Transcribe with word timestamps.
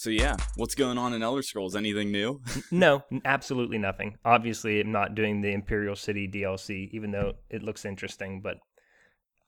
So 0.00 0.08
yeah, 0.08 0.38
what's 0.56 0.74
going 0.74 0.96
on 0.96 1.12
in 1.12 1.22
Elder 1.22 1.42
Scrolls? 1.42 1.76
Anything 1.76 2.10
new? 2.10 2.40
no, 2.70 3.04
absolutely 3.26 3.76
nothing. 3.76 4.16
Obviously, 4.24 4.80
I'm 4.80 4.92
not 4.92 5.14
doing 5.14 5.42
the 5.42 5.52
Imperial 5.52 5.94
City 5.94 6.26
DLC, 6.26 6.88
even 6.92 7.10
though 7.10 7.34
it 7.50 7.62
looks 7.62 7.84
interesting. 7.84 8.40
But 8.40 8.60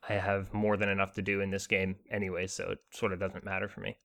I 0.07 0.13
have 0.17 0.53
more 0.53 0.77
than 0.77 0.91
enough 0.91 1.15
to 1.15 1.23
do 1.23 1.41
in 1.41 1.51
this 1.51 1.67
game 1.67 1.97
anyway, 2.11 2.49
so 2.49 2.73
it 2.73 2.81
sort 2.93 3.15
of 3.15 3.19
doesn't 3.19 3.47
matter 3.47 3.67
for 3.67 3.81
me. 3.81 3.97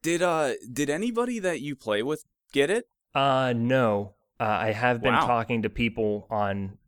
Did 0.00 0.22
uh 0.22 0.52
did 0.72 0.88
anybody 0.88 1.40
that 1.40 1.62
you 1.62 1.74
play 1.74 2.04
with 2.04 2.24
get 2.52 2.70
it? 2.70 2.84
Uh 3.12 3.52
no. 3.56 4.14
Uh, 4.38 4.44
I 4.44 4.70
have 4.70 5.02
been 5.02 5.14
Wow. 5.14 5.26
talking 5.26 5.62
to 5.62 5.68
people 5.68 6.28
on 6.30 6.78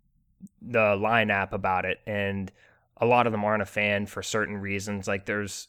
the 0.62 0.94
Line 0.94 1.32
app 1.32 1.52
about 1.52 1.84
it, 1.84 1.98
and 2.06 2.52
a 2.96 3.06
lot 3.06 3.26
of 3.26 3.32
them 3.32 3.44
aren't 3.44 3.62
a 3.62 3.66
fan 3.66 4.06
for 4.06 4.22
certain 4.22 4.58
reasons. 4.58 5.08
Like 5.08 5.26
there's, 5.26 5.66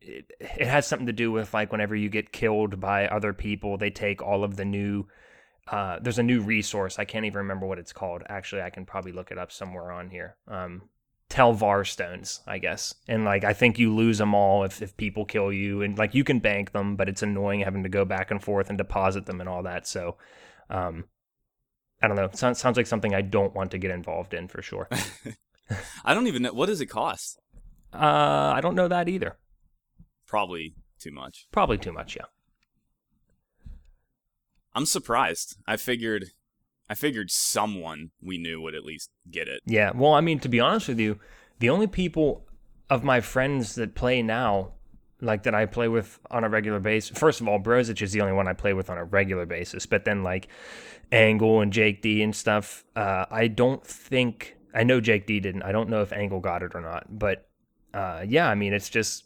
it, 0.00 0.30
it 0.40 0.66
has 0.66 0.86
something 0.86 1.06
to 1.06 1.12
do 1.12 1.30
with 1.30 1.52
like 1.54 1.72
whenever 1.72 1.94
you 1.94 2.08
get 2.08 2.32
killed 2.32 2.80
by 2.80 3.06
other 3.08 3.32
people, 3.32 3.76
they 3.76 3.90
take 3.90 4.22
all 4.22 4.44
of 4.44 4.56
the 4.56 4.64
new. 4.64 5.06
Uh, 5.70 5.98
there's 6.00 6.18
a 6.18 6.22
new 6.22 6.40
resource. 6.40 6.98
I 6.98 7.04
can't 7.04 7.26
even 7.26 7.38
remember 7.38 7.66
what 7.66 7.78
it's 7.78 7.92
called. 7.92 8.22
Actually, 8.28 8.62
I 8.62 8.70
can 8.70 8.86
probably 8.86 9.12
look 9.12 9.30
it 9.30 9.38
up 9.38 9.52
somewhere 9.52 9.92
on 9.92 10.08
here. 10.08 10.36
Um, 10.46 10.88
Tel 11.28 11.52
Var 11.52 11.84
stones, 11.84 12.40
I 12.46 12.58
guess. 12.58 12.94
And 13.06 13.24
like 13.24 13.44
I 13.44 13.52
think 13.52 13.78
you 13.78 13.94
lose 13.94 14.18
them 14.18 14.34
all 14.34 14.64
if, 14.64 14.80
if 14.80 14.96
people 14.96 15.24
kill 15.24 15.52
you 15.52 15.82
and 15.82 15.98
like 15.98 16.14
you 16.14 16.24
can 16.24 16.38
bank 16.38 16.72
them, 16.72 16.96
but 16.96 17.08
it's 17.08 17.22
annoying 17.22 17.60
having 17.60 17.82
to 17.82 17.88
go 17.88 18.04
back 18.04 18.30
and 18.30 18.42
forth 18.42 18.68
and 18.68 18.78
deposit 18.78 19.26
them 19.26 19.40
and 19.40 19.48
all 19.48 19.62
that. 19.64 19.86
So 19.86 20.16
um 20.70 21.04
I 22.00 22.06
don't 22.08 22.16
know. 22.16 22.30
Sounds 22.32 22.58
sounds 22.58 22.76
like 22.76 22.86
something 22.86 23.14
I 23.14 23.20
don't 23.20 23.54
want 23.54 23.72
to 23.72 23.78
get 23.78 23.90
involved 23.90 24.32
in 24.32 24.48
for 24.48 24.62
sure. 24.62 24.88
I 26.04 26.14
don't 26.14 26.28
even 26.28 26.42
know 26.42 26.52
what 26.52 26.66
does 26.66 26.80
it 26.80 26.86
cost. 26.86 27.40
Uh 27.92 28.52
I 28.54 28.60
don't 28.62 28.74
know 28.74 28.88
that 28.88 29.08
either. 29.08 29.36
Probably 30.28 30.74
too 31.00 31.10
much. 31.10 31.48
Probably 31.50 31.78
too 31.78 31.92
much, 31.92 32.14
yeah. 32.14 32.26
I'm 34.74 34.86
surprised. 34.86 35.56
I 35.66 35.76
figured 35.76 36.26
I 36.88 36.94
figured 36.94 37.30
someone 37.30 38.10
we 38.22 38.38
knew 38.38 38.60
would 38.60 38.74
at 38.74 38.84
least 38.84 39.10
get 39.30 39.48
it. 39.48 39.62
Yeah. 39.66 39.90
Well, 39.94 40.12
I 40.14 40.20
mean, 40.20 40.38
to 40.40 40.48
be 40.48 40.60
honest 40.60 40.88
with 40.88 41.00
you, 41.00 41.18
the 41.58 41.70
only 41.70 41.86
people 41.86 42.46
of 42.88 43.02
my 43.02 43.20
friends 43.20 43.74
that 43.74 43.94
play 43.94 44.22
now, 44.22 44.72
like 45.20 45.42
that 45.42 45.54
I 45.54 45.66
play 45.66 45.88
with 45.88 46.18
on 46.30 46.44
a 46.44 46.48
regular 46.48 46.80
basis, 46.80 47.18
first 47.18 47.40
of 47.40 47.48
all, 47.48 47.58
Brozic 47.58 48.00
is 48.00 48.12
the 48.12 48.20
only 48.20 48.32
one 48.32 48.48
I 48.48 48.52
play 48.52 48.72
with 48.72 48.88
on 48.88 48.98
a 48.98 49.04
regular 49.04 49.46
basis. 49.46 49.86
But 49.86 50.04
then, 50.04 50.22
like 50.22 50.48
Angle 51.10 51.60
and 51.60 51.72
Jake 51.72 52.00
D 52.02 52.22
and 52.22 52.36
stuff, 52.36 52.84
uh, 52.94 53.26
I 53.30 53.48
don't 53.48 53.84
think, 53.84 54.56
I 54.74 54.84
know 54.84 55.00
Jake 55.00 55.26
D 55.26 55.40
didn't. 55.40 55.62
I 55.62 55.72
don't 55.72 55.88
know 55.88 56.02
if 56.02 56.12
Angle 56.12 56.40
got 56.40 56.62
it 56.62 56.74
or 56.74 56.80
not. 56.80 57.06
But 57.10 57.48
uh, 57.92 58.24
yeah, 58.26 58.48
I 58.48 58.54
mean, 58.54 58.72
it's 58.72 58.90
just, 58.90 59.24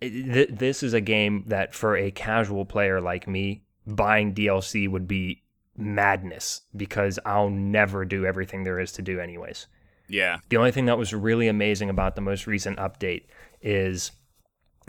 th- 0.00 0.50
this 0.50 0.82
is 0.82 0.94
a 0.94 1.00
game 1.00 1.44
that 1.46 1.74
for 1.74 1.96
a 1.96 2.10
casual 2.10 2.64
player 2.64 3.00
like 3.00 3.26
me, 3.26 3.62
buying 3.86 4.34
DLC 4.34 4.88
would 4.88 5.08
be 5.08 5.42
madness 5.76 6.62
because 6.76 7.18
I'll 7.24 7.50
never 7.50 8.04
do 8.04 8.26
everything 8.26 8.64
there 8.64 8.80
is 8.80 8.92
to 8.92 9.02
do, 9.02 9.20
anyways. 9.20 9.66
Yeah. 10.08 10.38
The 10.48 10.56
only 10.56 10.72
thing 10.72 10.86
that 10.86 10.98
was 10.98 11.12
really 11.12 11.48
amazing 11.48 11.90
about 11.90 12.14
the 12.14 12.20
most 12.20 12.46
recent 12.46 12.78
update 12.78 13.24
is 13.60 14.12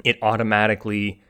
it 0.04 0.18
automatically 0.22 1.22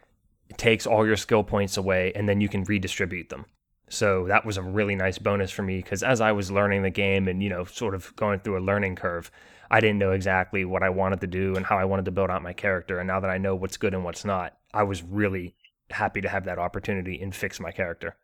takes 0.58 0.86
all 0.88 1.06
your 1.06 1.18
skill 1.18 1.44
points 1.44 1.78
away 1.78 2.12
and 2.16 2.28
then 2.28 2.42
you 2.42 2.50
can 2.50 2.64
redistribute 2.64 3.30
them. 3.30 3.46
So 3.90 4.28
that 4.28 4.46
was 4.46 4.58
a 4.58 4.62
really 4.62 4.96
nice 4.96 5.18
bonus 5.18 5.52
for 5.52 5.64
me 5.64 5.78
because 5.78 6.04
as 6.04 6.22
I 6.22 6.32
was 6.32 6.52
learning 6.52 6.84
the 6.84 6.92
game 6.92 7.28
and, 7.28 7.42
you 7.42 7.50
know, 7.50 7.66
sort 7.66 7.96
of 7.96 8.16
going 8.16 8.40
through 8.40 8.60
a 8.60 8.62
learning 8.62 8.96
curve, 8.96 9.32
I 9.72 9.80
didn't 9.80 10.00
know 10.00 10.12
exactly 10.12 10.66
what 10.66 10.82
I 10.84 10.90
wanted 10.90 11.22
to 11.22 11.28
do 11.28 11.56
and 11.56 11.66
how 11.66 11.78
I 11.78 11.86
wanted 11.86 12.06
to 12.06 12.12
build 12.12 12.30
out 12.30 12.42
my 12.42 12.54
character. 12.54 13.00
And 13.00 13.08
now 13.08 13.20
that 13.20 13.30
I 13.30 13.38
know 13.38 13.56
what's 13.56 13.78
good 13.78 13.94
and 13.94 14.04
what's 14.04 14.26
not, 14.26 14.58
I 14.74 14.84
was 14.84 15.04
really 15.04 15.56
happy 15.92 16.22
to 16.22 16.30
have 16.30 16.46
that 16.46 16.58
opportunity 16.60 17.22
and 17.22 17.36
fix 17.36 17.60
my 17.60 17.72
character. 17.72 18.18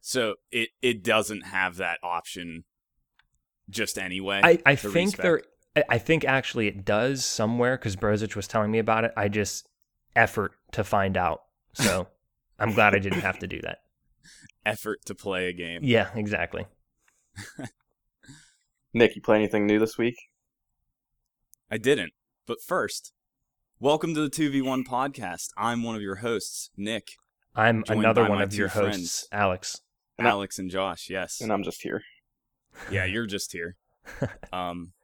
So 0.00 0.36
it 0.50 0.70
it 0.82 1.02
doesn't 1.04 1.42
have 1.46 1.76
that 1.76 1.98
option 2.02 2.64
just 3.68 3.98
anyway. 3.98 4.40
I, 4.42 4.58
I 4.66 4.74
think 4.76 4.94
respec. 5.12 5.22
there. 5.22 5.42
I- 5.76 5.84
I 5.88 5.98
think 5.98 6.24
actually 6.24 6.66
it 6.66 6.84
does 6.84 7.24
somewhere 7.24 7.76
because 7.78 7.94
Brozic 7.94 8.34
was 8.34 8.48
telling 8.48 8.72
me 8.72 8.80
about 8.80 9.04
it. 9.04 9.12
I 9.16 9.28
just 9.28 9.68
effort 10.16 10.52
to 10.72 10.82
find 10.82 11.16
out. 11.16 11.42
So 11.74 12.08
I'm 12.58 12.72
glad 12.72 12.92
I 12.94 12.98
didn't 12.98 13.20
have 13.20 13.38
to 13.38 13.46
do 13.46 13.60
that. 13.62 13.78
effort 14.66 15.04
to 15.06 15.14
play 15.14 15.46
a 15.48 15.52
game. 15.52 15.82
Yeah, 15.84 16.10
exactly. 16.14 16.66
Nick, 18.92 19.14
you 19.14 19.22
play 19.22 19.36
anything 19.36 19.66
new 19.66 19.78
this 19.78 19.96
week? 19.96 20.16
I 21.70 21.78
didn't. 21.78 22.12
But 22.46 22.60
first, 22.60 23.12
welcome 23.78 24.12
to 24.14 24.20
the 24.20 24.28
2v1 24.28 24.84
podcast. 24.84 25.50
I'm 25.56 25.84
one 25.84 25.94
of 25.94 26.02
your 26.02 26.16
hosts, 26.16 26.70
Nick, 26.76 27.12
I'm 27.54 27.84
another 27.88 28.28
one 28.28 28.42
of 28.42 28.50
two 28.50 28.56
your 28.56 28.68
hosts, 28.68 28.80
friends. 28.80 29.28
Alex. 29.30 29.80
And 30.18 30.26
Alex 30.26 30.58
and 30.58 30.68
Josh. 30.68 31.08
Yes. 31.08 31.40
And 31.40 31.52
I'm 31.52 31.62
just 31.62 31.82
here. 31.82 32.02
Yeah, 32.90 33.04
you're 33.04 33.26
just 33.26 33.52
here. 33.52 33.76
Um, 34.52 34.94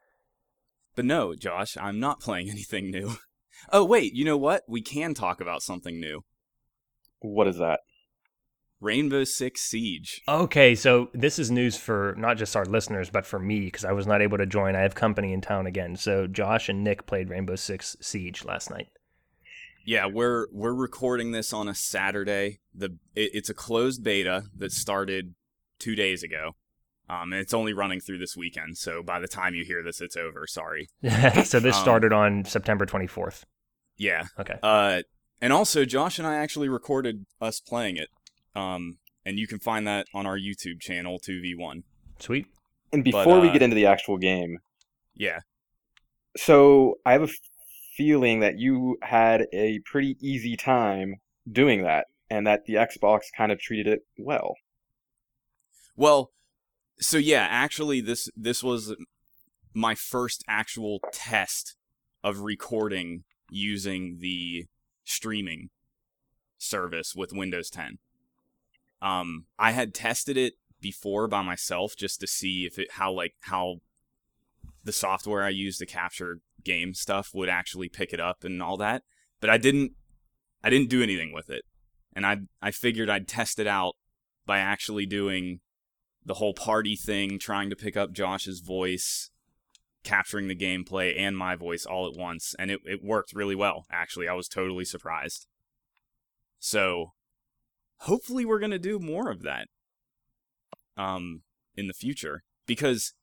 but 0.96 1.04
no, 1.04 1.34
Josh, 1.36 1.76
I'm 1.80 2.00
not 2.00 2.18
playing 2.18 2.50
anything 2.50 2.90
new. 2.90 3.12
Oh 3.72 3.84
wait, 3.84 4.12
you 4.14 4.24
know 4.24 4.36
what? 4.36 4.64
We 4.66 4.82
can 4.82 5.14
talk 5.14 5.40
about 5.40 5.62
something 5.62 6.00
new. 6.00 6.24
What 7.20 7.46
is 7.46 7.58
that? 7.58 7.80
Rainbow 8.80 9.24
Six 9.24 9.62
Siege. 9.62 10.22
Okay, 10.28 10.74
so 10.74 11.08
this 11.14 11.38
is 11.38 11.50
news 11.50 11.76
for 11.76 12.14
not 12.18 12.36
just 12.36 12.56
our 12.56 12.64
listeners, 12.64 13.10
but 13.10 13.24
for 13.26 13.38
me 13.38 13.60
because 13.60 13.84
I 13.84 13.92
was 13.92 14.06
not 14.06 14.20
able 14.22 14.38
to 14.38 14.46
join. 14.46 14.76
I 14.76 14.80
have 14.80 14.94
company 14.94 15.32
in 15.32 15.40
town 15.40 15.66
again. 15.66 15.96
So 15.96 16.26
Josh 16.26 16.68
and 16.68 16.84
Nick 16.84 17.06
played 17.06 17.30
Rainbow 17.30 17.56
Six 17.56 17.96
Siege 18.00 18.44
last 18.44 18.70
night. 18.70 18.88
Yeah, 19.84 20.06
we're 20.06 20.46
we're 20.52 20.74
recording 20.74 21.30
this 21.30 21.52
on 21.52 21.68
a 21.68 21.74
Saturday. 21.74 22.58
The 22.74 22.96
it, 23.14 23.30
it's 23.34 23.48
a 23.48 23.54
closed 23.54 24.02
beta 24.02 24.44
that 24.56 24.72
started 24.72 25.34
two 25.78 25.94
days 25.94 26.22
ago, 26.22 26.56
um, 27.08 27.32
and 27.32 27.40
it's 27.40 27.54
only 27.54 27.72
running 27.72 28.00
through 28.00 28.18
this 28.18 28.36
weekend. 28.36 28.78
So 28.78 29.02
by 29.02 29.20
the 29.20 29.28
time 29.28 29.54
you 29.54 29.64
hear 29.64 29.82
this, 29.84 30.00
it's 30.00 30.16
over. 30.16 30.46
Sorry. 30.46 30.88
so 31.44 31.60
this 31.60 31.76
Um, 31.76 31.82
started 31.82 32.12
on 32.12 32.44
September 32.44 32.84
24th. 32.84 33.44
Yeah. 33.96 34.26
Okay. 34.38 34.58
Uh, 34.62 35.02
and 35.40 35.52
also 35.52 35.84
Josh 35.84 36.18
and 36.18 36.26
I 36.26 36.34
actually 36.34 36.68
recorded 36.68 37.24
us 37.40 37.60
playing 37.60 37.96
it. 37.96 38.08
Um, 38.56 38.98
and 39.24 39.38
you 39.38 39.46
can 39.46 39.58
find 39.58 39.86
that 39.86 40.06
on 40.14 40.26
our 40.26 40.38
YouTube 40.38 40.80
channel, 40.80 41.18
two 41.18 41.40
v 41.40 41.54
one. 41.54 41.82
Sweet. 42.18 42.46
And 42.92 43.04
before 43.04 43.40
we 43.40 43.48
uh, 43.48 43.52
get 43.52 43.62
into 43.62 43.74
the 43.76 43.86
actual 43.86 44.16
game, 44.16 44.58
Yeah. 45.14 45.40
so 46.36 46.98
I 47.04 47.12
have 47.12 47.22
a 47.22 47.28
feeling 47.96 48.40
that 48.40 48.58
you 48.58 48.96
had 49.02 49.46
a 49.52 49.80
pretty 49.84 50.16
easy 50.20 50.56
time 50.56 51.16
doing 51.50 51.82
that, 51.82 52.06
and 52.30 52.46
that 52.46 52.64
the 52.66 52.74
Xbox 52.74 53.22
kind 53.36 53.50
of 53.52 53.58
treated 53.58 53.86
it 53.86 54.00
well. 54.18 54.54
Well, 55.96 56.30
so 56.98 57.18
yeah, 57.18 57.46
actually 57.50 58.00
this 58.00 58.28
this 58.36 58.62
was 58.62 58.94
my 59.74 59.94
first 59.94 60.44
actual 60.48 61.00
test 61.12 61.76
of 62.22 62.40
recording 62.40 63.24
using 63.50 64.18
the 64.20 64.66
streaming 65.04 65.68
service 66.58 67.14
with 67.14 67.32
Windows 67.32 67.70
10. 67.70 67.98
Um 69.02 69.46
I 69.58 69.72
had 69.72 69.94
tested 69.94 70.36
it 70.36 70.54
before 70.80 71.26
by 71.28 71.42
myself 71.42 71.96
just 71.96 72.20
to 72.20 72.26
see 72.26 72.66
if 72.66 72.78
it 72.78 72.92
how 72.92 73.12
like 73.12 73.34
how 73.40 73.76
the 74.84 74.92
software 74.92 75.42
I 75.42 75.48
use 75.48 75.78
to 75.78 75.86
capture 75.86 76.40
game 76.64 76.94
stuff 76.94 77.30
would 77.34 77.48
actually 77.48 77.88
pick 77.88 78.12
it 78.12 78.20
up 78.20 78.44
and 78.44 78.62
all 78.62 78.76
that, 78.76 79.02
but 79.40 79.50
I 79.50 79.58
didn't 79.58 79.92
I 80.62 80.70
didn't 80.70 80.90
do 80.90 81.02
anything 81.02 81.32
with 81.32 81.50
it. 81.50 81.62
And 82.14 82.26
I 82.26 82.38
I 82.62 82.70
figured 82.70 83.10
I'd 83.10 83.28
test 83.28 83.58
it 83.58 83.66
out 83.66 83.94
by 84.46 84.58
actually 84.58 85.06
doing 85.06 85.60
the 86.24 86.34
whole 86.34 86.54
party 86.54 86.96
thing, 86.96 87.38
trying 87.38 87.70
to 87.70 87.76
pick 87.76 87.96
up 87.96 88.12
Josh's 88.12 88.60
voice, 88.60 89.30
capturing 90.02 90.48
the 90.48 90.56
gameplay 90.56 91.18
and 91.18 91.36
my 91.36 91.54
voice 91.54 91.86
all 91.86 92.06
at 92.06 92.18
once, 92.18 92.54
and 92.58 92.70
it, 92.70 92.80
it 92.84 93.00
worked 93.02 93.32
really 93.32 93.54
well, 93.54 93.86
actually. 93.92 94.28
I 94.28 94.34
was 94.34 94.48
totally 94.48 94.84
surprised. 94.84 95.46
So 96.58 97.12
hopefully 98.00 98.44
we're 98.44 98.58
gonna 98.58 98.78
do 98.78 98.98
more 98.98 99.30
of 99.30 99.42
that 99.42 99.68
um 100.96 101.42
in 101.76 101.86
the 101.86 101.94
future. 101.94 102.42
Because 102.66 103.14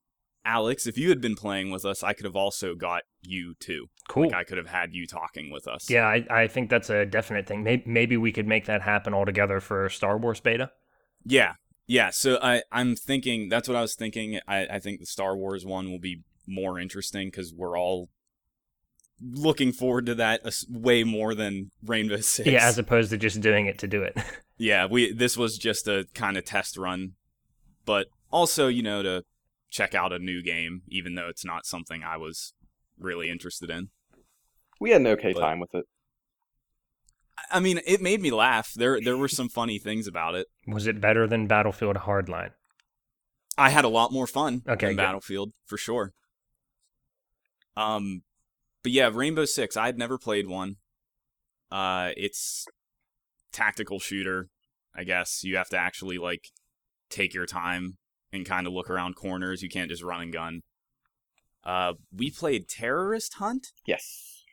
Alex, 0.45 0.85
if 0.87 0.97
you 0.97 1.09
had 1.09 1.21
been 1.21 1.35
playing 1.35 1.71
with 1.71 1.85
us, 1.85 2.03
I 2.03 2.13
could 2.13 2.25
have 2.25 2.35
also 2.35 2.75
got 2.75 3.03
you 3.21 3.55
too. 3.59 3.87
Cool. 4.09 4.23
Like 4.23 4.33
I 4.33 4.43
could 4.43 4.57
have 4.57 4.67
had 4.67 4.93
you 4.93 5.07
talking 5.07 5.51
with 5.51 5.67
us. 5.67 5.89
Yeah, 5.89 6.05
I, 6.05 6.25
I 6.29 6.47
think 6.47 6.69
that's 6.69 6.89
a 6.89 7.05
definite 7.05 7.47
thing. 7.47 7.63
Maybe, 7.63 7.83
maybe 7.85 8.17
we 8.17 8.31
could 8.31 8.47
make 8.47 8.65
that 8.65 8.81
happen 8.81 9.13
altogether 9.13 9.59
for 9.59 9.89
Star 9.89 10.17
Wars 10.17 10.41
beta. 10.41 10.71
Yeah, 11.23 11.53
yeah. 11.87 12.09
So 12.09 12.39
I, 12.41 12.63
I'm 12.71 12.95
thinking 12.95 13.47
that's 13.47 13.69
what 13.69 13.77
I 13.77 13.81
was 13.81 13.95
thinking. 13.95 14.39
I, 14.47 14.65
I 14.65 14.79
think 14.79 14.99
the 14.99 15.05
Star 15.05 15.37
Wars 15.37 15.65
one 15.65 15.89
will 15.89 15.99
be 15.99 16.23
more 16.45 16.77
interesting 16.77 17.27
because 17.27 17.53
we're 17.53 17.77
all 17.77 18.09
looking 19.21 19.71
forward 19.71 20.05
to 20.07 20.15
that 20.15 20.41
way 20.69 21.03
more 21.03 21.33
than 21.35 21.71
Rainbow 21.85 22.17
Six. 22.21 22.47
Yeah, 22.49 22.67
as 22.67 22.77
opposed 22.77 23.09
to 23.11 23.17
just 23.17 23.41
doing 23.41 23.65
it 23.67 23.77
to 23.79 23.87
do 23.87 24.01
it. 24.03 24.17
yeah. 24.57 24.85
We 24.85 25.11
this 25.13 25.37
was 25.37 25.57
just 25.57 25.87
a 25.87 26.05
kind 26.13 26.37
of 26.37 26.45
test 26.45 26.77
run, 26.77 27.13
but 27.85 28.07
also 28.31 28.67
you 28.67 28.83
know 28.83 29.03
to 29.03 29.23
check 29.69 29.95
out 29.95 30.13
a 30.13 30.19
new 30.19 30.41
game, 30.43 30.81
even 30.87 31.15
though 31.15 31.27
it's 31.27 31.45
not 31.45 31.65
something 31.65 32.03
I 32.03 32.17
was 32.17 32.53
really 32.99 33.29
interested 33.29 33.69
in. 33.69 33.89
We 34.79 34.91
had 34.91 35.01
an 35.01 35.07
okay 35.07 35.33
But- 35.33 35.39
time 35.41 35.59
with 35.59 35.73
it. 35.73 35.85
I 37.51 37.59
mean, 37.59 37.81
it 37.85 37.99
made 38.01 38.21
me 38.21 38.31
laugh. 38.31 38.73
There 38.73 39.01
there 39.01 39.17
were 39.17 39.27
some 39.27 39.49
funny 39.49 39.77
things 39.79 40.07
about 40.07 40.35
it. 40.35 40.47
Was 40.67 40.87
it 40.87 41.01
better 41.01 41.27
than 41.27 41.47
Battlefield 41.47 41.97
Hardline? 41.97 42.51
I 43.57 43.69
had 43.69 43.85
a 43.85 43.89
lot 43.89 44.11
more 44.11 44.27
fun 44.27 44.61
Okay, 44.67 44.87
than 44.87 44.95
good. 44.95 45.01
Battlefield 45.03 45.51
for 45.65 45.77
sure. 45.77 46.13
Um, 47.75 48.21
but 48.83 48.91
yeah, 48.91 49.09
Rainbow 49.13 49.45
Six. 49.45 49.75
I 49.77 49.85
had 49.87 49.97
never 49.97 50.17
played 50.17 50.47
one. 50.47 50.75
Uh, 51.71 52.11
it's 52.15 52.65
tactical 53.51 53.99
shooter. 53.99 54.49
I 54.95 55.03
guess 55.03 55.43
you 55.43 55.57
have 55.57 55.69
to 55.69 55.77
actually 55.77 56.17
like 56.17 56.49
take 57.09 57.33
your 57.33 57.45
time 57.47 57.97
and 58.31 58.45
kind 58.45 58.67
of 58.67 58.73
look 58.73 58.89
around 58.89 59.15
corners. 59.15 59.63
You 59.63 59.69
can't 59.69 59.89
just 59.89 60.03
run 60.03 60.21
and 60.21 60.33
gun. 60.33 60.61
Uh, 61.63 61.93
we 62.15 62.29
played 62.29 62.67
Terrorist 62.67 63.35
Hunt, 63.35 63.67
Yes. 63.87 64.43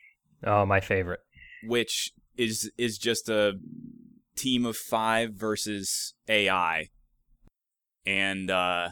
Oh, 0.43 0.65
my 0.65 0.79
favorite. 0.79 1.19
which 1.63 2.11
is 2.37 2.71
is 2.77 2.97
just 2.97 3.27
a 3.29 3.53
team 4.35 4.65
of 4.65 4.77
five 4.77 5.33
versus 5.33 6.13
AI, 6.29 6.87
and 8.05 8.49
uh, 8.49 8.89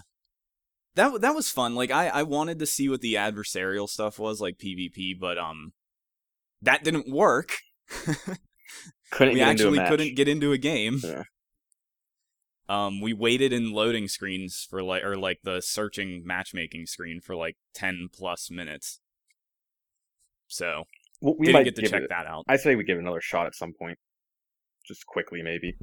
that 0.96 1.22
that 1.22 1.36
was 1.36 1.50
fun. 1.50 1.76
Like 1.76 1.92
I 1.92 2.08
I 2.08 2.24
wanted 2.24 2.60
to 2.60 2.66
see 2.66 2.90
what 2.90 3.02
the 3.02 3.16
adversarial 3.16 3.88
stuff 3.88 4.20
was 4.20 4.42
like 4.42 4.58
PvP, 4.58 5.20
but 5.20 5.38
um, 5.38 5.74
that 6.62 6.84
didn't 6.84 7.12
work. 7.12 7.58
Couldn't 9.12 9.34
we 9.34 9.40
get 9.40 9.50
into 9.50 9.64
a 9.64 9.68
actually 9.68 9.78
match. 9.80 9.90
couldn't 9.90 10.16
get 10.16 10.28
into 10.28 10.52
a 10.52 10.58
game. 10.58 11.00
Yeah. 11.04 11.24
Um, 12.68 13.02
we 13.02 13.14
waited 13.14 13.52
in 13.52 13.72
loading 13.72 14.08
screens 14.08 14.68
for 14.70 14.84
like, 14.84 15.04
or 15.04 15.18
like 15.18 15.40
the 15.44 15.60
searching 15.60 16.22
matchmaking 16.24 16.86
screen 16.86 17.20
for 17.20 17.36
like 17.36 17.58
ten 17.74 18.10
plus 18.14 18.52
minutes. 18.52 19.00
So 20.48 20.84
Well, 21.20 21.36
we 21.40 21.48
didn't 21.48 21.54
might 21.60 21.64
get 21.64 21.76
to 21.78 21.88
check 21.88 22.04
it, 22.04 22.10
that 22.10 22.28
out. 22.28 22.46
I 22.48 22.58
say 22.58 22.76
we 22.76 22.84
give 22.84 23.00
another 23.00 23.22
shot 23.22 23.48
at 23.48 23.56
some 23.56 23.74
point. 23.74 23.98
Just 24.86 25.08
quickly, 25.08 25.42
maybe. 25.42 25.78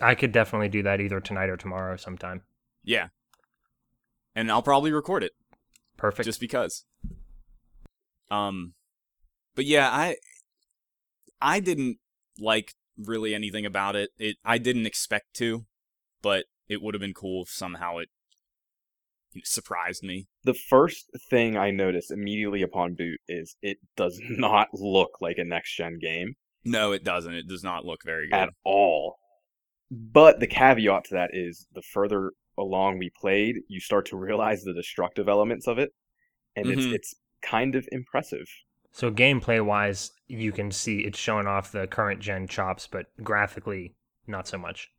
I 0.00 0.14
could 0.14 0.32
definitely 0.32 0.70
do 0.70 0.82
that 0.84 1.00
either 1.00 1.20
tonight 1.20 1.50
or 1.50 1.58
tomorrow 1.58 1.96
sometime. 1.96 2.42
Yeah, 2.82 3.08
and 4.34 4.50
I'll 4.50 4.62
probably 4.62 4.92
record 4.92 5.22
it 5.22 5.32
Perfect. 5.96 6.26
just 6.26 6.40
because. 6.40 6.84
Um, 8.30 8.74
but 9.54 9.64
yeah, 9.66 9.88
I 9.90 10.16
I 11.40 11.60
didn't 11.60 11.98
like 12.38 12.72
really 12.98 13.34
anything 13.34 13.66
about 13.66 13.96
it. 13.96 14.10
It 14.18 14.36
I 14.44 14.58
didn't 14.58 14.86
expect 14.86 15.34
to, 15.34 15.66
but 16.22 16.46
it 16.68 16.82
would 16.82 16.94
have 16.94 17.00
been 17.00 17.14
cool 17.14 17.42
if 17.42 17.50
somehow 17.50 17.98
it 17.98 18.08
surprised 19.44 20.02
me. 20.02 20.26
The 20.44 20.54
first 20.54 21.10
thing 21.28 21.56
I 21.56 21.70
noticed 21.70 22.10
immediately 22.10 22.62
upon 22.62 22.94
boot 22.94 23.20
is 23.28 23.56
it 23.62 23.78
does 23.96 24.20
not 24.30 24.68
look 24.72 25.20
like 25.20 25.38
a 25.38 25.44
next 25.44 25.76
gen 25.76 25.98
game 26.00 26.34
No, 26.64 26.92
it 26.92 27.04
doesn't. 27.04 27.34
It 27.34 27.48
does 27.48 27.64
not 27.64 27.84
look 27.84 28.00
very 28.04 28.28
good. 28.28 28.36
at 28.36 28.50
all. 28.64 29.16
But 29.90 30.40
the 30.40 30.46
caveat 30.46 31.04
to 31.06 31.14
that 31.14 31.30
is 31.32 31.66
the 31.74 31.82
further 31.82 32.30
along 32.58 32.98
we 32.98 33.10
played, 33.20 33.56
you 33.68 33.80
start 33.80 34.06
to 34.06 34.16
realize 34.16 34.62
the 34.64 34.74
destructive 34.74 35.28
elements 35.28 35.66
of 35.68 35.78
it, 35.78 35.92
and 36.56 36.70
Mhm. 36.70 36.72
it's 36.72 36.88
it's 36.92 37.14
kind 37.42 37.74
of 37.76 37.88
impressive. 37.92 38.46
so 38.92 39.10
gameplay 39.10 39.62
wise, 39.62 40.12
you 40.26 40.50
can 40.50 40.70
see 40.70 41.00
it's 41.00 41.18
showing 41.18 41.46
off 41.46 41.70
the 41.72 41.86
current 41.86 42.20
gen 42.20 42.46
chops, 42.48 42.86
but 42.86 43.06
graphically, 43.22 43.94
not 44.26 44.46
so 44.48 44.56
much. 44.56 44.90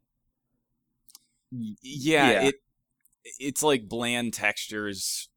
Yeah, 1.52 2.32
Yeah. 2.32 2.40
it 2.40 2.56
it's 3.40 3.64
like 3.64 3.90
bland 3.90 4.34
textures, 4.34 5.30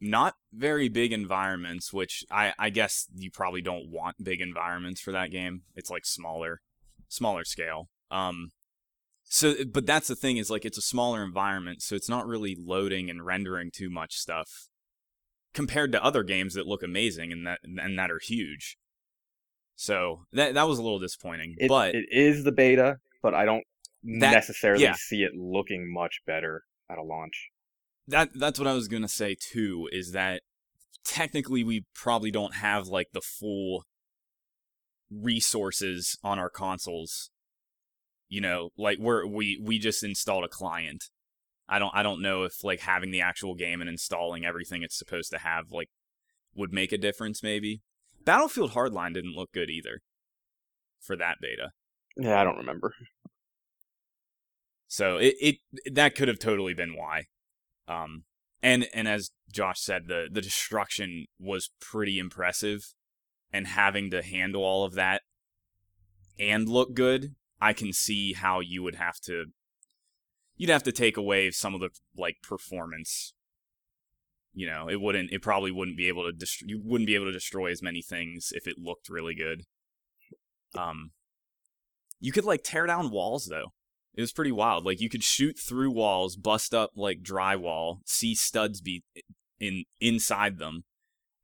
not 0.00 0.36
very 0.52 0.88
big 0.88 1.12
environments, 1.12 1.92
which 1.92 2.24
I 2.30 2.54
I 2.58 2.70
guess 2.70 3.08
you 3.16 3.30
probably 3.30 3.62
don't 3.62 3.90
want 3.90 4.22
big 4.24 4.40
environments 4.42 5.00
for 5.00 5.12
that 5.12 5.30
game. 5.32 5.62
It's 5.76 5.90
like 5.90 6.06
smaller, 6.06 6.62
smaller 7.08 7.44
scale. 7.44 7.90
Um, 8.10 8.52
so 9.28 9.54
but 9.64 9.86
that's 9.86 10.08
the 10.08 10.16
thing 10.16 10.36
is 10.36 10.50
like 10.50 10.64
it's 10.64 10.78
a 10.78 10.82
smaller 10.82 11.22
environment, 11.22 11.82
so 11.82 11.94
it's 11.96 12.08
not 12.08 12.26
really 12.26 12.56
loading 12.58 13.10
and 13.10 13.24
rendering 13.26 13.70
too 13.72 13.90
much 13.90 14.14
stuff 14.16 14.68
compared 15.54 15.90
to 15.92 16.02
other 16.04 16.22
games 16.22 16.54
that 16.54 16.66
look 16.66 16.82
amazing 16.82 17.32
and 17.32 17.46
that 17.46 17.60
and 17.64 17.98
that 17.98 18.10
are 18.10 18.20
huge. 18.22 18.76
So 19.74 20.24
that 20.32 20.54
that 20.54 20.68
was 20.68 20.78
a 20.78 20.82
little 20.82 20.98
disappointing, 20.98 21.54
It, 21.58 21.68
but 21.68 21.94
it 21.94 22.06
is 22.10 22.44
the 22.44 22.52
beta, 22.52 22.96
but 23.22 23.34
I 23.34 23.44
don't 23.44 23.64
That- 24.20 24.32
necessarily 24.32 24.84
yeah. 24.84 24.94
see 24.96 25.22
it 25.22 25.34
looking 25.34 25.92
much 25.92 26.20
better 26.26 26.62
at 26.90 26.98
a 26.98 27.02
launch. 27.02 27.48
that 28.08 28.30
that's 28.34 28.58
what 28.58 28.68
I 28.68 28.72
was 28.74 28.86
gonna 28.88 29.08
say 29.08 29.34
too. 29.38 29.88
Is 29.92 30.12
that 30.12 30.42
technically 31.04 31.64
we 31.64 31.84
probably 31.94 32.30
don't 32.30 32.54
have 32.54 32.86
like 32.86 33.08
the 33.12 33.20
full 33.20 33.84
resources 35.10 36.16
on 36.22 36.38
our 36.38 36.50
consoles. 36.50 37.30
You 38.28 38.40
know, 38.40 38.70
like 38.76 38.98
we're 38.98 39.26
we 39.26 39.60
we 39.62 39.78
just 39.78 40.02
installed 40.02 40.44
a 40.44 40.48
client. 40.48 41.04
I 41.68 41.78
don't 41.78 41.94
I 41.94 42.02
don't 42.02 42.22
know 42.22 42.44
if 42.44 42.64
like 42.64 42.80
having 42.80 43.10
the 43.10 43.20
actual 43.20 43.54
game 43.54 43.80
and 43.80 43.90
installing 43.90 44.44
everything 44.44 44.82
it's 44.82 44.98
supposed 44.98 45.30
to 45.30 45.38
have 45.38 45.72
like 45.72 45.90
would 46.54 46.72
make 46.72 46.92
a 46.92 46.98
difference. 46.98 47.42
Maybe 47.42 47.82
Battlefield 48.24 48.72
Hardline 48.72 49.14
didn't 49.14 49.36
look 49.36 49.52
good 49.52 49.70
either 49.70 50.00
for 51.00 51.16
that 51.16 51.36
beta. 51.40 51.70
Yeah, 52.16 52.40
I 52.40 52.44
don't 52.44 52.58
remember. 52.58 52.94
So 54.88 55.16
it, 55.16 55.34
it 55.40 55.56
that 55.94 56.14
could 56.14 56.28
have 56.28 56.38
totally 56.38 56.74
been 56.74 56.96
why. 56.96 57.24
Um 57.88 58.24
and 58.62 58.88
and 58.94 59.06
as 59.06 59.30
Josh 59.52 59.80
said, 59.80 60.08
the 60.08 60.28
the 60.30 60.40
destruction 60.40 61.26
was 61.38 61.70
pretty 61.80 62.18
impressive 62.18 62.94
and 63.52 63.66
having 63.66 64.10
to 64.10 64.22
handle 64.22 64.62
all 64.62 64.84
of 64.84 64.94
that 64.94 65.22
and 66.38 66.68
look 66.68 66.94
good, 66.94 67.34
I 67.60 67.72
can 67.72 67.92
see 67.92 68.34
how 68.34 68.60
you 68.60 68.82
would 68.82 68.96
have 68.96 69.18
to 69.22 69.46
you'd 70.56 70.70
have 70.70 70.82
to 70.84 70.92
take 70.92 71.16
away 71.16 71.50
some 71.50 71.74
of 71.74 71.80
the 71.80 71.90
like 72.16 72.36
performance. 72.42 73.34
You 74.54 74.66
know, 74.66 74.88
it 74.88 75.00
wouldn't 75.00 75.32
it 75.32 75.42
probably 75.42 75.70
wouldn't 75.70 75.96
be 75.96 76.08
able 76.08 76.24
to 76.24 76.32
dest- 76.32 76.62
you 76.62 76.80
wouldn't 76.82 77.06
be 77.06 77.14
able 77.14 77.26
to 77.26 77.32
destroy 77.32 77.70
as 77.70 77.82
many 77.82 78.02
things 78.02 78.52
if 78.52 78.66
it 78.66 78.76
looked 78.78 79.08
really 79.08 79.34
good. 79.34 79.62
Um 80.76 81.10
you 82.20 82.32
could 82.32 82.44
like 82.44 82.62
tear 82.64 82.86
down 82.86 83.10
walls 83.10 83.46
though. 83.46 83.72
It 84.14 84.22
was 84.22 84.32
pretty 84.32 84.52
wild. 84.52 84.86
Like 84.86 85.00
you 85.00 85.10
could 85.10 85.22
shoot 85.22 85.58
through 85.58 85.90
walls, 85.90 86.36
bust 86.36 86.72
up 86.72 86.92
like 86.96 87.22
drywall, 87.22 87.98
see 88.06 88.34
studs 88.34 88.80
be 88.80 89.04
in 89.60 89.84
inside 90.00 90.58
them, 90.58 90.84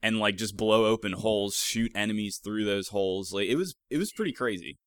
and 0.03 0.19
like 0.19 0.37
just 0.37 0.57
blow 0.57 0.87
open 0.87 1.13
holes, 1.13 1.57
shoot 1.57 1.93
enemies 1.95 2.41
through 2.43 2.65
those 2.65 2.89
holes. 2.89 3.33
Like 3.33 3.49
it 3.49 3.57
was 3.57 3.75
it 3.91 3.99
was 3.99 4.13
pretty 4.13 4.33
crazy. 4.33 4.79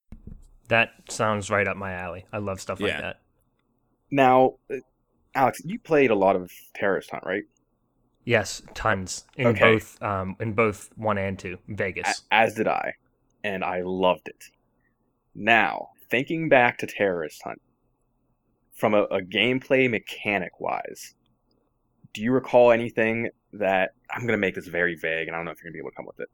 That 0.68 0.90
sounds 1.08 1.50
right 1.50 1.66
up 1.66 1.76
my 1.76 1.92
alley. 1.92 2.26
I 2.32 2.38
love 2.38 2.60
stuff 2.60 2.80
like 2.80 2.98
that. 2.98 3.20
Now, 4.10 4.54
uh, 4.70 4.76
Alex, 5.34 5.60
you 5.64 5.78
played 5.78 6.10
a 6.10 6.14
lot 6.14 6.36
of 6.36 6.50
Terrorist 6.74 7.10
Hunt, 7.10 7.24
right? 7.24 7.44
Yes, 8.24 8.62
tons 8.74 9.24
in 9.36 9.48
Okay. 9.48 9.60
both 9.74 10.02
um 10.02 10.36
in 10.40 10.52
both 10.52 10.90
one 10.96 11.18
and 11.18 11.38
two. 11.38 11.58
Vegas. 11.68 12.24
A- 12.30 12.34
as 12.34 12.54
did 12.54 12.66
I, 12.66 12.94
and 13.44 13.62
I 13.64 13.82
loved 13.82 14.28
it. 14.28 14.44
Now, 15.34 15.90
thinking 16.10 16.48
back 16.48 16.78
to 16.78 16.86
Terrorist 16.86 17.42
Hunt, 17.44 17.60
from 18.74 18.94
a, 18.94 19.02
a 19.04 19.20
gameplay 19.20 19.88
mechanic 19.88 20.58
wise, 20.60 21.14
do 22.12 22.22
you 22.22 22.32
recall 22.32 22.72
anything 22.72 23.30
that 23.52 23.92
I'm 24.10 24.22
going 24.22 24.32
to 24.32 24.38
make 24.38 24.54
this 24.54 24.66
very 24.66 24.96
vague, 24.96 25.28
and 25.28 25.36
I 25.36 25.38
don't 25.38 25.44
know 25.46 25.52
if 25.52 25.58
you're 25.62 25.70
going 25.70 25.74
to 25.74 25.76
be 25.76 25.86
able 25.86 25.90
to 25.90 25.96
come 25.96 26.06
with 26.06 26.20
it, 26.20 26.28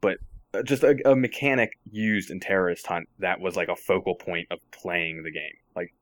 but 0.00 0.18
just 0.64 0.82
a, 0.82 0.96
a 1.10 1.16
mechanic 1.16 1.72
used 1.90 2.30
in 2.30 2.40
Terrorist 2.40 2.86
Hunt 2.86 3.08
that 3.18 3.40
was 3.40 3.56
like 3.56 3.68
a 3.68 3.76
focal 3.76 4.14
point 4.14 4.48
of 4.50 4.58
playing 4.72 5.22
the 5.22 5.30
game? 5.32 5.54
Like, 5.76 5.94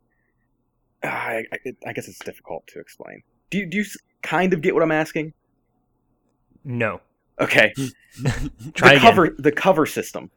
I, 1.03 1.45
I, 1.53 1.59
I 1.87 1.93
guess 1.93 2.09
it's 2.09 2.23
difficult 2.23 2.67
to 2.69 2.81
explain. 2.81 3.23
Do 3.51 3.59
you, 3.59 3.67
do 3.67 3.79
you 3.79 3.85
kind 4.23 4.53
of 4.53 4.61
get 4.63 4.75
what 4.75 4.83
I'm 4.83 4.93
asking? 4.93 5.33
no. 6.65 7.01
Okay, 7.41 7.77
Try 8.75 8.93
the 8.93 8.93
again. 8.95 9.01
cover 9.01 9.35
the 9.39 9.53
cover 9.53 9.87
system 9.87 10.31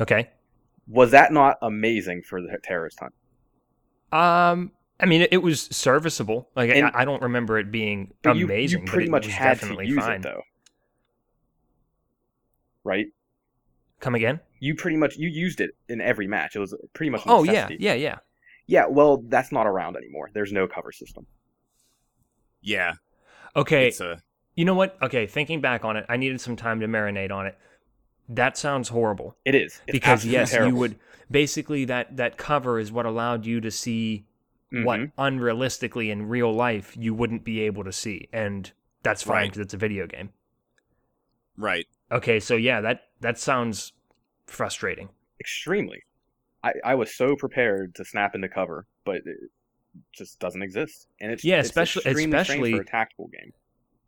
Okay. 0.00 0.30
was 0.88 1.10
that 1.12 1.32
not 1.32 1.58
amazing 1.62 2.22
for 2.22 2.40
the 2.42 2.58
terrorist 2.62 2.98
hunt? 3.00 3.14
Um 4.12 4.72
I 4.98 5.06
mean 5.06 5.26
it, 5.30 5.42
was 5.42 5.62
serviceable. 5.76 6.48
Like 6.56 6.70
I, 6.70 6.90
I 6.94 7.04
don't 7.04 7.22
remember 7.22 7.58
it 7.58 7.70
being 7.70 8.14
But 8.22 8.34
you, 8.34 8.52
amazing. 8.52 8.78
you 8.78 8.78
but 8.90 8.90
pretty 8.90 9.08
it 9.08 9.08
much 9.08 9.26
was 9.26 9.36
had 9.38 9.60
to 9.62 9.74
use 9.82 9.94
fine. 9.94 10.20
it 10.20 10.20
though, 10.22 10.42
right? 12.86 13.06
Come 14.00 14.14
again? 14.14 14.40
You 14.60 14.74
pretty 14.74 14.96
much 14.96 15.16
you 15.16 15.28
used 15.28 15.60
it 15.60 15.70
in 15.88 16.00
every 16.00 16.26
match. 16.26 16.56
It 16.56 16.60
was 16.60 16.74
pretty 16.94 17.10
much. 17.10 17.22
Oh 17.26 17.42
yeah, 17.42 17.68
yeah, 17.78 17.94
yeah. 17.94 18.18
yeah. 18.66 18.86
Well, 18.86 19.22
that's 19.28 19.52
not 19.52 19.66
around 19.66 19.96
anymore. 19.96 20.30
There's 20.32 20.52
no 20.52 20.66
cover 20.66 20.92
system. 20.92 21.26
Yeah, 22.62 22.94
Okay, 23.54 23.88
it's 23.88 24.00
a 24.00 24.22
you 24.54 24.64
know 24.64 24.74
what? 24.74 24.96
Okay, 25.02 25.26
thinking 25.26 25.60
back 25.60 25.84
on 25.84 25.96
it, 25.96 26.06
I 26.08 26.16
needed 26.16 26.40
some 26.40 26.56
time 26.56 26.80
to 26.80 26.86
marinate 26.88 27.30
on 27.30 27.46
it. 27.46 27.56
That 28.28 28.56
sounds 28.56 28.88
horrible. 28.88 29.36
It 29.44 29.54
is 29.54 29.80
It's 29.86 29.92
because 29.92 30.24
yes, 30.24 30.50
terrible. 30.50 30.68
you 30.72 30.76
would 30.76 30.96
basically 31.30 31.84
that 31.86 32.16
that 32.16 32.36
cover 32.38 32.78
is 32.78 32.90
what 32.90 33.06
allowed 33.06 33.46
you 33.46 33.60
to 33.60 33.70
see 33.70 34.26
what 34.72 35.00
Mhm. 35.00 35.12
unrealistically 35.16 36.10
in 36.10 36.28
real 36.28 36.52
life 36.52 36.96
you 36.96 37.14
wouldn't 37.14 37.44
be 37.44 37.60
able 37.60 37.84
to 37.84 37.92
see, 37.92 38.28
and 38.32 38.72
that's 39.02 39.22
fine 39.22 39.34
Right. 39.36 39.44
because 39.50 39.60
it's 39.60 39.74
a 39.74 39.78
video 39.78 40.06
game. 40.06 40.30
right. 41.58 41.86
Okay, 42.12 42.38
so 42.40 42.54
yeah, 42.56 42.80
that 42.80 43.00
that 43.20 43.38
sounds 43.38 43.92
frustrating. 44.46 45.08
extremely. 45.40 46.02
I, 46.64 46.72
I 46.84 46.94
was 46.94 47.14
so 47.14 47.36
prepared 47.36 47.94
to 47.96 48.04
snap 48.04 48.34
into 48.34 48.48
cover, 48.48 48.86
but 49.04 49.16
it 49.16 49.50
just 50.12 50.38
doesn't 50.40 50.62
exist. 50.62 51.06
And 51.20 51.30
it's 51.30 51.44
Yeah, 51.44 51.58
it's 51.58 51.68
especially- 51.68 52.02
especially- 52.10 52.72
for 52.72 52.80
a 52.80 52.84
tactical 52.84 53.28
game. 53.28 53.52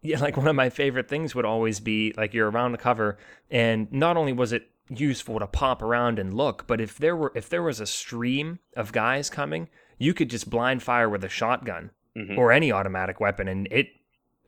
yeah, 0.02 0.18
like 0.20 0.36
one 0.36 0.48
of 0.48 0.56
my 0.56 0.70
favorite 0.70 1.08
things 1.08 1.34
would 1.34 1.44
always 1.44 1.80
be 1.80 2.12
like 2.16 2.34
you're 2.34 2.50
around 2.50 2.72
the 2.72 2.78
cover, 2.78 3.18
and 3.50 3.90
not 3.92 4.16
only 4.16 4.32
was 4.32 4.52
it 4.52 4.70
useful 4.88 5.38
to 5.38 5.46
pop 5.46 5.82
around 5.82 6.18
and 6.18 6.32
look, 6.34 6.66
but 6.66 6.80
if 6.80 6.96
there 6.98 7.14
were 7.16 7.30
if 7.34 7.48
there 7.48 7.62
was 7.62 7.78
a 7.80 7.86
stream 7.86 8.58
of 8.76 8.90
guys 8.92 9.28
coming, 9.28 9.68
you 9.98 10.14
could 10.14 10.30
just 10.30 10.48
blind 10.48 10.82
fire 10.82 11.08
with 11.08 11.22
a 11.24 11.28
shotgun 11.28 11.90
Mhm. 12.16 12.38
or 12.38 12.52
any 12.52 12.72
automatic 12.72 13.20
weapon, 13.20 13.48
and 13.48 13.68
it 13.70 13.88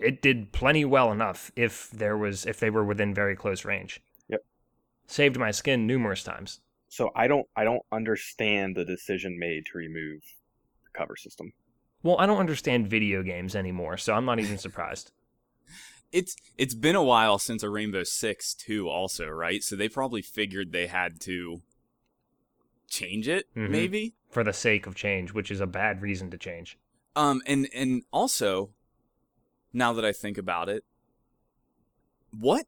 it 0.02 0.22
did 0.22 0.52
plenty 0.52 0.84
well 0.84 1.12
enough 1.12 1.50
if 1.56 1.90
there 1.90 2.16
was 2.16 2.46
if 2.46 2.58
they 2.60 2.70
were 2.70 2.84
within 2.84 3.14
very 3.14 3.36
close 3.36 3.64
range. 3.64 4.00
Yep. 4.28 4.40
Saved 5.06 5.38
my 5.38 5.50
skin 5.50 5.86
numerous 5.86 6.22
times. 6.22 6.60
So 6.88 7.10
I 7.14 7.28
don't 7.28 7.46
I 7.56 7.64
don't 7.64 7.82
understand 7.92 8.76
the 8.76 8.84
decision 8.84 9.38
made 9.38 9.66
to 9.66 9.78
remove 9.78 10.22
the 10.82 10.98
cover 10.98 11.16
system. 11.16 11.52
Well, 12.02 12.16
I 12.18 12.26
don't 12.26 12.38
understand 12.38 12.88
video 12.88 13.22
games 13.22 13.54
anymore, 13.54 13.96
so 13.98 14.14
I'm 14.14 14.24
not 14.24 14.40
even 14.40 14.58
surprised. 14.66 15.12
It's 16.12 16.34
it's 16.58 16.74
been 16.74 16.96
a 16.96 17.04
while 17.04 17.38
since 17.38 17.62
a 17.62 17.68
Rainbow 17.70 18.02
Six 18.02 18.54
too, 18.54 18.88
also, 18.88 19.28
right? 19.28 19.62
So 19.62 19.76
they 19.76 19.88
probably 19.88 20.22
figured 20.22 20.72
they 20.72 20.88
had 20.88 21.20
to 21.22 21.60
change 22.88 23.28
it, 23.28 23.46
Mhm. 23.54 23.70
maybe. 23.70 24.14
For 24.30 24.42
the 24.42 24.52
sake 24.52 24.86
of 24.86 24.94
change, 24.94 25.32
which 25.32 25.50
is 25.50 25.60
a 25.60 25.66
bad 25.66 26.02
reason 26.02 26.30
to 26.30 26.38
change. 26.38 26.78
Um, 27.14 27.42
and 27.46 27.68
and 27.74 28.02
also, 28.12 28.70
now 29.72 29.92
that 29.92 30.04
I 30.04 30.12
think 30.12 30.38
about 30.38 30.68
it, 30.68 30.84
what 32.38 32.66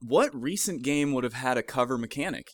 what 0.00 0.34
recent 0.34 0.82
game 0.82 1.12
would 1.12 1.24
have 1.24 1.34
had 1.34 1.58
a 1.58 1.62
cover 1.62 1.98
mechanic? 1.98 2.52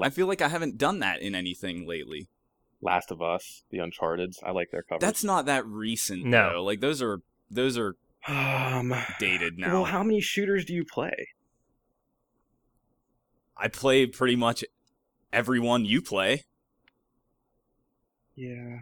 I 0.00 0.10
feel 0.10 0.26
like 0.26 0.42
I 0.42 0.48
haven't 0.48 0.78
done 0.78 0.98
that 1.00 1.20
in 1.20 1.34
anything 1.34 1.86
lately. 1.86 2.28
Last 2.82 3.10
of 3.10 3.22
Us, 3.22 3.62
the 3.70 3.78
Uncharted, 3.78 4.34
I 4.44 4.50
like 4.50 4.70
their 4.70 4.82
covers. 4.82 5.00
That's 5.00 5.22
not 5.24 5.46
that 5.46 5.64
recent 5.66 6.24
No. 6.24 6.54
though. 6.54 6.64
Like 6.64 6.80
those 6.80 7.00
are 7.00 7.20
those 7.50 7.78
are 7.78 7.94
um 8.26 8.92
dated 9.20 9.58
now. 9.58 9.72
Well, 9.72 9.84
how 9.84 10.02
many 10.02 10.20
shooters 10.20 10.64
do 10.64 10.74
you 10.74 10.84
play? 10.84 11.28
I 13.56 13.68
play 13.68 14.06
pretty 14.06 14.36
much 14.36 14.64
everyone 15.32 15.84
you 15.84 16.02
play. 16.02 16.44
Yeah. 18.34 18.78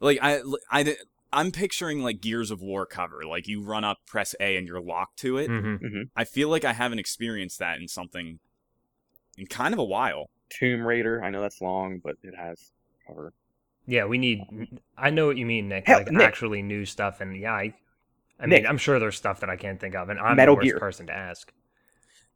Like 0.00 0.18
I 0.22 0.40
I 0.70 0.96
I'm 1.36 1.52
picturing 1.52 2.02
like 2.02 2.20
Gears 2.20 2.50
of 2.50 2.62
War 2.62 2.86
cover. 2.86 3.20
Like 3.28 3.46
you 3.46 3.62
run 3.62 3.84
up, 3.84 3.98
press 4.06 4.34
A, 4.40 4.56
and 4.56 4.66
you're 4.66 4.80
locked 4.80 5.18
to 5.20 5.36
it. 5.38 5.48
hmm 5.48 5.76
I 6.16 6.24
feel 6.24 6.48
like 6.48 6.64
I 6.64 6.72
haven't 6.72 6.98
experienced 6.98 7.58
that 7.58 7.78
in 7.78 7.88
something 7.88 8.38
in 9.36 9.46
kind 9.46 9.74
of 9.74 9.78
a 9.78 9.84
while. 9.84 10.30
Tomb 10.48 10.80
Raider, 10.86 11.22
I 11.22 11.30
know 11.30 11.42
that's 11.42 11.60
long, 11.60 12.00
but 12.02 12.16
it 12.22 12.34
has 12.34 12.70
cover. 13.06 13.32
Yeah, 13.86 14.06
we 14.06 14.18
need. 14.18 14.40
I 14.96 15.10
know 15.10 15.26
what 15.26 15.36
you 15.36 15.46
mean, 15.46 15.68
Nick. 15.68 15.86
Hell, 15.86 15.98
like 15.98 16.10
Nick. 16.10 16.26
actually 16.26 16.62
new 16.62 16.84
stuff, 16.86 17.20
and 17.20 17.36
yeah, 17.38 17.52
I, 17.52 17.74
I 18.40 18.46
Nick. 18.46 18.62
mean, 18.62 18.66
I'm 18.66 18.78
sure 18.78 18.98
there's 18.98 19.16
stuff 19.16 19.40
that 19.40 19.50
I 19.50 19.56
can't 19.56 19.78
think 19.78 19.94
of, 19.94 20.08
and 20.08 20.18
I'm 20.18 20.36
Metal 20.36 20.54
the 20.54 20.60
worst 20.60 20.64
Gear. 20.70 20.78
person 20.78 21.06
to 21.08 21.12
ask. 21.12 21.52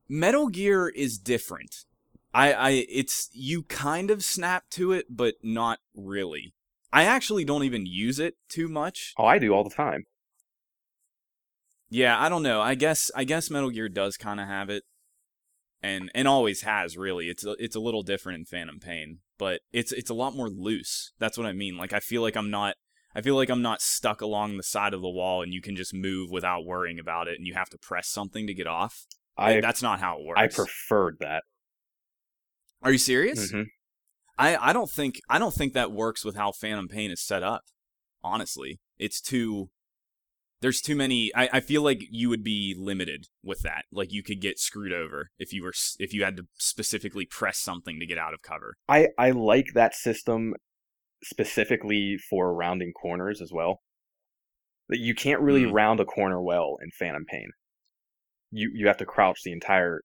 Metal 0.08 0.48
Gear 0.48 0.88
is 0.88 1.18
different. 1.18 1.84
I, 2.34 2.52
I 2.52 2.70
it's 2.88 3.30
you 3.32 3.62
kind 3.64 4.10
of 4.10 4.22
snap 4.22 4.68
to 4.70 4.92
it, 4.92 5.06
but 5.08 5.34
not 5.42 5.78
really. 5.94 6.54
I 6.92 7.04
actually 7.04 7.44
don't 7.44 7.64
even 7.64 7.86
use 7.86 8.18
it 8.18 8.34
too 8.48 8.68
much. 8.68 9.14
Oh, 9.16 9.24
I 9.24 9.38
do 9.38 9.52
all 9.52 9.64
the 9.64 9.70
time. 9.70 10.04
Yeah, 11.88 12.20
I 12.20 12.28
don't 12.28 12.42
know. 12.42 12.60
I 12.60 12.74
guess 12.74 13.10
I 13.16 13.24
guess 13.24 13.50
Metal 13.50 13.70
Gear 13.70 13.88
does 13.88 14.16
kind 14.16 14.40
of 14.40 14.46
have 14.46 14.70
it, 14.70 14.84
and 15.82 16.10
and 16.14 16.28
always 16.28 16.62
has 16.62 16.96
really. 16.96 17.28
It's 17.28 17.44
a, 17.44 17.56
it's 17.58 17.76
a 17.76 17.80
little 17.80 18.02
different 18.02 18.38
in 18.38 18.44
Phantom 18.44 18.78
Pain, 18.78 19.18
but 19.38 19.60
it's 19.72 19.90
it's 19.92 20.10
a 20.10 20.14
lot 20.14 20.36
more 20.36 20.48
loose. 20.48 21.12
That's 21.18 21.36
what 21.36 21.46
I 21.46 21.52
mean. 21.52 21.76
Like 21.76 21.92
I 21.92 22.00
feel 22.00 22.22
like 22.22 22.36
I'm 22.36 22.50
not. 22.50 22.76
I 23.12 23.22
feel 23.22 23.34
like 23.34 23.50
I'm 23.50 23.62
not 23.62 23.82
stuck 23.82 24.20
along 24.20 24.56
the 24.56 24.62
side 24.62 24.94
of 24.94 25.02
the 25.02 25.10
wall, 25.10 25.42
and 25.42 25.52
you 25.52 25.60
can 25.60 25.74
just 25.74 25.92
move 25.92 26.30
without 26.30 26.64
worrying 26.64 27.00
about 27.00 27.26
it, 27.26 27.38
and 27.38 27.46
you 27.46 27.54
have 27.54 27.70
to 27.70 27.78
press 27.78 28.08
something 28.08 28.46
to 28.46 28.54
get 28.54 28.68
off. 28.68 29.04
I 29.36 29.60
That's 29.60 29.82
not 29.82 29.98
how 29.98 30.18
it 30.18 30.24
works. 30.24 30.40
I 30.40 30.46
preferred 30.46 31.16
that. 31.20 31.42
Are 32.82 32.92
you 32.92 32.98
serious? 32.98 33.50
Mhm. 33.50 33.66
I, 34.40 34.70
I 34.70 34.72
don't 34.72 34.90
think 34.90 35.20
I 35.28 35.38
don't 35.38 35.54
think 35.54 35.74
that 35.74 35.92
works 35.92 36.24
with 36.24 36.34
how 36.34 36.50
Phantom 36.50 36.88
Pain 36.88 37.10
is 37.10 37.20
set 37.20 37.42
up. 37.42 37.64
Honestly, 38.24 38.80
it's 38.98 39.20
too. 39.20 39.68
There's 40.62 40.80
too 40.80 40.94
many. 40.96 41.30
I, 41.34 41.48
I 41.54 41.60
feel 41.60 41.82
like 41.82 42.00
you 42.10 42.28
would 42.28 42.42
be 42.44 42.74
limited 42.78 43.26
with 43.42 43.60
that. 43.60 43.84
Like 43.92 44.12
you 44.12 44.22
could 44.22 44.40
get 44.40 44.58
screwed 44.58 44.92
over 44.92 45.30
if 45.38 45.52
you 45.52 45.62
were 45.62 45.72
if 45.98 46.12
you 46.14 46.24
had 46.24 46.36
to 46.38 46.46
specifically 46.58 47.26
press 47.26 47.58
something 47.58 47.98
to 48.00 48.06
get 48.06 48.18
out 48.18 48.34
of 48.34 48.42
cover. 48.42 48.76
I 48.88 49.08
I 49.18 49.30
like 49.30 49.68
that 49.74 49.94
system 49.94 50.54
specifically 51.22 52.16
for 52.28 52.54
rounding 52.54 52.92
corners 52.92 53.40
as 53.42 53.50
well. 53.52 53.80
That 54.88 54.98
you 55.00 55.14
can't 55.14 55.40
really 55.40 55.64
Mm. 55.64 55.72
round 55.72 56.00
a 56.00 56.04
corner 56.04 56.42
well 56.42 56.76
in 56.82 56.90
Phantom 56.98 57.24
Pain. 57.26 57.50
You 58.50 58.70
you 58.74 58.86
have 58.86 58.96
to 58.98 59.06
crouch 59.06 59.40
the 59.44 59.52
entire 59.52 60.00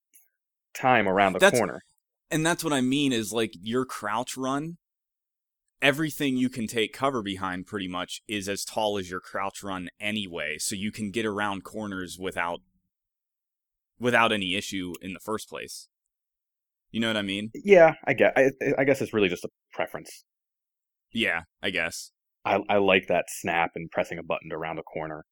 time 0.74 1.08
around 1.08 1.34
the 1.34 1.40
That's- 1.40 1.58
corner. 1.60 1.82
And 2.32 2.46
that's 2.46 2.64
what 2.64 2.74
I 2.74 2.82
mean 2.82 3.14
is 3.14 3.32
like 3.34 3.54
your 3.62 3.86
crouch 3.86 4.36
run. 4.38 4.78
Everything 5.82 6.38
you 6.38 6.50
can 6.50 6.68
take 6.68 6.94
cover 6.94 7.22
behind 7.22 7.68
pretty 7.68 7.88
much 7.88 8.22
is 8.28 8.50
as 8.50 8.66
tall 8.66 8.98
as 8.98 9.10
your 9.10 9.20
crouch 9.20 9.62
run 9.64 9.90
anyway, 10.00 10.58
so 10.58 10.76
you 10.76 10.92
can 10.92 11.12
get 11.12 11.26
around 11.26 11.64
corners 11.64 12.18
without 12.20 12.62
without 14.00 14.32
any 14.32 14.56
issue 14.56 14.94
in 15.02 15.14
the 15.14 15.20
first 15.20 15.48
place. 15.50 15.88
You 16.92 17.00
know 17.02 17.08
what 17.08 17.18
I 17.18 17.22
mean? 17.22 17.52
Yeah, 17.54 17.96
I 18.06 18.14
get. 18.14 18.34
I, 18.38 18.52
I 18.78 18.84
guess 18.86 19.02
it's 19.02 19.14
really 19.14 19.30
just 19.30 19.44
a 19.46 19.50
preference. 19.74 20.24
Yeah, 21.12 21.44
I 21.64 21.70
guess. 21.72 22.12
I 22.46 22.60
I 22.70 22.78
like 22.78 23.08
that 23.08 23.26
snap 23.30 23.72
and 23.76 23.90
pressing 23.92 24.18
a 24.20 24.24
button 24.24 24.50
to 24.50 24.58
round 24.58 24.80
a 24.80 24.84
corner. 24.84 25.26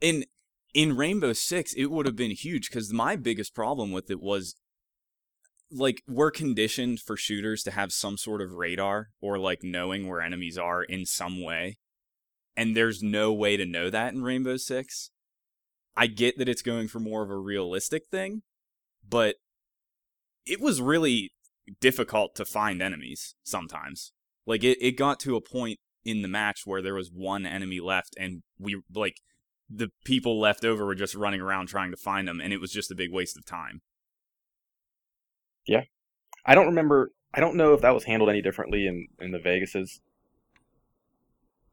in 0.00 0.24
in 0.72 0.96
Rainbow 0.96 1.32
Six, 1.32 1.72
it 1.74 1.86
would 1.86 2.06
have 2.06 2.16
been 2.16 2.32
huge 2.32 2.68
because 2.68 2.92
my 2.92 3.16
biggest 3.16 3.54
problem 3.54 3.92
with 3.92 4.10
it 4.10 4.20
was 4.20 4.56
like 5.70 6.02
we're 6.08 6.30
conditioned 6.30 7.00
for 7.00 7.16
shooters 7.16 7.62
to 7.64 7.70
have 7.70 7.92
some 7.92 8.16
sort 8.16 8.40
of 8.40 8.52
radar 8.52 9.08
or 9.20 9.38
like 9.38 9.60
knowing 9.62 10.08
where 10.08 10.20
enemies 10.20 10.58
are 10.58 10.82
in 10.82 11.06
some 11.06 11.42
way. 11.42 11.78
And 12.56 12.76
there's 12.76 13.02
no 13.02 13.32
way 13.32 13.56
to 13.56 13.66
know 13.66 13.90
that 13.90 14.14
in 14.14 14.22
Rainbow 14.22 14.56
Six. 14.56 15.10
I 15.96 16.06
get 16.06 16.38
that 16.38 16.48
it's 16.48 16.62
going 16.62 16.88
for 16.88 17.00
more 17.00 17.22
of 17.22 17.30
a 17.30 17.38
realistic 17.38 18.06
thing, 18.10 18.42
but 19.08 19.36
it 20.46 20.60
was 20.60 20.80
really 20.80 21.32
difficult 21.80 22.34
to 22.36 22.44
find 22.44 22.82
enemies 22.82 23.34
sometimes. 23.42 24.12
Like 24.46 24.62
it, 24.62 24.78
it 24.80 24.92
got 24.92 25.20
to 25.20 25.36
a 25.36 25.40
point 25.40 25.78
in 26.04 26.22
the 26.22 26.28
match 26.28 26.62
where 26.64 26.82
there 26.82 26.94
was 26.94 27.10
one 27.10 27.46
enemy 27.46 27.80
left 27.80 28.14
and 28.18 28.42
we 28.58 28.82
like 28.94 29.20
the 29.70 29.88
people 30.04 30.38
left 30.38 30.64
over 30.64 30.84
were 30.84 30.94
just 30.94 31.14
running 31.14 31.40
around 31.40 31.66
trying 31.66 31.90
to 31.90 31.96
find 31.96 32.28
them 32.28 32.40
and 32.40 32.52
it 32.52 32.60
was 32.60 32.70
just 32.70 32.90
a 32.90 32.94
big 32.94 33.12
waste 33.12 33.36
of 33.36 33.46
time. 33.46 33.80
I 36.46 36.54
don't 36.54 36.66
remember. 36.66 37.10
I 37.32 37.40
don't 37.40 37.56
know 37.56 37.74
if 37.74 37.80
that 37.80 37.94
was 37.94 38.04
handled 38.04 38.30
any 38.30 38.42
differently 38.42 38.86
in 38.86 39.08
in 39.20 39.30
the 39.32 39.38
Vegases. 39.38 40.00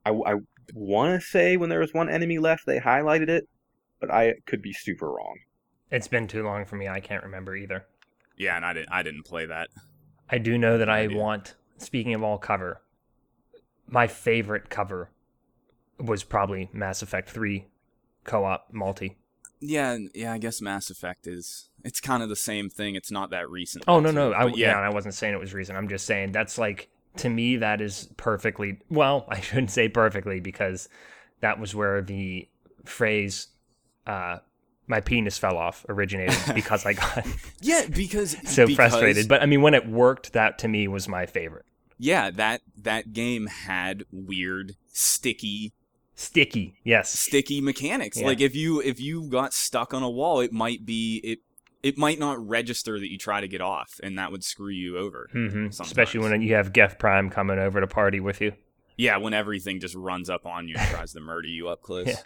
I 0.06 0.12
I 0.12 0.36
want 0.74 1.20
to 1.20 1.26
say 1.26 1.58
when 1.58 1.70
there 1.70 1.80
was 1.80 1.94
one 1.94 2.10
enemy 2.10 2.40
left, 2.40 2.66
they 2.66 2.80
highlighted 2.80 3.30
it, 3.30 3.48
but 4.00 4.12
I 4.12 4.36
could 4.46 4.62
be 4.62 4.74
super 4.74 5.12
wrong. 5.12 5.36
It's 5.92 6.08
been 6.08 6.28
too 6.28 6.44
long 6.44 6.66
for 6.66 6.78
me. 6.78 6.88
I 6.88 7.02
can't 7.02 7.24
remember 7.24 7.56
either. 7.56 7.86
Yeah, 8.38 8.56
and 8.56 8.66
I 8.66 8.74
didn't 8.74 8.92
I 8.92 9.04
didn't 9.04 9.24
play 9.24 9.46
that. 9.46 9.70
I 10.30 10.38
do 10.38 10.58
know 10.58 10.78
that 10.78 10.90
I 10.90 11.02
idea. 11.02 11.18
want. 11.18 11.56
Speaking 11.78 12.14
of 12.14 12.24
all 12.24 12.38
cover, 12.38 12.82
my 13.88 14.08
favorite 14.08 14.70
cover 14.70 15.10
was 16.00 16.24
probably 16.24 16.70
Mass 16.72 17.02
Effect 17.02 17.30
Three 17.30 17.68
co-op 18.24 18.68
multi. 18.72 19.18
Yeah, 19.62 19.98
yeah, 20.16 20.34
I 20.34 20.38
guess 20.40 20.60
Mass 20.62 20.90
Effect 20.90 21.28
is 21.28 21.70
it's 21.84 22.00
kind 22.02 22.22
of 22.24 22.30
the 22.30 22.36
same 22.36 22.70
thing. 22.70 22.96
It's 22.96 23.12
not 23.12 23.30
that 23.30 23.50
recent. 23.50 23.84
Oh 23.88 24.00
no 24.00 24.12
no, 24.12 24.34
I, 24.34 24.46
but 24.46 24.58
yeah, 24.58 24.80
I 24.80 24.90
wasn't 24.90 25.14
saying 25.14 25.34
it 25.34 25.40
was 25.40 25.54
recent. 25.54 25.78
I'm 25.78 25.88
just 25.88 26.06
saying 26.06 26.32
that's 26.32 26.58
like 26.58 26.90
to 27.18 27.30
me 27.30 27.58
that 27.58 27.80
is 27.82 28.10
perfectly 28.18 28.80
well. 28.90 29.26
I 29.30 29.40
shouldn't 29.40 29.72
say 29.72 29.88
perfectly 29.90 30.40
because 30.40 30.90
that 31.42 31.60
was 31.60 31.76
where 31.76 32.02
the 32.02 32.48
phrase 32.86 33.48
uh, 34.08 34.38
"my 34.88 35.00
penis 35.00 35.38
fell 35.38 35.58
off" 35.58 35.86
originated 35.90 36.38
because 36.56 36.86
I 36.86 36.94
got 36.94 37.26
Yeah, 37.62 37.86
because 37.88 38.32
so 38.52 38.66
because- 38.66 38.76
frustrated. 38.76 39.28
But 39.28 39.42
I 39.44 39.46
mean, 39.46 39.62
when 39.62 39.74
it 39.76 39.88
worked, 39.88 40.34
that 40.34 40.58
to 40.60 40.68
me 40.68 40.88
was 40.88 41.08
my 41.08 41.26
favorite. 41.28 41.66
yeah, 42.00 42.32
that 42.32 42.62
that 42.78 43.14
game 43.14 43.46
had 43.48 44.06
weird 44.12 44.76
sticky 44.88 45.74
Sticky, 46.22 46.76
yes. 46.84 47.12
sticky 47.18 47.62
mechanics. 47.62 48.20
Yeah. 48.20 48.28
Like 48.28 48.42
if 48.42 48.56
you 48.56 48.80
if 48.82 49.00
you 49.00 49.24
got 49.30 49.54
stuck 49.54 49.94
on 49.94 50.04
a 50.04 50.10
wall, 50.10 50.40
it 50.40 50.54
might 50.54 50.86
be 50.86 51.20
it 51.24 51.40
it 51.84 51.98
might 51.98 52.20
not 52.20 52.46
register 52.48 53.00
that 53.00 53.12
you 53.12 53.18
try 53.18 53.42
to 53.42 53.48
get 53.48 53.62
off, 53.62 54.00
and 54.04 54.18
that 54.20 54.32
would 54.32 54.44
screw 54.44 54.70
you 54.70 54.98
over. 54.98 55.30
hmm 55.32 55.68
Especially 55.68 56.20
when 56.20 56.42
you 56.42 56.54
have 56.54 56.74
Geth 56.74 57.00
Prime 57.00 57.30
coming 57.30 57.58
over 57.58 57.82
to 57.82 57.88
party 57.88 58.20
with 58.20 58.40
you. 58.40 58.54
Yeah, 58.98 59.18
when 59.18 59.34
everything 59.34 59.80
just 59.80 59.96
runs 59.96 60.30
up 60.30 60.46
on 60.46 60.68
you 60.68 60.76
and 60.78 60.88
tries 60.90 61.14
to 61.14 61.20
murder 61.20 61.48
you 61.48 61.70
up 61.70 61.82
close. 61.82 62.08
Yeah. 62.08 62.20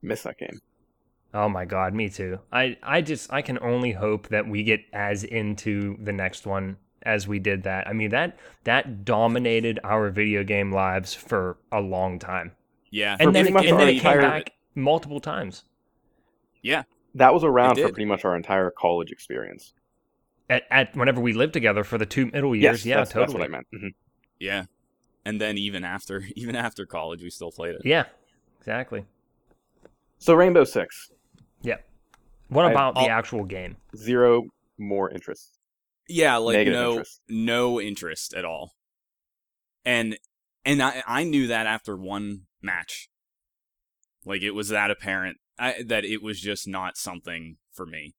Miss 0.00 0.22
that 0.22 0.38
game. 0.38 0.60
Oh 1.34 1.48
my 1.48 1.64
god, 1.64 1.94
me 1.94 2.08
too. 2.08 2.38
I 2.52 2.76
I 2.82 3.00
just 3.02 3.32
I 3.32 3.42
can 3.42 3.58
only 3.60 3.92
hope 3.92 4.28
that 4.28 4.48
we 4.48 4.62
get 4.62 4.80
as 4.92 5.24
into 5.24 5.96
the 6.02 6.12
next 6.12 6.46
one 6.46 6.76
as 7.02 7.26
we 7.28 7.38
did 7.38 7.64
that. 7.64 7.86
I 7.86 7.92
mean 7.92 8.10
that 8.10 8.38
that 8.64 9.04
dominated 9.04 9.78
our 9.84 10.10
video 10.10 10.44
game 10.44 10.72
lives 10.72 11.14
for 11.14 11.58
a 11.70 11.80
long 11.80 12.18
time. 12.18 12.52
Yeah. 12.92 13.16
And 13.18 13.34
then, 13.34 13.48
it, 13.48 13.52
much 13.52 13.64
and 13.66 13.78
then 13.80 13.88
our 13.88 13.92
it 13.92 14.00
came 14.00 14.12
entire- 14.12 14.20
back 14.20 14.52
multiple 14.76 15.18
times. 15.20 15.64
yeah. 16.62 16.84
That 17.16 17.34
was 17.34 17.42
around 17.44 17.74
for 17.76 17.88
pretty 17.88 18.04
much 18.06 18.24
our 18.24 18.34
entire 18.36 18.70
college 18.70 19.10
experience. 19.12 19.74
At, 20.48 20.62
at 20.70 20.96
whenever 20.96 21.20
we 21.20 21.32
lived 21.34 21.52
together 21.52 21.84
for 21.84 21.98
the 21.98 22.06
two 22.06 22.26
middle 22.26 22.54
Yes, 22.56 22.62
years, 22.84 22.86
yeah, 22.86 22.96
that's, 22.98 23.10
totally. 23.10 23.24
that's 23.26 23.34
what 23.34 23.42
I 23.42 23.48
meant. 23.48 23.66
Mhm. 23.74 23.94
Yeah. 24.38 24.64
And 25.26 25.38
then 25.40 25.58
even 25.58 25.84
after 25.84 26.22
even 26.36 26.54
after 26.56 26.86
college 26.86 27.22
we 27.22 27.28
still 27.30 27.50
played 27.52 27.74
it. 27.74 27.82
Yeah, 27.84 28.04
exactly. 28.60 29.04
So 30.18 30.32
Rainbow 30.34 30.64
Six, 30.64 31.10
Yeah. 31.62 31.76
What 32.48 32.70
about 32.70 32.94
the 32.94 33.00
I'll- 33.02 33.10
actual 33.10 33.44
game? 33.44 33.76
zero 33.96 34.44
more 34.78 35.10
interest. 35.10 35.58
Yeah, 36.08 36.36
like 36.38 36.54
Negative 36.56 36.80
no 36.80 36.90
interest. 36.92 37.20
no 37.28 37.80
interest 37.80 38.32
at 38.34 38.44
all. 38.46 38.72
And 39.84 40.16
and 40.64 40.82
I 40.82 41.02
I 41.06 41.24
knew 41.24 41.48
that 41.48 41.66
after 41.66 41.94
one 41.96 42.42
match. 42.62 43.08
Like 44.24 44.42
it 44.42 44.52
was 44.52 44.68
that 44.68 44.90
apparent 44.90 45.38
I, 45.58 45.82
that 45.86 46.04
it 46.04 46.22
was 46.22 46.40
just 46.40 46.66
not 46.66 46.96
something 46.96 47.56
for 47.72 47.86
me. 47.86 48.14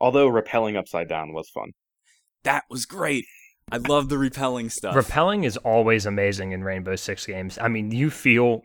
Although 0.00 0.28
rappelling 0.28 0.76
upside 0.76 1.08
down 1.08 1.32
was 1.32 1.48
fun. 1.48 1.72
That 2.42 2.64
was 2.68 2.86
great. 2.86 3.24
I 3.72 3.78
love 3.78 4.08
the 4.08 4.16
rappelling 4.16 4.70
stuff. 4.70 4.94
Rappelling 4.94 5.44
is 5.44 5.56
always 5.56 6.06
amazing 6.06 6.52
in 6.52 6.62
Rainbow 6.62 6.94
Six 6.96 7.26
games. 7.26 7.58
I 7.60 7.68
mean, 7.68 7.90
you 7.90 8.10
feel 8.10 8.62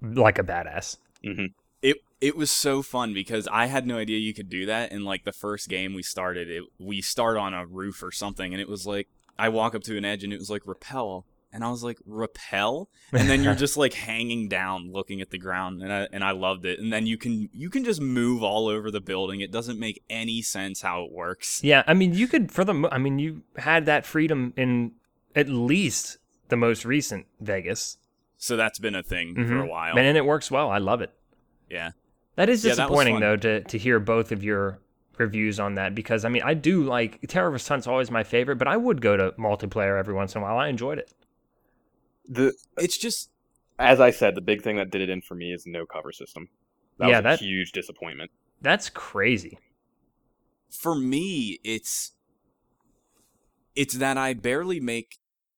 like 0.00 0.38
a 0.38 0.44
badass. 0.44 0.96
Mm-hmm. 1.24 1.46
it 1.82 1.96
it 2.20 2.36
was 2.36 2.50
so 2.50 2.80
fun 2.80 3.12
because 3.12 3.48
I 3.50 3.66
had 3.66 3.86
no 3.86 3.98
idea 3.98 4.18
you 4.18 4.32
could 4.32 4.48
do 4.48 4.66
that. 4.66 4.92
And 4.92 5.04
like 5.04 5.24
the 5.24 5.32
first 5.32 5.68
game 5.68 5.94
we 5.94 6.02
started, 6.02 6.48
it 6.48 6.64
we 6.78 7.02
start 7.02 7.36
on 7.36 7.52
a 7.52 7.66
roof 7.66 8.02
or 8.02 8.12
something, 8.12 8.54
and 8.54 8.60
it 8.60 8.68
was 8.68 8.86
like 8.86 9.08
I 9.38 9.48
walk 9.50 9.74
up 9.74 9.82
to 9.84 9.96
an 9.96 10.04
edge 10.04 10.24
and 10.24 10.32
it 10.32 10.38
was 10.38 10.50
like 10.50 10.62
rappel, 10.66 11.26
and 11.52 11.64
I 11.64 11.70
was 11.70 11.82
like 11.82 11.98
rappel, 12.06 12.90
and 13.12 13.28
then 13.28 13.42
you're 13.42 13.54
just 13.54 13.76
like 13.76 13.94
hanging 13.94 14.48
down, 14.48 14.92
looking 14.92 15.20
at 15.20 15.30
the 15.30 15.38
ground, 15.38 15.82
and 15.82 15.92
I 15.92 16.08
and 16.12 16.22
I 16.24 16.32
loved 16.32 16.64
it. 16.66 16.78
And 16.78 16.92
then 16.92 17.06
you 17.06 17.16
can 17.16 17.48
you 17.52 17.70
can 17.70 17.84
just 17.84 18.00
move 18.00 18.42
all 18.42 18.68
over 18.68 18.90
the 18.90 19.00
building. 19.00 19.40
It 19.40 19.50
doesn't 19.52 19.78
make 19.78 20.02
any 20.10 20.42
sense 20.42 20.82
how 20.82 21.04
it 21.04 21.12
works. 21.12 21.62
Yeah, 21.64 21.82
I 21.86 21.94
mean, 21.94 22.14
you 22.14 22.26
could 22.28 22.52
for 22.52 22.64
the. 22.64 22.74
mo- 22.74 22.88
I 22.92 22.98
mean, 22.98 23.18
you 23.18 23.42
had 23.56 23.86
that 23.86 24.04
freedom 24.06 24.52
in 24.56 24.92
at 25.34 25.48
least 25.48 26.18
the 26.48 26.56
most 26.56 26.84
recent 26.84 27.26
Vegas, 27.40 27.98
So 28.38 28.56
that's 28.56 28.78
been 28.78 28.94
a 28.94 29.02
thing 29.02 29.34
for 29.34 29.42
mm-hmm. 29.42 29.56
a 29.58 29.66
while. 29.66 29.98
and 29.98 30.16
it 30.16 30.24
works 30.24 30.50
well. 30.50 30.70
I 30.70 30.78
love 30.78 31.00
it. 31.02 31.12
yeah. 31.70 31.90
That 32.36 32.48
is 32.48 32.64
Yeah, 32.64 32.74
that 32.74 32.82
disappointing 32.88 33.20
though 33.20 33.36
to 33.36 33.62
to 33.62 33.78
hear 33.78 33.98
both 34.00 34.30
of 34.32 34.42
your 34.44 34.78
reviews 35.18 35.58
on 35.58 35.74
that 35.74 35.94
because 35.96 36.24
I 36.24 36.28
mean 36.28 36.42
I 36.44 36.54
do 36.54 36.84
like 36.84 37.18
Terrorist 37.26 37.68
Hunt's 37.68 37.88
always 37.88 38.10
my 38.10 38.22
favorite, 38.22 38.56
but 38.56 38.68
I 38.68 38.76
would 38.76 39.00
go 39.00 39.16
to 39.16 39.32
multiplayer 39.32 39.98
every 39.98 40.14
once 40.14 40.34
in 40.36 40.40
a 40.40 40.44
while. 40.44 40.56
I 40.56 40.68
enjoyed 40.68 40.98
it. 40.98 41.12
The 42.28 42.54
It's 42.76 42.98
just 42.98 43.30
as 43.78 44.00
I 44.00 44.10
said, 44.10 44.34
the 44.34 44.40
big 44.40 44.62
thing 44.62 44.76
that 44.76 44.90
did 44.90 45.00
it 45.00 45.08
in 45.08 45.22
for 45.22 45.34
me 45.34 45.52
is 45.52 45.64
no 45.66 45.86
cover 45.86 46.12
system. 46.12 46.48
That 46.98 47.08
Yeah, 47.08 47.16
was 47.16 47.20
a 47.20 47.22
that- 47.22 47.40
huge 47.40 47.72
disappointment. 47.72 48.30
That's 48.60 48.90
crazy. 48.90 49.58
for 50.70 50.94
me 50.94 51.58
it's 51.64 52.12
it's 53.74 53.94
that 53.94 54.18
I 54.18 54.34
barely 54.34 54.80
make 54.80 55.16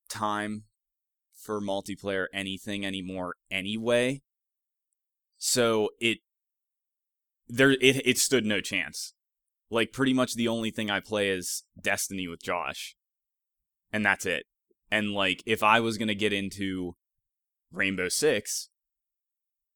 time 0.09 0.65
for 1.33 1.61
multiplayer 1.61 2.27
anything 2.33 2.85
anymore 2.87 3.35
anyway. 3.51 4.23
So 5.39 5.91
it 6.01 6.19
there 7.49 7.71
it 7.73 8.07
it 8.07 8.19
stood 8.19 8.45
no 8.47 8.61
chance. 8.61 9.15
Like 9.71 9.93
pretty 9.93 10.13
much 10.13 10.35
the 10.35 10.47
only 10.49 10.71
thing 10.71 10.91
I 10.91 11.01
play 11.01 11.31
is 11.31 11.65
Destiny 11.81 12.29
with 12.29 12.43
Josh. 12.43 12.95
And 13.93 14.05
that's 14.07 14.27
it. 14.27 14.45
And 14.91 15.13
like 15.13 15.43
if 15.47 15.63
I 15.63 15.81
was 15.81 15.99
going 15.99 16.09
to 16.09 16.15
get 16.15 16.33
into 16.33 16.97
Rainbow 17.73 18.09
6, 18.09 18.69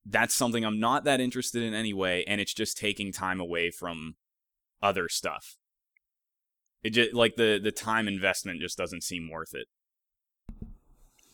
that's 0.07 0.35
something 0.35 0.65
I'm 0.65 0.81
not 0.81 1.05
that 1.05 1.21
interested 1.21 1.63
in 1.63 1.73
anyway 1.73 2.25
and 2.27 2.41
it's 2.41 2.53
just 2.55 2.77
taking 2.77 3.13
time 3.13 3.41
away 3.41 3.71
from 3.71 4.17
other 4.83 5.09
stuff. 5.09 5.57
It 6.83 6.91
just 6.91 7.15
like 7.15 7.37
the 7.37 7.59
the 7.63 7.73
time 7.73 8.07
investment 8.09 8.61
just 8.61 8.77
doesn't 8.77 9.03
seem 9.03 9.31
worth 9.31 9.55
it 9.55 9.67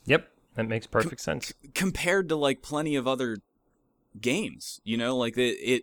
Yep, 0.05 0.29
that 0.55 0.69
makes 0.69 0.87
perfect 0.87 1.21
sense. 1.21 1.53
compared 1.75 2.29
to 2.29 2.37
like 2.37 2.63
plenty 2.63 2.95
of 2.97 3.07
other 3.09 3.39
games. 4.21 4.81
You 4.85 4.97
know, 4.97 5.17
like 5.17 5.37
it. 5.37 5.57
it 5.61 5.83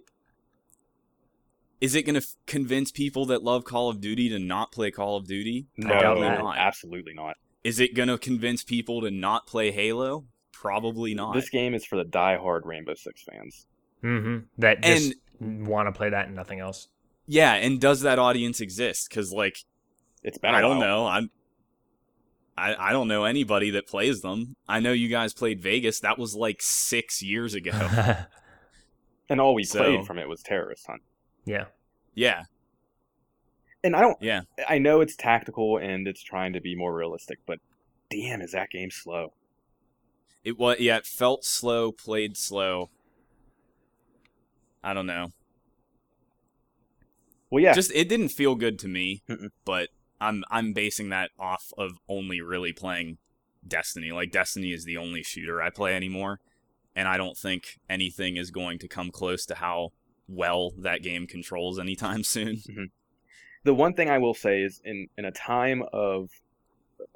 is 1.79 1.93
it 1.93 2.03
going 2.03 2.15
to 2.15 2.21
f- 2.21 2.35
convince 2.47 2.91
people 2.91 3.25
that 3.27 3.43
love 3.43 3.63
Call 3.63 3.89
of 3.89 4.01
Duty 4.01 4.29
to 4.29 4.39
not 4.39 4.71
play 4.71 4.89
Call 4.89 5.15
of 5.17 5.27
Duty? 5.27 5.67
No, 5.77 5.89
Probably 5.99 6.27
not. 6.27 6.57
absolutely 6.57 7.13
not. 7.13 7.35
Is 7.63 7.79
it 7.79 7.93
going 7.95 8.07
to 8.09 8.17
convince 8.17 8.63
people 8.63 9.01
to 9.01 9.11
not 9.11 9.47
play 9.47 9.71
Halo? 9.71 10.25
Probably 10.53 11.13
not. 11.13 11.33
This 11.33 11.49
game 11.49 11.73
is 11.73 11.85
for 11.85 11.95
the 11.97 12.03
die-hard 12.03 12.65
Rainbow 12.65 12.95
Six 12.95 13.23
fans. 13.23 13.65
Mm-hmm. 14.03 14.45
That 14.59 14.81
just 14.83 15.13
want 15.39 15.87
to 15.87 15.91
play 15.91 16.09
that 16.09 16.27
and 16.27 16.35
nothing 16.35 16.59
else. 16.59 16.87
yeah, 17.27 17.53
and 17.53 17.79
does 17.81 18.01
that 18.01 18.19
audience 18.19 18.61
exist? 18.61 19.09
Because 19.09 19.31
like 19.31 19.57
It's 20.23 20.37
been. 20.37 20.53
I 20.55 20.59
I 20.59 20.61
don't 20.61 20.79
know. 20.79 21.05
I'm. 21.07 21.29
I, 22.59 22.89
I 22.89 22.91
don't 22.91 23.07
know 23.07 23.25
anybody 23.25 23.69
that 23.71 23.85
plays 23.87 24.21
them. 24.21 24.55
I 24.67 24.79
know 24.79 24.91
you 24.91 25.09
guys 25.09 25.31
played 25.33 25.61
Vegas. 25.61 25.99
That 25.99 26.17
was 26.17 26.33
like 26.35 26.57
six 26.61 27.21
years 27.21 27.53
ago. 27.53 27.71
And 29.29 29.41
all 29.41 29.53
we 29.53 29.63
So- 29.65 29.79
played 29.79 30.05
from 30.07 30.19
it 30.19 30.29
was 30.29 30.41
Terrorist 30.41 30.87
Hunt. 30.87 31.01
yeah, 31.43 31.65
yeah, 32.15 32.43
And 33.87 33.95
I 33.95 34.01
don't. 34.01 34.17
yeah. 34.21 34.41
I 34.67 34.79
know 34.79 34.99
it's 34.99 35.15
tactical 35.15 35.77
and 35.77 36.09
it's 36.09 36.21
trying 36.21 36.51
to 36.51 36.59
be 36.59 36.75
more 36.75 36.93
realistic, 36.93 37.39
but 37.45 37.59
damn, 38.09 38.41
is 38.41 38.51
that 38.51 38.69
game 38.69 38.91
slow? 38.91 39.31
It 40.43 40.59
was 40.59 40.77
yeah, 40.81 40.97
it 40.97 41.05
felt 41.05 41.45
slow, 41.45 41.93
played 41.93 42.35
slow. 42.35 42.89
I 44.83 44.93
don't 44.93 45.05
know. 45.05 45.29
Well, 47.49 47.63
yeah. 47.63 47.71
Just 47.73 47.93
it 47.95 48.09
didn't 48.09 48.29
feel 48.29 48.55
good 48.55 48.77
to 48.79 48.89
me, 48.89 49.23
Mm-mm. 49.29 49.51
but 49.63 49.87
I'm 50.19 50.43
I'm 50.51 50.73
basing 50.73 51.07
that 51.09 51.31
off 51.39 51.71
of 51.77 51.93
only 52.09 52.41
really 52.41 52.73
playing 52.73 53.19
Destiny. 53.65 54.11
Like 54.11 54.31
Destiny 54.31 54.73
is 54.73 54.83
the 54.83 54.97
only 54.97 55.23
shooter 55.23 55.61
I 55.61 55.69
play 55.69 55.95
anymore, 55.95 56.41
and 56.93 57.07
I 57.07 57.15
don't 57.15 57.37
think 57.37 57.79
anything 57.89 58.35
is 58.35 58.51
going 58.51 58.79
to 58.79 58.89
come 58.89 59.11
close 59.11 59.45
to 59.45 59.55
how 59.55 59.91
well 60.27 60.71
that 60.77 61.03
game 61.03 61.25
controls 61.25 61.79
anytime 61.79 62.23
soon. 62.25 62.57
Mm-hmm. 62.57 62.83
The 63.63 63.73
one 63.73 63.93
thing 63.93 64.09
I 64.09 64.17
will 64.17 64.33
say 64.33 64.61
is 64.61 64.81
in 64.83 65.07
in 65.17 65.25
a 65.25 65.31
time 65.31 65.83
of 65.93 66.29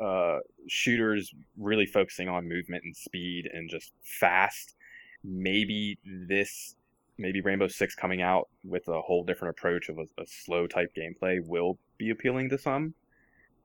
uh, 0.02 0.40
shooters 0.68 1.34
really 1.58 1.86
focusing 1.86 2.28
on 2.28 2.48
movement 2.48 2.84
and 2.84 2.96
speed 2.96 3.50
and 3.52 3.70
just 3.70 3.94
fast, 4.04 4.76
maybe 5.24 5.98
this 6.04 6.76
maybe 7.18 7.42
Rainbow 7.42 7.68
Six 7.68 7.96
coming 7.96 8.22
out 8.22 8.50
with 8.64 8.88
a 8.88 9.02
whole 9.02 9.24
different 9.24 9.58
approach 9.58 9.90
of 9.90 9.98
a, 9.98 10.04
a 10.22 10.26
slow 10.26 10.68
type 10.68 10.94
gameplay 10.96 11.46
will 11.46 11.78
be 11.98 12.10
appealing 12.10 12.50
to 12.50 12.58
some. 12.58 12.94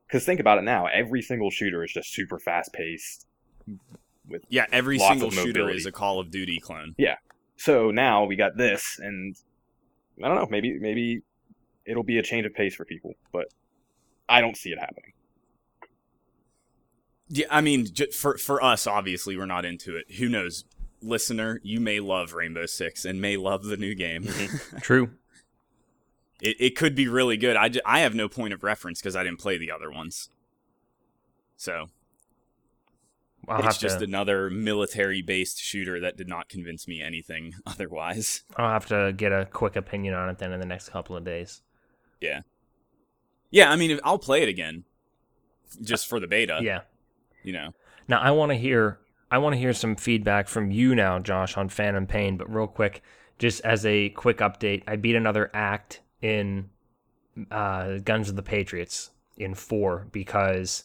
Because 0.06 0.24
think 0.24 0.40
about 0.40 0.58
it 0.58 0.62
now, 0.62 0.86
every 0.86 1.22
single 1.22 1.50
shooter 1.50 1.82
is 1.82 1.92
just 1.92 2.12
super 2.12 2.38
fast 2.38 2.72
paced. 2.72 3.26
With 4.28 4.42
Yeah, 4.48 4.66
every 4.70 4.98
single 4.98 5.30
shooter 5.30 5.68
is 5.68 5.86
a 5.86 5.92
Call 5.92 6.20
of 6.20 6.30
Duty 6.30 6.60
clone. 6.60 6.94
Yeah. 6.96 7.16
So 7.56 7.90
now 7.90 8.24
we 8.24 8.36
got 8.36 8.56
this, 8.56 9.00
and 9.02 9.34
I 10.22 10.28
don't 10.28 10.36
know, 10.36 10.46
maybe 10.50 10.78
maybe 10.78 11.22
it'll 11.86 12.02
be 12.02 12.18
a 12.18 12.22
change 12.22 12.46
of 12.46 12.54
pace 12.54 12.74
for 12.74 12.84
people, 12.84 13.14
but 13.32 13.46
I 14.28 14.40
don't 14.40 14.56
see 14.56 14.70
it 14.70 14.78
happening. 14.78 15.12
Yeah, 17.28 17.46
I 17.50 17.60
mean, 17.60 17.86
for 18.12 18.38
for 18.38 18.62
us, 18.62 18.86
obviously, 18.86 19.36
we're 19.36 19.46
not 19.46 19.64
into 19.64 19.96
it. 19.96 20.12
Who 20.16 20.28
knows, 20.28 20.64
listener? 21.02 21.60
You 21.64 21.80
may 21.80 21.98
love 22.00 22.34
Rainbow 22.34 22.66
Six 22.66 23.04
and 23.04 23.20
may 23.20 23.36
love 23.36 23.64
the 23.64 23.76
new 23.76 23.94
game. 23.94 24.24
Mm-hmm. 24.24 24.78
true. 24.80 25.10
it 26.40 26.56
it 26.60 26.76
could 26.76 26.94
be 26.94 27.08
really 27.08 27.36
good. 27.36 27.56
I 27.56 27.70
I 27.84 28.00
have 28.00 28.14
no 28.14 28.28
point 28.28 28.54
of 28.54 28.62
reference 28.62 29.00
because 29.00 29.16
I 29.16 29.24
didn't 29.24 29.40
play 29.40 29.58
the 29.58 29.72
other 29.72 29.90
ones. 29.90 30.28
So 31.56 31.86
I'll 33.48 33.58
it's 33.58 33.76
have 33.76 33.78
just 33.78 33.98
to. 33.98 34.04
another 34.04 34.50
military 34.50 35.22
based 35.22 35.58
shooter 35.58 36.00
that 36.00 36.16
did 36.16 36.28
not 36.28 36.48
convince 36.48 36.86
me 36.86 37.02
anything 37.02 37.54
otherwise. 37.66 38.42
I'll 38.56 38.70
have 38.70 38.86
to 38.86 39.12
get 39.16 39.32
a 39.32 39.46
quick 39.46 39.76
opinion 39.76 40.14
on 40.14 40.28
it 40.28 40.38
then 40.38 40.52
in 40.52 40.60
the 40.60 40.66
next 40.66 40.90
couple 40.90 41.16
of 41.16 41.24
days. 41.24 41.62
Yeah, 42.20 42.40
Yeah, 43.50 43.70
I 43.70 43.76
mean, 43.76 44.00
I'll 44.04 44.18
play 44.18 44.42
it 44.42 44.48
again, 44.48 44.84
just 45.82 46.08
for 46.08 46.18
the 46.20 46.26
beta. 46.26 46.60
Yeah. 46.62 46.80
you 47.42 47.52
know. 47.52 47.74
Now 48.08 48.20
I 48.20 48.30
want 48.30 48.50
to 48.50 48.56
hear 48.56 48.98
I 49.30 49.38
want 49.38 49.54
to 49.54 49.58
hear 49.58 49.72
some 49.72 49.96
feedback 49.96 50.48
from 50.48 50.70
you 50.70 50.94
now, 50.94 51.18
Josh, 51.18 51.56
on 51.56 51.68
Phantom 51.68 52.06
Pain. 52.06 52.36
But 52.36 52.52
real 52.52 52.66
quick, 52.66 53.02
just 53.38 53.60
as 53.64 53.84
a 53.84 54.10
quick 54.10 54.38
update, 54.38 54.82
I 54.86 54.96
beat 54.96 55.16
another 55.16 55.50
act 55.52 56.00
in 56.22 56.70
uh, 57.50 57.98
Guns 57.98 58.28
of 58.28 58.36
the 58.36 58.42
Patriots 58.42 59.10
in 59.36 59.54
four 59.54 60.06
because 60.12 60.84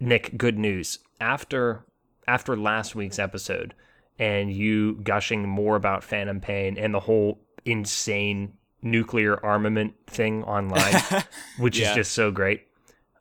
Nick, 0.00 0.36
good 0.36 0.58
news. 0.58 0.98
After 1.20 1.84
after 2.26 2.56
last 2.56 2.94
week's 2.94 3.18
episode, 3.18 3.74
and 4.18 4.52
you 4.52 4.94
gushing 5.02 5.48
more 5.48 5.76
about 5.76 6.04
Phantom 6.04 6.40
Pain 6.40 6.78
and 6.78 6.94
the 6.94 7.00
whole 7.00 7.40
insane 7.64 8.54
nuclear 8.82 9.44
armament 9.44 9.94
thing 10.06 10.42
online, 10.44 10.94
which 11.58 11.78
Yeah. 11.78 11.90
is 11.90 11.96
just 11.96 12.12
so 12.12 12.30
great. 12.30 12.66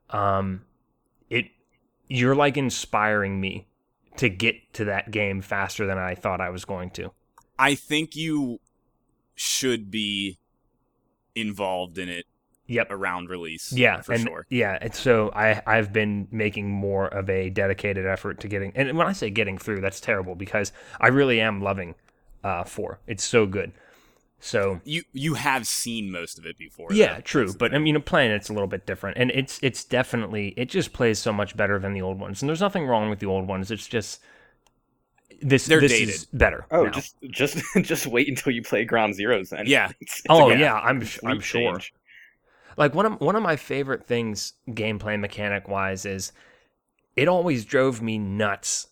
Um, 0.10 0.62
it 1.30 1.45
you're 2.08 2.36
like 2.36 2.58
inspiring 2.58 3.39
me 3.39 3.67
to 4.17 4.28
get 4.30 4.56
to 4.74 4.86
that 4.86 5.12
game 5.12 5.41
faster 5.41 5.86
than 5.86 5.97
I 5.97 6.15
thought 6.15 6.41
I 6.41 6.50
was 6.50 6.65
going 6.65 6.89
to. 6.91 7.12
I 7.58 7.76
think 7.76 8.15
you 8.15 8.60
should 9.36 9.89
be 9.89 10.38
involved 11.36 11.97
in 11.97 12.10
it 12.10 12.26
Yep. 12.67 12.88
around 12.91 13.30
release. 13.30 13.74
Yeah, 13.74 14.02
for 14.02 14.13
and 14.13 14.21
sure. 14.24 14.45
yeah, 14.50 14.78
and 14.82 14.93
so 14.95 15.30
I 15.36 15.62
I've 15.65 15.91
been 15.91 16.28
making 16.32 16.69
more 16.69 17.08
of 17.08 17.30
a 17.30 17.50
dedicated 17.50 18.06
effort 18.06 18.39
to 18.41 18.47
getting, 18.47 18.71
and 18.76 18.97
when 18.97 19.08
I 19.08 19.12
say 19.13 19.30
getting 19.30 19.58
through, 19.58 19.82
that's 19.82 20.00
terrible 20.00 20.36
because 20.36 20.71
I 21.00 21.08
really 21.08 21.41
am 21.41 21.62
loving 21.62 21.95
uh 22.45 22.63
four. 22.63 23.00
It's 23.08 23.24
so 23.26 23.45
good. 23.45 23.74
So 24.43 24.82
You 24.84 25.04
you 25.13 25.36
have 25.36 25.67
seen 25.67 26.12
most 26.12 26.39
of 26.39 26.45
it 26.47 26.58
before. 26.58 26.88
yeah, 26.91 27.15
though. 27.15 27.21
true, 27.21 27.45
That's 27.45 27.58
but 27.58 27.71
I 27.71 27.75
thing. 27.75 27.84
mean, 27.84 28.01
playing 28.01 28.32
it's 28.32 28.49
a 28.49 28.54
little 28.54 28.67
bit 28.67 28.86
different, 28.88 29.17
and 29.17 29.30
it's 29.32 29.60
it's 29.62 29.84
definitely 29.84 30.56
it 30.58 30.67
just 30.67 30.93
plays 30.93 31.19
so 31.19 31.32
much 31.32 31.56
better 31.56 31.77
than 31.80 31.93
the 31.93 32.01
old 32.01 32.19
ones, 32.19 32.41
and 32.41 32.49
there's 32.49 32.60
nothing 32.62 32.88
wrong 32.88 33.10
with 33.10 33.19
the 33.19 33.27
old 33.27 33.47
ones. 33.47 33.69
It's 33.69 33.88
just 33.88 34.19
this 35.43 35.65
They're 35.67 35.80
this 35.80 35.91
dated. 35.91 36.10
is 36.10 36.25
better. 36.25 36.65
Oh, 36.71 36.86
now. 36.86 36.91
just 36.91 37.15
just 37.30 37.58
just 37.84 38.08
wait 38.08 38.27
until 38.30 38.51
you 38.51 38.63
play 38.63 38.84
Ground 38.84 39.13
Zeroes 39.15 39.49
then. 39.49 39.65
Yeah. 39.67 39.86
It's- 40.01 40.21
it's 40.25 40.25
oh 40.30 40.49
a 40.49 40.58
yeah, 40.58 40.73
I'm 40.75 41.01
I'm 41.23 41.39
sure. 41.39 41.77
change. 41.77 41.93
Like 42.77 42.95
one 42.95 43.06
of 43.06 43.21
one 43.21 43.36
of 43.36 43.43
my 43.43 43.56
favorite 43.58 44.06
things 44.08 44.54
gameplay 44.69 45.19
mechanic 45.19 45.67
wise 45.67 46.06
is 46.06 46.32
it 47.15 47.27
always 47.27 47.63
drove 47.65 48.01
me 48.01 48.17
nuts. 48.17 48.88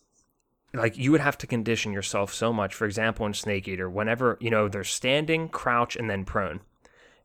Like 0.72 0.96
you 0.96 1.10
would 1.12 1.20
have 1.20 1.36
to 1.38 1.46
condition 1.46 1.92
yourself 1.92 2.32
so 2.32 2.52
much. 2.52 2.74
For 2.74 2.84
example, 2.86 3.26
in 3.26 3.34
Snake 3.34 3.66
Eater, 3.66 3.90
whenever 3.90 4.38
you 4.40 4.50
know 4.50 4.68
they're 4.68 4.84
standing, 4.84 5.48
crouch, 5.48 5.96
and 5.96 6.08
then 6.08 6.24
prone, 6.24 6.60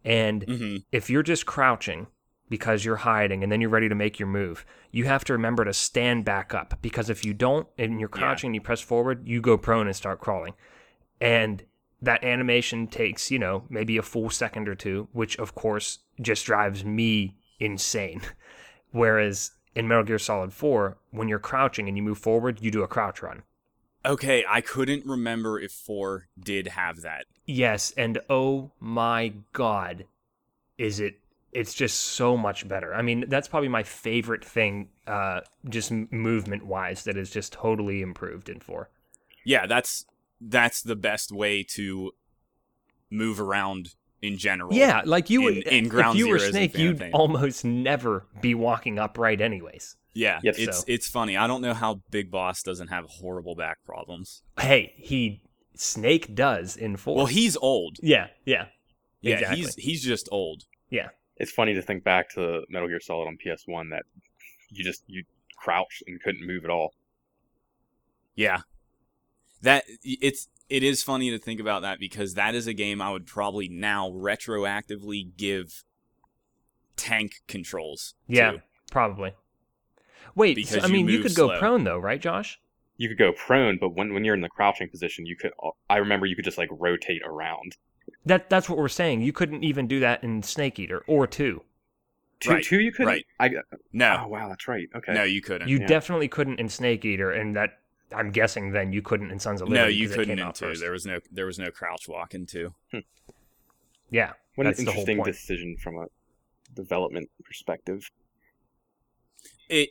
and 0.03 0.45
Mhm. 0.45 0.83
if 0.91 1.09
you're 1.09 1.23
just 1.23 1.45
crouching 1.45 2.07
because 2.49 2.85
you're 2.85 2.97
hiding 2.97 3.41
and 3.43 3.51
then 3.51 3.59
you're 3.59 3.69
ready 3.69 3.89
to 3.89 3.95
make 3.95 4.19
your 4.19 4.27
move, 4.27 4.65
you 4.91 5.05
have 5.05 5.23
to 5.25 5.33
remember 5.33 5.65
to 5.65 5.73
stand 5.73 6.23
back 6.25 6.53
up 6.53 6.77
because 6.81 7.09
if 7.09 7.25
you 7.25 7.33
don't 7.33 7.67
and 7.77 7.99
you're 7.99 8.09
Yeah. 8.13 8.19
crouching 8.19 8.49
and 8.49 8.55
you 8.55 8.61
press 8.61 8.81
forward, 8.81 9.27
you 9.27 9.41
go 9.41 9.57
prone 9.57 9.87
and 9.87 9.95
start 9.95 10.21
crawling. 10.21 10.53
And 11.19 11.63
that 12.01 12.23
animation 12.23 12.85
takes, 12.87 13.31
you 13.31 13.39
know, 13.39 13.65
maybe 13.69 13.97
a 13.97 14.03
full 14.03 14.29
second 14.29 14.69
or 14.69 14.75
two, 14.75 15.07
which 15.11 15.37
of 15.39 15.55
course 15.55 15.99
just 16.21 16.45
drives 16.45 16.85
me 16.85 17.35
insane. 17.59 18.21
Whereas 18.91 19.51
in 19.75 19.87
Metal 19.87 20.03
Gear 20.03 20.19
Solid 20.19 20.53
4, 20.53 20.97
when 21.11 21.27
you're 21.27 21.39
crouching 21.39 21.87
and 21.87 21.97
you 21.97 22.03
move 22.03 22.17
forward, 22.17 22.59
you 22.61 22.71
do 22.71 22.83
a 22.83 22.87
crouch 22.87 23.21
run. 23.21 23.43
Okay, 24.05 24.45
I 24.47 24.61
couldn't 24.61 25.05
remember 25.05 25.59
if 25.59 25.71
four 25.71 26.27
did 26.39 26.67
have 26.67 27.01
that. 27.01 27.25
Yes, 27.45 27.91
and 27.97 28.19
oh 28.29 28.71
my 28.79 29.33
god, 29.51 30.05
is 30.77 30.99
it 30.99 31.19
it's 31.51 31.73
just 31.73 31.99
so 31.99 32.35
much 32.37 32.67
better. 32.67 32.93
I 32.93 33.01
mean, 33.01 33.25
that's 33.29 33.47
probably 33.47 33.69
my 33.69 33.83
favorite 33.83 34.45
thing 34.45 34.89
uh 35.07 35.41
just 35.67 35.91
movement 35.91 36.65
wise 36.65 37.03
that 37.05 37.17
is 37.17 37.31
just 37.31 37.51
totally 37.53 38.01
improved 38.01 38.47
in 38.47 38.59
4. 38.59 38.89
Yeah, 39.43 39.65
that's 39.65 40.05
that's 40.39 40.83
the 40.83 40.95
best 40.95 41.31
way 41.31 41.63
to 41.75 42.11
move 43.09 43.41
around 43.41 43.95
in 44.25 44.37
general. 44.37 44.73
Yeah, 44.73 45.01
like 45.05 45.29
you 45.29 45.41
would 45.43 45.57
in- 45.57 45.85
in 45.85 45.87
Ground 45.87 46.15
if 46.17 46.25
you 46.25 46.29
were 46.31 46.37
Zeroes 46.37 46.49
Snake, 46.51 46.77
you'd 46.77 46.99
Pain. 46.99 47.11
almost 47.13 47.63
never 47.65 48.25
be 48.41 48.53
walking 48.55 48.97
upright 48.99 49.41
anyways. 49.41 49.95
Yeah, 50.13 50.39
Yep. 50.43 50.55
it's 50.57 50.77
So- 50.79 50.83
it's 50.87 51.09
funny. 51.09 51.35
I 51.37 51.45
don't 51.47 51.61
know 51.61 51.73
how 51.73 52.01
Big 52.09 52.31
Boss 52.31 52.63
doesn't 52.63 52.87
have 52.87 53.05
horrible 53.05 53.55
back 53.55 53.83
problems. 53.85 54.43
Hey, 54.59 54.93
he 54.97 55.41
Snake 55.75 56.33
does 56.33 56.77
in 56.77 56.95
4. 56.95 57.15
Well, 57.17 57.25
he's 57.25 57.57
old. 57.57 57.97
Yeah, 58.01 58.27
yeah. 58.45 58.67
Yeah, 59.21 59.35
exactly. 59.35 59.57
he's 59.57 59.75
he's 59.75 60.03
just 60.03 60.29
old. 60.31 60.63
Yeah. 60.89 61.09
It's 61.37 61.51
funny 61.51 61.73
to 61.73 61.81
think 61.81 62.03
back 62.05 62.29
to 62.35 62.63
Metal 62.69 62.87
Gear 62.87 62.99
Solid 63.01 63.27
on 63.27 63.37
PS1 63.37 63.89
that 63.89 64.03
you 64.69 64.83
just 64.85 65.03
you 65.07 65.23
crouched 65.57 66.03
and 66.07 66.21
couldn't 66.21 66.45
move 66.47 66.63
at 66.63 66.69
all. 66.69 66.93
Yeah. 68.35 68.61
That 69.61 69.83
it's 70.03 70.47
it 70.69 70.83
is 70.83 71.03
funny 71.03 71.29
to 71.31 71.37
think 71.37 71.59
about 71.59 71.81
that 71.83 71.99
because 71.99 72.33
that 72.33 72.55
is 72.55 72.67
a 72.67 72.73
game 72.73 73.01
I 73.01 73.11
would 73.11 73.25
probably 73.27 73.67
now 73.69 74.09
retroactively 74.09 75.35
give 75.37 75.83
tank 76.95 77.41
controls. 77.47 78.15
Yeah. 78.27 78.51
to. 78.51 78.63
Probably. 78.91 79.33
Wait, 80.35 80.67
so, 80.67 80.79
I 80.81 80.87
mean, 80.87 81.07
you 81.07 81.17
move 81.19 81.27
could 81.27 81.35
go 81.35 81.57
prone 81.59 81.83
though, 81.83 81.97
right, 81.97 82.19
Josh? 82.19 82.59
You 82.97 83.07
could 83.07 83.17
go 83.17 83.31
prone, 83.31 83.77
but 83.79 83.89
when 83.89 84.13
when 84.13 84.23
you're 84.25 84.35
in 84.35 84.41
the 84.41 84.49
crouching 84.49 84.89
position, 84.89 85.25
you 85.25 85.35
could. 85.35 85.51
I 85.89 85.97
remember 85.97 86.25
you 86.25 86.35
could 86.35 86.45
just 86.45 86.57
like 86.57 86.69
rotate 86.71 87.21
around. 87.25 87.77
That 88.25 88.49
that's 88.49 88.69
what 88.69 88.77
we're 88.77 88.87
saying. 88.87 89.21
You 89.21 89.33
couldn't 89.33 89.63
even 89.63 89.87
do 89.87 89.99
that 90.01 90.23
in 90.23 90.43
Snake 90.43 90.79
Eater 90.79 91.03
or 91.07 91.25
2. 91.27 91.61
Two, 92.41 92.49
Right, 92.49 92.63
two, 92.63 92.79
you 92.81 92.91
couldn't. 92.91 93.07
right. 93.07 93.25
I, 93.39 93.49
No. 93.93 94.23
Oh 94.25 94.27
wow, 94.27 94.49
that's 94.49 94.67
right. 94.67 94.87
Okay. 94.95 95.13
No, 95.13 95.23
you 95.23 95.41
couldn't. 95.41 95.67
You 95.69 95.79
Yeah. 95.79 95.87
definitely 95.87 96.27
couldn't 96.27 96.59
in 96.59 96.67
Snake 96.69 97.05
Eater, 97.05 97.31
and 97.31 97.55
that 97.55 97.79
I'm 98.13 98.31
guessing 98.31 98.71
then 98.71 98.93
you 98.93 99.01
couldn't 99.01 99.31
in 99.31 99.39
Sons 99.39 99.61
of 99.61 99.69
Liberty. 99.69 99.95
you 99.95 100.07
'cause 100.07 100.13
it 100.13 100.19
couldn't 100.19 100.37
came 100.37 100.47
in 100.47 100.53
two. 100.53 100.65
first. 100.67 100.81
There 100.81 100.91
was 100.91 101.05
no 101.05 101.19
there 101.31 101.45
was 101.45 101.57
no 101.59 101.71
crouch 101.71 102.07
walking 102.07 102.45
too. 102.45 102.73
Hmm. 102.91 102.99
Yeah, 104.11 104.33
what 104.55 104.65
that's 104.65 104.79
an 104.79 104.85
the 104.85 104.91
whole 104.91 105.01
interesting 105.01 105.17
point. 105.23 105.33
decision 105.33 105.77
from 105.77 105.97
a 105.97 106.05
development 106.75 107.29
perspective. 107.43 108.09
It 109.69 109.89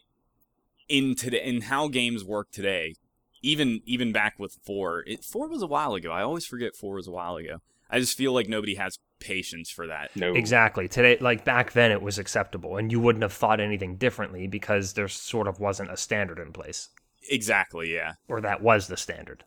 in 0.88 1.14
today 1.14 1.42
in 1.44 1.62
how 1.62 1.88
games 1.88 2.24
work 2.24 2.50
today, 2.50 2.94
even 3.42 3.81
even 3.85 4.12
back 4.12 4.38
with 4.38 4.59
four. 4.64 5.03
It 5.07 5.24
four 5.24 5.48
was 5.48 5.62
a 5.62 5.66
while 5.66 5.94
ago. 5.94 6.11
I 6.11 6.22
always 6.22 6.46
forget 6.46 6.77
four 6.77 6.94
was 6.94 7.09
a 7.09 7.12
while 7.12 7.37
ago. 7.37 7.59
I 7.90 7.98
just 8.00 8.16
feel 8.16 8.33
like 8.33 8.48
nobody 8.48 8.77
has 8.77 8.98
patience 9.20 9.70
for 9.70 9.87
that. 9.87 10.14
No. 10.16 10.35
exactly. 10.35 10.88
Today, 10.88 11.16
like 11.20 11.44
back 11.44 11.72
then, 11.72 11.90
it 11.92 12.03
was 12.03 12.18
acceptable, 12.18 12.77
and 12.77 12.90
you 12.90 12.98
wouldn't 13.00 13.22
have 13.22 13.33
thought 13.33 13.61
anything 13.61 13.96
differently 13.96 14.46
because 14.46 14.94
there 14.94 15.09
sort 15.09 15.46
of 15.48 15.61
wasn't 15.61 15.90
a 15.90 15.96
standard 15.96 16.38
in 16.38 16.53
place, 16.53 16.88
Exactly. 17.30 17.92
Yeah. 17.92 18.12
or 18.28 18.40
that 18.40 18.62
was 18.62 18.87
the 18.87 18.96
standard. 18.96 19.44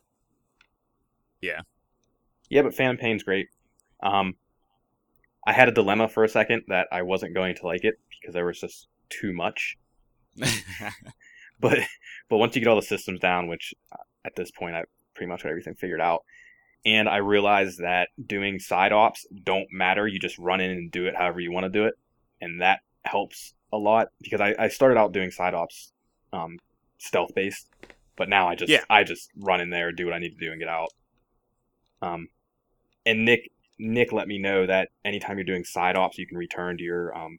Yeah, 1.40 1.60
Yeah, 2.50 2.62
but 2.62 2.74
Phantom 2.74 2.96
Pain's 2.96 3.22
great. 3.22 3.48
Um, 4.02 4.34
I 5.46 5.52
had 5.52 5.68
a 5.68 5.72
dilemma 5.72 6.08
for 6.08 6.24
a 6.24 6.28
second 6.28 6.64
that 6.68 6.88
I 6.90 7.02
wasn't 7.02 7.34
going 7.34 7.54
to 7.56 7.66
like 7.66 7.84
it 7.84 7.94
because 8.10 8.34
there 8.34 8.44
was 8.44 8.60
just 8.60 8.88
too 9.08 9.32
much. 9.32 9.78
But 11.60 11.78
but 12.28 12.38
once 12.38 12.54
you 12.54 12.60
get 12.60 12.68
all 12.68 12.76
the 12.76 12.82
systems 12.82 13.20
down, 13.20 13.48
which 13.48 13.74
uh, 13.92 14.02
at 14.24 14.36
this 14.36 14.50
point 14.50 14.76
I 14.76 14.84
pretty 15.14 15.28
much 15.28 15.42
got 15.42 15.50
everything 15.50 15.74
figured 15.74 16.00
out, 16.00 16.24
and 16.84 17.08
I 17.08 17.16
realized 17.16 17.80
that 17.80 18.08
doing 18.24 18.58
side 18.58 18.92
ops 18.92 19.26
don't 19.44 19.66
matter. 19.72 20.06
You 20.06 20.18
just 20.18 20.38
run 20.38 20.60
in 20.60 20.70
and 20.70 20.90
do 20.90 21.06
it 21.06 21.16
however 21.16 21.40
you 21.40 21.52
want 21.52 21.64
to 21.64 21.70
do 21.70 21.86
it, 21.86 21.94
and 22.40 22.60
that 22.60 22.80
helps 23.04 23.54
a 23.72 23.76
lot 23.76 24.08
because 24.20 24.40
I, 24.40 24.54
I 24.58 24.68
started 24.68 24.98
out 24.98 25.12
doing 25.12 25.30
side 25.30 25.54
ops, 25.54 25.92
um, 26.32 26.58
stealth 26.98 27.34
based, 27.34 27.68
but 28.16 28.28
now 28.28 28.48
I 28.48 28.54
just 28.54 28.70
Yeah. 28.70 28.84
I 28.90 29.04
just 29.04 29.30
run 29.36 29.60
in 29.60 29.70
there, 29.70 29.92
do 29.92 30.04
what 30.04 30.14
I 30.14 30.18
need 30.18 30.38
to 30.38 30.44
do, 30.44 30.50
and 30.50 30.60
get 30.60 30.68
out. 30.68 30.90
Um, 32.02 32.28
and 33.06 33.24
Nick 33.24 33.50
Nick 33.78 34.12
let 34.12 34.28
me 34.28 34.38
know 34.38 34.66
that 34.66 34.88
anytime 35.04 35.38
you're 35.38 35.44
doing 35.44 35.64
side 35.64 35.96
ops, 35.96 36.18
you 36.18 36.26
can 36.26 36.36
return 36.36 36.76
to 36.78 36.82
your 36.82 37.16
um, 37.16 37.38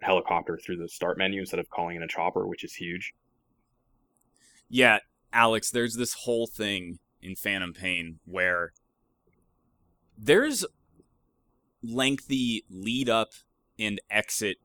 helicopter 0.00 0.56
through 0.56 0.76
the 0.76 0.88
start 0.88 1.18
menu 1.18 1.40
instead 1.40 1.58
of 1.58 1.68
calling 1.68 1.96
in 1.96 2.02
a 2.02 2.08
chopper, 2.08 2.46
which 2.46 2.62
is 2.64 2.74
huge. 2.74 3.12
Yeah, 4.68 5.00
Alex, 5.32 5.70
there's 5.70 5.96
this 5.96 6.14
whole 6.14 6.46
thing 6.46 6.98
in 7.20 7.34
Phantom 7.34 7.72
Pain 7.72 8.20
where 8.24 8.72
there's 10.16 10.64
lengthy 11.82 12.64
lead 12.70 13.08
up 13.08 13.30
and 13.78 14.00
exit 14.10 14.58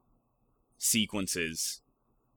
sequences 0.78 1.82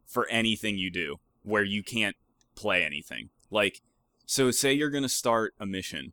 for 0.06 0.26
anything 0.28 0.78
you 0.78 0.90
do 0.90 1.16
where 1.44 1.62
you 1.62 1.82
can't 1.82 2.16
play 2.56 2.82
anything. 2.82 3.30
Like, 3.50 3.80
so 4.26 4.50
say 4.50 4.72
you're 4.72 4.90
going 4.90 5.02
to 5.02 5.08
start 5.08 5.54
a 5.60 5.66
mission, 5.66 6.12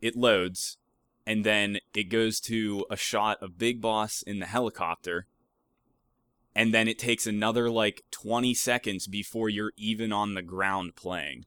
it 0.00 0.16
loads, 0.16 0.78
and 1.26 1.44
then 1.44 1.78
it 1.94 2.04
goes 2.04 2.40
to 2.40 2.86
a 2.90 2.96
shot 2.96 3.42
of 3.42 3.58
Big 3.58 3.80
Boss 3.80 4.22
in 4.22 4.38
the 4.38 4.46
helicopter 4.46 5.26
and 6.58 6.74
then 6.74 6.88
it 6.88 6.98
takes 6.98 7.24
another 7.24 7.70
like 7.70 8.02
20 8.10 8.52
seconds 8.52 9.06
before 9.06 9.48
you're 9.48 9.72
even 9.76 10.12
on 10.12 10.34
the 10.34 10.42
ground 10.42 10.96
playing. 10.96 11.44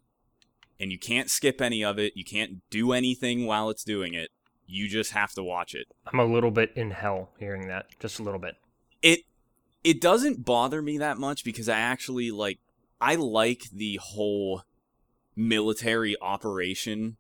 And 0.80 0.90
you 0.90 0.98
can't 0.98 1.30
skip 1.30 1.60
any 1.60 1.84
of 1.84 2.00
it. 2.00 2.14
You 2.16 2.24
can't 2.24 2.62
do 2.70 2.94
anything 2.94 3.46
while 3.46 3.70
it's 3.70 3.84
doing 3.84 4.14
it. 4.14 4.30
You 4.66 4.88
just 4.88 5.12
have 5.12 5.34
to 5.34 5.44
watch 5.44 5.76
it. 5.76 5.88
I'm 6.08 6.22
a 6.22 6.26
little 6.26 6.50
bit 6.50 6.72
in 6.78 6.92
hell 6.92 7.32
hearing 7.38 7.68
that, 7.68 7.88
just 8.00 8.20
a 8.20 8.24
little 8.24 8.40
bit. 8.40 8.56
It 9.02 9.24
it 9.84 10.00
doesn't 10.00 10.46
bother 10.46 10.82
me 10.82 10.98
that 11.00 11.18
much 11.18 11.44
because 11.44 11.68
I 11.68 11.80
actually 11.80 12.32
like 12.32 12.60
I 13.02 13.16
like 13.16 13.64
the 13.74 13.98
whole 14.02 14.64
military 15.36 16.16
operation 16.22 17.18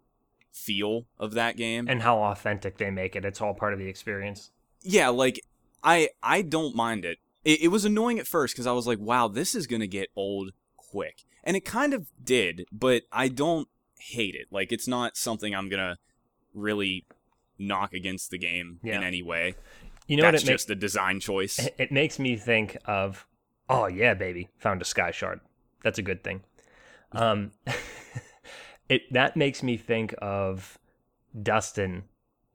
feel 0.51 1.05
of 1.17 1.33
that 1.33 1.57
game. 1.57 1.87
And 1.89 2.01
how 2.01 2.21
authentic 2.23 2.77
they 2.77 2.91
make 2.91 3.15
it. 3.15 3.25
It's 3.25 3.41
all 3.41 3.53
part 3.53 3.73
of 3.73 3.79
the 3.79 3.87
experience. 3.87 4.51
yeah, 4.83 5.09
like 5.09 5.41
I 5.83 6.09
I 6.21 6.41
don't 6.41 6.75
mind 6.75 7.05
it. 7.05 7.17
It, 7.43 7.61
it 7.63 7.67
was 7.69 7.85
annoying 7.85 8.19
at 8.19 8.27
first 8.27 8.53
because 8.53 8.67
I 8.67 8.71
was 8.71 8.85
like, 8.87 8.99
wow, 8.99 9.27
this 9.27 9.55
is 9.55 9.65
gonna 9.67 9.87
get 9.87 10.09
old 10.15 10.51
quick, 10.77 11.23
and 11.43 11.55
it 11.57 11.65
kind 11.65 11.93
of 11.93 12.07
did. 12.23 12.65
But 12.71 13.03
I 13.11 13.27
don't 13.29 13.67
hate 13.99 14.35
it. 14.35 14.47
Like 14.51 14.71
it's 14.71 14.87
not 14.87 15.15
something 15.17 15.55
I'm 15.55 15.69
gonna 15.69 15.97
really 16.53 17.05
knock 17.57 17.93
against 17.93 18.29
the 18.31 18.37
game 18.37 18.79
in 18.83 19.03
any 19.03 19.21
way. 19.23 19.55
You 20.07 20.17
know 20.17 20.23
That's 20.23 20.43
what 20.43 20.49
it 20.49 20.51
makes 20.51 20.63
just 20.63 20.69
a 20.71 20.75
design 20.75 21.19
choice. 21.19 21.57
It- 21.59 21.75
It 21.77 21.91
makes 21.91 22.19
me 22.19 22.35
think 22.35 22.75
of, 22.85 23.25
oh 23.69 23.85
yeah, 23.85 24.13
baby, 24.15 24.49
found 24.57 24.81
a 24.81 24.85
sky 24.85 25.11
shard. 25.11 25.39
That's 25.83 25.99
a 25.99 26.03
good 26.03 26.23
thing. 26.23 26.43
Um, 27.11 27.51
it 28.89 29.01
that 29.11 29.35
makes 29.35 29.63
me 29.63 29.77
think 29.77 30.13
of 30.21 30.77
Dustin. 31.41 32.03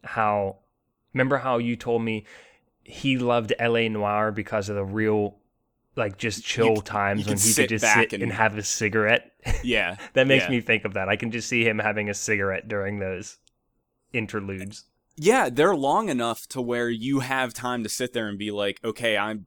How 0.05 0.59
remember 1.13 1.39
how 1.39 1.59
you 1.59 1.77
told 1.77 2.03
me 2.03 2.25
he 2.85 3.19
loved 3.19 3.53
L.A. 3.59 3.89
Noire 3.89 4.31
because 4.31 4.69
of 4.69 4.77
the 4.77 4.85
real, 4.85 5.37
like 5.97 6.19
just 6.19 6.45
chill 6.45 6.77
c- 6.77 6.83
times 6.83 7.27
you 7.27 7.31
when 7.31 7.39
he 7.39 7.53
could 7.53 7.69
just 7.69 7.85
sit 7.93 8.13
and, 8.13 8.23
and- 8.23 8.33
have 8.33 8.57
a 8.57 8.63
cigarette. 8.63 9.33
Yeah. 9.63 9.97
that 10.15 10.27
makes 10.27 10.45
yeah. 10.47 10.51
me 10.51 10.61
think 10.61 10.85
of 10.85 10.95
that. 10.95 11.09
I 11.09 11.15
can 11.15 11.31
just 11.31 11.49
see 11.49 11.65
him 11.65 11.79
having 11.79 12.11
a 12.11 12.15
cigarette 12.15 12.67
during 12.67 12.99
those 12.99 13.39
interludes. 14.13 14.87
Yeah, 15.17 15.51
they're 15.51 15.77
long 15.77 16.09
enough 16.09 16.49
to 16.49 16.61
where 16.61 16.91
you 16.91 17.21
have 17.21 17.55
time 17.55 17.85
to 17.85 17.89
sit 17.89 18.13
there 18.13 18.29
and 18.29 18.39
be 18.39 18.51
like, 18.51 18.81
okay, 18.83 19.17
I'm, 19.17 19.47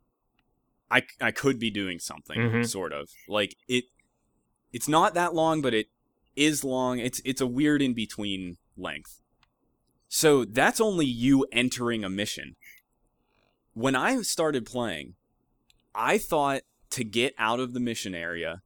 I, 0.91 1.04
I 1.21 1.32
could 1.32 1.60
be 1.60 1.69
doing 1.69 1.99
something, 1.99 2.38
Mhm. 2.39 2.67
sort 2.67 2.93
of. 2.93 3.10
Like 3.28 3.56
it, 3.67 3.86
it's 4.73 4.88
not 4.88 5.13
that 5.13 5.34
long, 5.34 5.62
but 5.62 5.73
it 5.73 5.88
is 6.36 6.63
long. 6.63 6.99
It's 6.99 7.21
it's 7.25 7.41
a 7.41 7.47
weird 7.47 7.82
in 7.82 7.93
between 7.93 8.58
length. 8.78 9.21
So 10.08 10.45
that's 10.45 10.82
only 10.82 11.06
you 11.06 11.45
entering 11.52 12.04
a 12.04 12.10
mission. 12.10 12.56
When 13.73 13.95
I 13.95 14.21
started 14.23 14.65
playing, 14.65 15.15
I 15.93 16.17
thought 16.17 16.62
to 16.91 17.04
get 17.04 17.34
out 17.38 17.60
of 17.60 17.73
the 17.73 17.80
mission 17.80 18.15
area, 18.15 18.62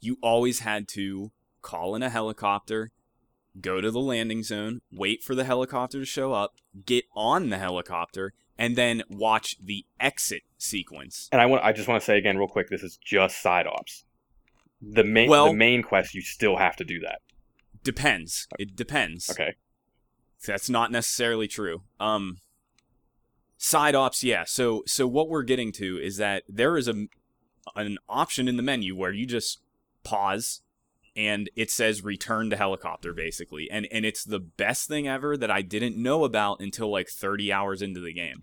you 0.00 0.18
always 0.22 0.60
had 0.60 0.86
to 0.88 1.32
call 1.62 1.94
in 1.94 2.02
a 2.02 2.10
helicopter, 2.10 2.92
go 3.60 3.80
to 3.80 3.90
the 3.90 4.00
landing 4.00 4.42
zone, 4.42 4.82
wait 4.92 5.22
for 5.22 5.34
the 5.34 5.44
helicopter 5.44 5.98
to 6.00 6.04
show 6.04 6.32
up, 6.34 6.54
get 6.84 7.06
on 7.14 7.48
the 7.48 7.58
helicopter, 7.58 8.34
and 8.58 8.76
then 8.76 9.02
watch 9.08 9.56
the 9.62 9.84
exit 10.00 10.42
sequence. 10.58 11.28
And 11.32 11.40
I 11.40 11.46
want 11.46 11.64
I 11.64 11.72
just 11.72 11.88
want 11.88 12.00
to 12.00 12.04
say 12.04 12.18
again 12.18 12.38
real 12.38 12.48
quick, 12.48 12.68
this 12.68 12.82
is 12.82 12.96
just 12.96 13.40
side 13.40 13.66
ops. 13.66 14.04
The 14.80 15.04
main 15.04 15.28
Well- 15.28 15.48
the 15.48 15.54
main 15.54 15.82
quest 15.82 16.14
you 16.14 16.20
still 16.22 16.56
have 16.56 16.76
to 16.76 16.84
do 16.84 17.00
that. 17.00 17.20
Depends. 17.82 18.46
It 18.58 18.74
depends. 18.76 19.30
Okay. 19.30 19.54
That's 20.46 20.70
not 20.70 20.90
necessarily 20.92 21.48
true. 21.48 21.82
Um 21.98 22.38
side 23.56 23.94
ops, 23.94 24.22
yeah. 24.22 24.44
So 24.46 24.82
so 24.86 25.06
what 25.06 25.28
we're 25.28 25.42
getting 25.42 25.72
to 25.72 25.98
is 25.98 26.16
that 26.18 26.44
there 26.48 26.76
is 26.76 26.88
a 26.88 27.06
an 27.74 27.98
option 28.08 28.48
in 28.48 28.56
the 28.56 28.62
menu 28.62 28.94
where 28.96 29.12
you 29.12 29.26
just 29.26 29.60
pause 30.04 30.62
and 31.16 31.48
it 31.56 31.70
says 31.70 32.04
return 32.04 32.50
to 32.50 32.56
helicopter 32.56 33.12
basically. 33.12 33.70
And 33.70 33.88
and 33.90 34.04
it's 34.04 34.24
the 34.24 34.40
best 34.40 34.86
thing 34.86 35.08
ever 35.08 35.36
that 35.36 35.50
I 35.50 35.62
didn't 35.62 35.96
know 35.96 36.24
about 36.24 36.60
until 36.60 36.90
like 36.90 37.08
30 37.08 37.52
hours 37.52 37.82
into 37.82 38.00
the 38.00 38.12
game. 38.12 38.42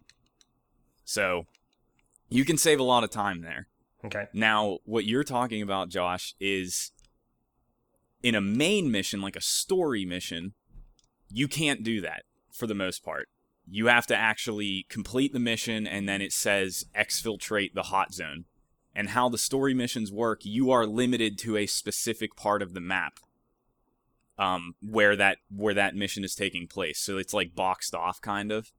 So 1.05 1.45
you 2.29 2.45
can 2.45 2.57
save 2.57 2.79
a 2.79 2.83
lot 2.83 3.03
of 3.03 3.11
time 3.11 3.41
there. 3.41 3.67
Okay. 4.05 4.25
Now, 4.33 4.79
what 4.83 5.05
you're 5.05 5.23
talking 5.23 5.61
about, 5.61 5.89
Josh, 5.89 6.35
is 6.39 6.91
in 8.21 8.35
a 8.35 8.41
main 8.41 8.91
mission, 8.91 9.21
like 9.21 9.35
a 9.35 9.41
story 9.41 10.05
mission, 10.05 10.53
you 11.29 11.47
can't 11.47 11.83
do 11.83 12.01
that 12.01 12.23
for 12.51 12.67
the 12.67 12.75
most 12.75 13.03
part. 13.03 13.27
You 13.69 13.87
have 13.87 14.07
to 14.07 14.15
actually 14.15 14.85
complete 14.89 15.31
the 15.31 15.39
mission, 15.39 15.87
and 15.87 16.07
then 16.07 16.21
it 16.21 16.33
says 16.33 16.85
exfiltrate 16.95 17.73
the 17.73 17.83
hot 17.83 18.13
zone. 18.13 18.45
And 18.95 19.09
how 19.09 19.27
the 19.27 19.39
story 19.39 19.73
missions 19.73 20.11
work, 20.11 20.41
you 20.43 20.69
are 20.71 20.85
limited 20.85 21.37
to 21.39 21.57
a 21.57 21.65
specific 21.65 22.35
part 22.35 22.61
of 22.61 22.73
the 22.73 22.81
map 22.81 23.19
um, 24.37 24.75
where 24.81 25.15
that 25.15 25.37
where 25.49 25.73
that 25.73 25.95
mission 25.95 26.23
is 26.23 26.35
taking 26.35 26.67
place. 26.67 26.99
So 26.99 27.17
it's 27.17 27.33
like 27.33 27.55
boxed 27.55 27.95
off, 27.95 28.21
kind 28.21 28.51
of 28.51 28.71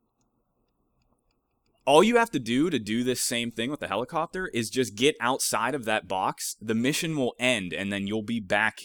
all 1.87 2.03
you 2.03 2.17
have 2.17 2.31
to 2.31 2.39
do 2.39 2.71
to 2.71 2.79
do 2.79 3.05
this 3.05 3.21
same 3.21 3.51
thing 3.51 3.71
with 3.71 3.81
the 3.81 3.89
helicopter 3.89 4.49
is 4.49 4.71
just 4.71 4.95
get 4.95 5.17
outside 5.21 5.75
of 5.75 5.85
that 5.85 6.09
box. 6.09 6.57
The 6.61 6.75
mission 6.75 7.17
will 7.17 7.35
end, 7.39 7.73
and 7.73 7.93
then 7.93 8.07
you'll 8.07 8.23
be 8.23 8.41
back 8.41 8.81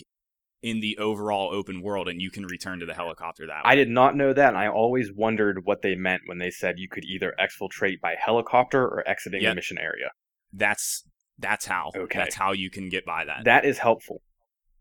in 0.61 0.81
the 0.81 0.97
overall 0.97 1.53
open 1.53 1.81
world, 1.81 2.09
and 2.09 2.21
you 2.21 2.29
can 2.29 2.45
return 2.45 2.79
to 2.79 2.85
the 2.85 2.93
helicopter 2.93 3.47
that 3.47 3.63
way. 3.63 3.71
I 3.71 3.75
did 3.75 3.87
not 3.89 4.17
know 4.17 4.33
that, 4.33 4.49
and 4.49 4.57
I 4.57 4.67
always 4.67 5.13
wondered 5.13 5.63
what 5.63 5.81
they 5.81 5.95
meant 5.95 6.23
when 6.25 6.39
they 6.39 6.49
said 6.49 6.77
you 6.77 6.89
could 6.89 7.05
either 7.05 7.33
exfiltrate 7.39 8.01
by 8.01 8.15
helicopter 8.19 8.83
or 8.83 9.07
exiting 9.07 9.41
Yeah. 9.41 9.49
the 9.51 9.55
mission 9.55 9.77
area. 9.77 10.11
That's 10.51 11.05
that's 11.39 11.65
how. 11.65 11.91
Okay. 11.95 12.19
That's 12.19 12.35
how 12.35 12.51
you 12.51 12.69
can 12.69 12.89
get 12.89 13.05
by 13.05 13.25
that. 13.25 13.45
That 13.45 13.65
is 13.65 13.77
helpful 13.79 14.21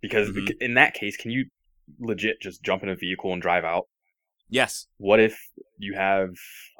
because 0.00 0.28
Mhm. 0.30 0.52
in 0.60 0.74
that 0.74 0.94
case, 0.94 1.16
can 1.16 1.30
you 1.30 1.46
legit 1.98 2.40
just 2.40 2.62
jump 2.62 2.82
in 2.82 2.88
a 2.88 2.94
vehicle 2.96 3.32
and 3.32 3.40
drive 3.40 3.64
out? 3.64 3.86
yes. 4.50 4.86
What 4.96 5.20
if 5.20 5.38
you 5.76 5.94
have 5.94 6.30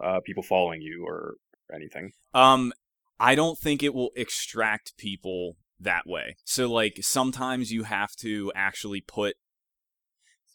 uh, 0.03 0.21
people 0.25 0.43
following 0.43 0.81
you 0.81 1.05
or 1.07 1.35
anything? 1.75 2.13
Um, 2.33 2.73
I 3.21 3.35
don't 3.35 3.59
think 3.59 3.83
it 3.83 3.93
will 3.93 4.11
extract 4.17 4.97
people 4.97 5.57
that 5.79 6.07
way. 6.07 6.37
So 6.45 6.71
like 6.71 6.99
sometimes 7.03 7.71
you 7.71 7.83
have 7.83 8.15
to 8.21 8.51
actually 8.55 9.01
put 9.03 9.37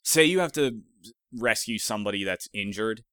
say 0.01 0.23
you 0.25 0.39
have 0.39 0.51
to 0.53 0.81
rescue 1.31 1.77
somebody 1.77 2.23
that's 2.23 2.49
injured. 2.53 3.03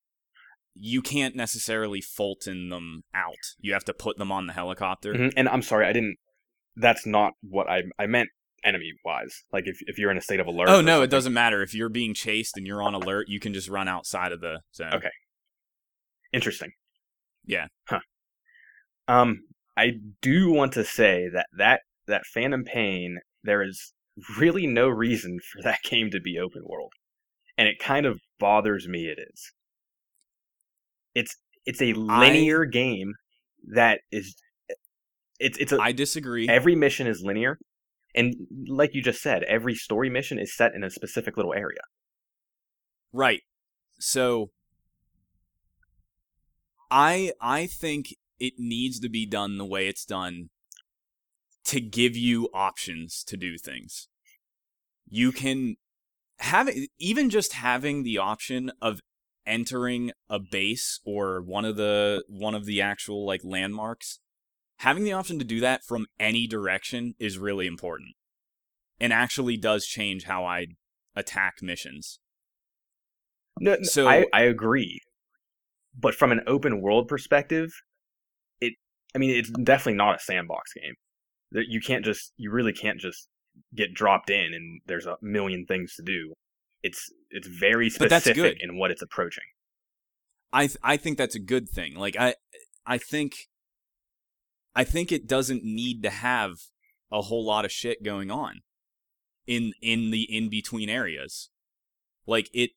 You 0.74 1.02
can't 1.02 1.34
necessarily 1.36 2.00
Fulton 2.00 2.68
them 2.68 3.02
out. 3.14 3.34
You 3.60 3.72
have 3.72 3.84
to 3.84 3.94
put 3.94 4.18
them 4.18 4.30
on 4.32 4.46
the 4.46 4.52
helicopter. 4.52 5.12
Mhm. 5.14 5.32
And 5.36 5.48
I'm 5.48 5.62
sorry, 5.62 5.86
I 5.86 5.92
didn't. 5.92 6.16
That's 6.76 7.04
not 7.06 7.32
what 7.42 7.68
I 7.68 7.82
I 7.98 8.06
meant. 8.06 8.30
Enemy 8.62 8.92
wise, 9.06 9.44
like 9.52 9.66
if 9.66 9.78
if 9.86 9.98
you're 9.98 10.10
in 10.10 10.18
a 10.18 10.20
state 10.20 10.38
of 10.38 10.46
alert. 10.46 10.68
Oh 10.68 10.82
no, 10.82 11.00
it 11.00 11.08
doesn't 11.08 11.32
matter. 11.32 11.62
If 11.62 11.72
you're 11.74 11.88
being 11.88 12.12
chased 12.12 12.58
and 12.58 12.66
you're 12.66 12.82
on 12.82 12.92
alert, 12.92 13.26
you 13.28 13.40
can 13.40 13.54
just 13.54 13.70
run 13.70 13.88
outside 13.88 14.32
of 14.32 14.42
the 14.42 14.60
zone. 14.74 14.92
Okay. 14.92 15.10
Interesting. 16.32 16.72
Yeah. 17.46 17.68
Huh. 17.88 18.00
Um, 19.08 19.44
I 19.78 19.92
do 20.20 20.52
want 20.52 20.72
to 20.72 20.84
say 20.84 21.28
that 21.32 21.46
that 21.56 21.80
that 22.06 22.26
Phantom 22.26 22.62
Pain, 22.64 23.20
there 23.42 23.62
is 23.62 23.94
really 24.38 24.66
no 24.66 24.88
reason 24.88 25.38
for 25.52 25.62
that 25.62 25.82
game 25.84 26.10
to 26.10 26.20
be 26.20 26.38
open 26.38 26.62
world, 26.66 26.92
and 27.56 27.66
it 27.66 27.78
kind 27.78 28.04
of 28.04 28.20
bothers 28.38 28.86
me. 28.86 29.06
It 29.06 29.18
is. 29.32 29.52
It's 31.14 31.36
it's 31.66 31.82
a 31.82 31.92
linear 31.92 32.64
game 32.64 33.14
that 33.72 34.00
is. 34.10 34.34
It's 35.38 35.58
it's 35.58 35.72
a 35.72 35.80
I 35.80 35.92
disagree. 35.92 36.48
every 36.48 36.76
mission 36.76 37.06
is 37.06 37.22
linear, 37.22 37.58
and 38.14 38.34
like 38.68 38.94
you 38.94 39.02
just 39.02 39.22
said, 39.22 39.42
every 39.44 39.74
story 39.74 40.10
mission 40.10 40.38
is 40.38 40.54
set 40.54 40.74
in 40.74 40.84
a 40.84 40.90
specific 40.90 41.36
little 41.36 41.54
area. 41.54 41.80
Right. 43.12 43.42
So 43.98 44.50
I 46.90 47.32
I 47.40 47.66
think 47.66 48.14
it 48.38 48.54
needs 48.58 49.00
to 49.00 49.08
be 49.08 49.26
done 49.26 49.58
the 49.58 49.64
way 49.64 49.86
it's 49.86 50.04
done 50.04 50.50
to 51.64 51.80
give 51.80 52.16
you 52.16 52.48
options 52.52 53.22
to 53.24 53.36
do 53.36 53.56
things. 53.58 54.08
You 55.08 55.32
can 55.32 55.76
have 56.38 56.70
even 56.98 57.30
just 57.30 57.52
having 57.52 58.02
the 58.02 58.18
option 58.18 58.72
of 58.80 59.00
entering 59.50 60.12
a 60.30 60.38
base 60.38 61.00
or 61.04 61.42
one 61.42 61.64
of 61.64 61.76
the 61.76 62.22
one 62.28 62.54
of 62.54 62.64
the 62.64 62.80
actual 62.80 63.26
like 63.26 63.40
landmarks 63.42 64.20
having 64.78 65.04
the 65.04 65.12
option 65.12 65.38
to 65.38 65.44
do 65.44 65.60
that 65.60 65.84
from 65.84 66.06
any 66.18 66.46
direction 66.46 67.14
is 67.18 67.36
really 67.36 67.66
important 67.66 68.14
and 69.00 69.12
actually 69.12 69.56
does 69.56 69.86
change 69.86 70.24
how 70.24 70.44
I 70.44 70.68
attack 71.16 71.56
missions. 71.60 72.18
No, 73.58 73.74
no, 73.74 73.82
So- 73.82 74.08
I, 74.08 74.26
I 74.32 74.42
agree, 74.42 75.00
but 75.98 76.14
from 76.14 76.32
an 76.32 76.40
open 76.46 76.80
world 76.80 77.08
perspective, 77.08 77.72
it 78.60 78.74
I 79.14 79.18
mean 79.18 79.30
it's 79.30 79.50
definitely 79.50 79.94
not 79.94 80.16
a 80.16 80.20
sandbox 80.20 80.72
game. 80.72 80.94
That 81.52 81.66
you 81.68 81.80
can't 81.80 82.04
just 82.04 82.32
you 82.36 82.50
really 82.52 82.72
can't 82.72 83.00
just 83.00 83.28
get 83.74 83.92
dropped 83.92 84.30
in 84.30 84.54
and 84.54 84.80
there's 84.86 85.06
a 85.06 85.16
million 85.20 85.66
things 85.66 85.94
to 85.96 86.02
do. 86.02 86.32
It's 86.82 87.12
it's 87.30 87.48
very 87.48 87.90
specific 87.90 88.58
in 88.60 88.78
what 88.78 88.90
it's 88.90 89.02
approaching. 89.02 89.44
I 90.52 90.66
th- 90.66 90.78
I 90.82 90.96
think 90.96 91.18
that's 91.18 91.34
a 91.34 91.40
good 91.40 91.68
thing. 91.68 91.94
Like 91.94 92.16
I 92.18 92.34
I 92.86 92.98
think 92.98 93.48
I 94.74 94.84
think 94.84 95.12
it 95.12 95.26
doesn't 95.26 95.64
need 95.64 96.02
to 96.02 96.10
have 96.10 96.52
a 97.12 97.22
whole 97.22 97.44
lot 97.44 97.64
of 97.64 97.72
shit 97.72 98.02
going 98.02 98.30
on 98.30 98.60
in 99.46 99.72
in 99.82 100.10
the 100.10 100.22
in 100.22 100.48
between 100.48 100.88
areas. 100.88 101.50
Like 102.26 102.48
it 102.52 102.70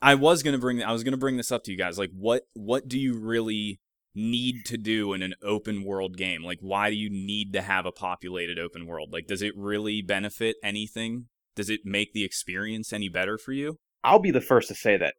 I 0.00 0.14
was 0.14 0.42
going 0.42 0.52
to 0.52 0.60
bring 0.60 0.82
I 0.82 0.92
was 0.92 1.02
going 1.02 1.12
to 1.12 1.18
bring 1.18 1.36
this 1.36 1.52
up 1.52 1.64
to 1.64 1.72
you 1.72 1.78
guys. 1.78 1.98
Like 1.98 2.10
what 2.14 2.42
what 2.52 2.88
do 2.88 2.98
you 2.98 3.18
really 3.18 3.80
need 4.14 4.64
to 4.66 4.76
do 4.76 5.12
in 5.12 5.22
an 5.22 5.34
open 5.42 5.82
world 5.84 6.16
game? 6.16 6.44
Like 6.44 6.58
why 6.60 6.90
do 6.90 6.96
you 6.96 7.10
need 7.10 7.52
to 7.54 7.62
have 7.62 7.86
a 7.86 7.92
populated 7.92 8.58
open 8.58 8.86
world? 8.86 9.12
Like 9.12 9.26
does 9.26 9.42
it 9.42 9.56
really 9.56 10.02
benefit 10.02 10.56
anything? 10.62 11.26
Does 11.56 11.70
it 11.70 11.80
make 11.84 12.12
the 12.12 12.24
experience 12.24 12.92
any 12.92 13.08
better 13.08 13.38
for 13.38 13.52
you? 13.52 13.78
I'll 14.02 14.18
be 14.18 14.30
the 14.30 14.40
first 14.40 14.68
to 14.68 14.74
say 14.74 14.96
that 14.96 15.14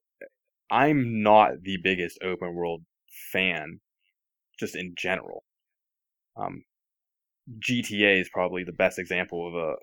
I'm 0.70 1.22
not 1.22 1.62
the 1.64 1.78
biggest 1.82 2.20
open 2.24 2.54
world 2.54 2.84
fan, 3.32 3.80
just 4.60 4.76
in 4.76 4.94
general. 4.98 5.44
Um, 6.36 6.64
GTA 7.60 8.20
is 8.20 8.30
probably 8.34 8.64
the 8.64 8.74
best 8.74 9.00
example 9.00 9.48
of 9.48 9.56
a 9.56 9.76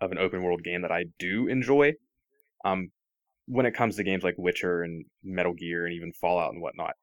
of 0.00 0.12
an 0.12 0.18
open 0.18 0.42
world 0.42 0.62
game 0.62 0.82
that 0.82 0.92
I 0.92 1.06
do 1.18 1.48
enjoy. 1.48 1.94
Um, 2.64 2.90
when 3.46 3.66
it 3.66 3.74
comes 3.74 3.96
to 3.96 4.04
games 4.04 4.22
like 4.22 4.34
Witcher 4.36 4.82
and 4.82 5.06
Metal 5.24 5.54
Gear 5.54 5.86
and 5.86 5.94
even 5.94 6.12
Fallout 6.12 6.52
and 6.52 6.62
whatnot, 6.62 6.94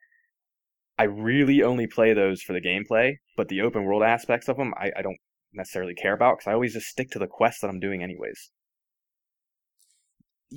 I 0.97 1.03
really 1.03 1.63
only 1.63 1.87
play 1.87 2.13
those 2.13 2.41
for 2.41 2.53
the 2.53 2.61
gameplay. 2.61 3.15
But 3.35 3.49
the 3.49 3.61
open 3.61 3.83
world 3.83 4.03
aspects 4.03 4.47
of 4.47 4.57
them, 4.57 4.73
I, 4.77 4.91
I 4.95 5.01
don't 5.01 5.17
necessarily 5.53 5.95
care 5.95 6.13
about 6.13 6.37
because 6.37 6.49
I 6.49 6.53
always 6.53 6.73
just 6.73 6.87
stick 6.87 7.11
to 7.11 7.19
the 7.19 7.27
quests 7.27 7.61
that 7.61 7.69
I'm 7.69 7.79
doing 7.79 8.03
anyways. 8.03 8.51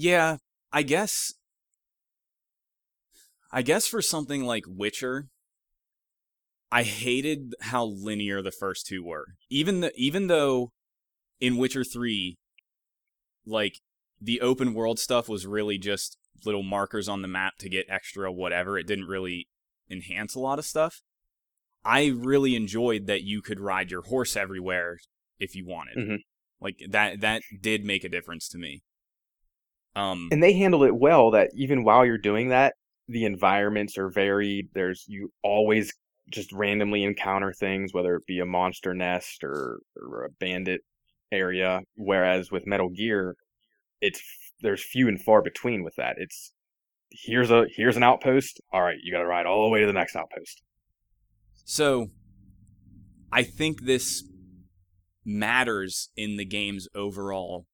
Yeah, 0.00 0.36
I 0.72 0.82
guess. 0.82 1.34
I 3.50 3.62
guess 3.62 3.88
for 3.88 4.00
something 4.00 4.44
like 4.44 4.62
Witcher, 4.68 5.26
I 6.70 6.84
hated 6.84 7.54
how 7.62 7.84
linear 7.84 8.40
the 8.40 8.52
first 8.52 8.86
two 8.86 9.02
were. 9.02 9.34
Even 9.50 9.80
the 9.80 9.92
even 9.96 10.28
though 10.28 10.70
in 11.40 11.56
Witcher 11.56 11.82
3 11.82 12.36
like 13.44 13.80
the 14.20 14.40
open 14.40 14.72
world 14.72 15.00
stuff 15.00 15.28
was 15.28 15.46
really 15.46 15.78
just 15.78 16.16
little 16.44 16.62
markers 16.62 17.08
on 17.08 17.22
the 17.22 17.28
map 17.28 17.54
to 17.58 17.68
get 17.68 17.86
extra 17.88 18.30
whatever. 18.30 18.78
It 18.78 18.86
didn't 18.86 19.06
really 19.06 19.48
enhance 19.90 20.36
a 20.36 20.40
lot 20.40 20.60
of 20.60 20.64
stuff. 20.64 21.02
I 21.84 22.06
really 22.06 22.54
enjoyed 22.54 23.06
that 23.06 23.24
you 23.24 23.42
could 23.42 23.58
ride 23.58 23.90
your 23.90 24.02
horse 24.02 24.36
everywhere 24.36 24.98
if 25.40 25.56
you 25.56 25.66
wanted. 25.66 25.96
Mhm. 25.96 26.18
Like 26.60 26.76
that 26.88 27.20
that 27.20 27.42
did 27.60 27.84
make 27.84 28.04
a 28.04 28.08
difference 28.08 28.48
to 28.50 28.58
me. 28.58 28.82
Um 29.98 30.28
and 30.30 30.42
they 30.42 30.52
handle 30.52 30.84
it 30.84 30.94
well 30.94 31.32
that 31.32 31.50
even 31.54 31.84
while 31.84 32.06
you're 32.06 32.18
doing 32.18 32.48
that 32.48 32.74
the 33.08 33.24
environments 33.24 33.96
are 33.96 34.10
varied. 34.10 34.68
There's 34.74 35.04
you 35.08 35.32
always 35.42 35.92
just 36.30 36.52
randomly 36.52 37.04
encounter 37.04 37.52
things 37.52 37.94
whether 37.94 38.14
it 38.16 38.26
be 38.26 38.38
a 38.38 38.46
monster 38.46 38.92
nest 38.92 39.42
or, 39.42 39.80
or 39.96 40.24
a 40.24 40.30
bandit 40.30 40.82
area. 41.32 41.80
Whereas 41.96 42.50
with 42.50 42.66
metal 42.66 42.90
gear 42.90 43.36
it's 44.00 44.22
there's 44.60 44.84
few 44.84 45.08
and 45.08 45.20
far 45.20 45.42
between 45.42 45.82
with 45.82 45.94
that. 45.96 46.16
It's 46.18 46.52
here's 47.10 47.50
a 47.50 47.66
here's 47.74 47.96
an 47.96 48.02
outpost. 48.02 48.60
All 48.72 48.82
right 48.82 48.98
you 49.02 49.12
got 49.12 49.20
to 49.20 49.26
ride 49.26 49.46
all 49.46 49.64
the 49.64 49.70
way 49.70 49.80
to 49.80 49.86
the 49.86 49.92
next 49.92 50.16
outpost. 50.16 50.62
So, 51.64 52.08
I 53.30 53.42
think 53.42 53.82
this 53.82 54.24
matters 55.22 56.08
in 56.16 56.38
the 56.38 56.46
game's 56.46 56.88
overall 56.94 57.66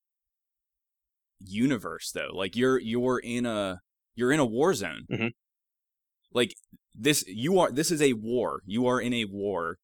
universe, 1.46 2.10
though. 2.12 2.30
Like 2.32 2.56
you're 2.56 2.78
you're 2.80 3.18
in 3.18 3.46
a 3.46 3.80
you're 4.14 4.32
in 4.32 4.40
a 4.40 4.44
war 4.46 4.74
zone. 4.74 5.06
Mhm. 5.10 5.30
Like 6.32 6.54
this, 6.94 7.24
you 7.26 7.58
are. 7.58 7.70
This 7.70 7.90
is 7.90 8.00
a 8.02 8.12
war. 8.14 8.62
You 8.66 8.86
are 8.86 9.00
in 9.00 9.12
a 9.12 9.24
war. 9.26 9.78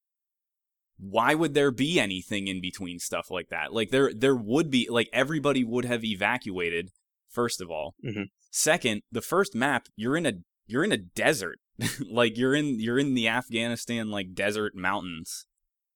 Why 0.98 1.34
would 1.34 1.54
there 1.54 1.70
be 1.70 1.98
anything 1.98 2.46
in 2.46 2.60
between 2.60 2.98
stuff 2.98 3.30
like 3.30 3.48
that? 3.48 3.72
Like 3.72 3.90
there 3.90 4.12
there 4.12 4.36
would 4.36 4.70
be 4.70 4.86
like 4.90 5.08
everybody 5.12 5.64
would 5.64 5.84
have 5.86 6.04
evacuated. 6.04 6.90
First 7.28 7.60
of 7.60 7.70
all, 7.70 7.94
Mhm. 8.04 8.26
second, 8.50 9.02
the 9.10 9.22
first 9.22 9.54
map 9.54 9.86
you're 9.96 10.16
in 10.16 10.26
a 10.26 10.32
you're 10.66 10.84
in 10.84 10.92
a 10.92 10.96
desert. 10.98 11.58
like 12.10 12.36
you're 12.36 12.54
in 12.54 12.78
you're 12.80 12.98
in 12.98 13.14
the 13.14 13.28
Afghanistan 13.28 14.10
like 14.10 14.34
desert 14.34 14.74
mountains. 14.74 15.46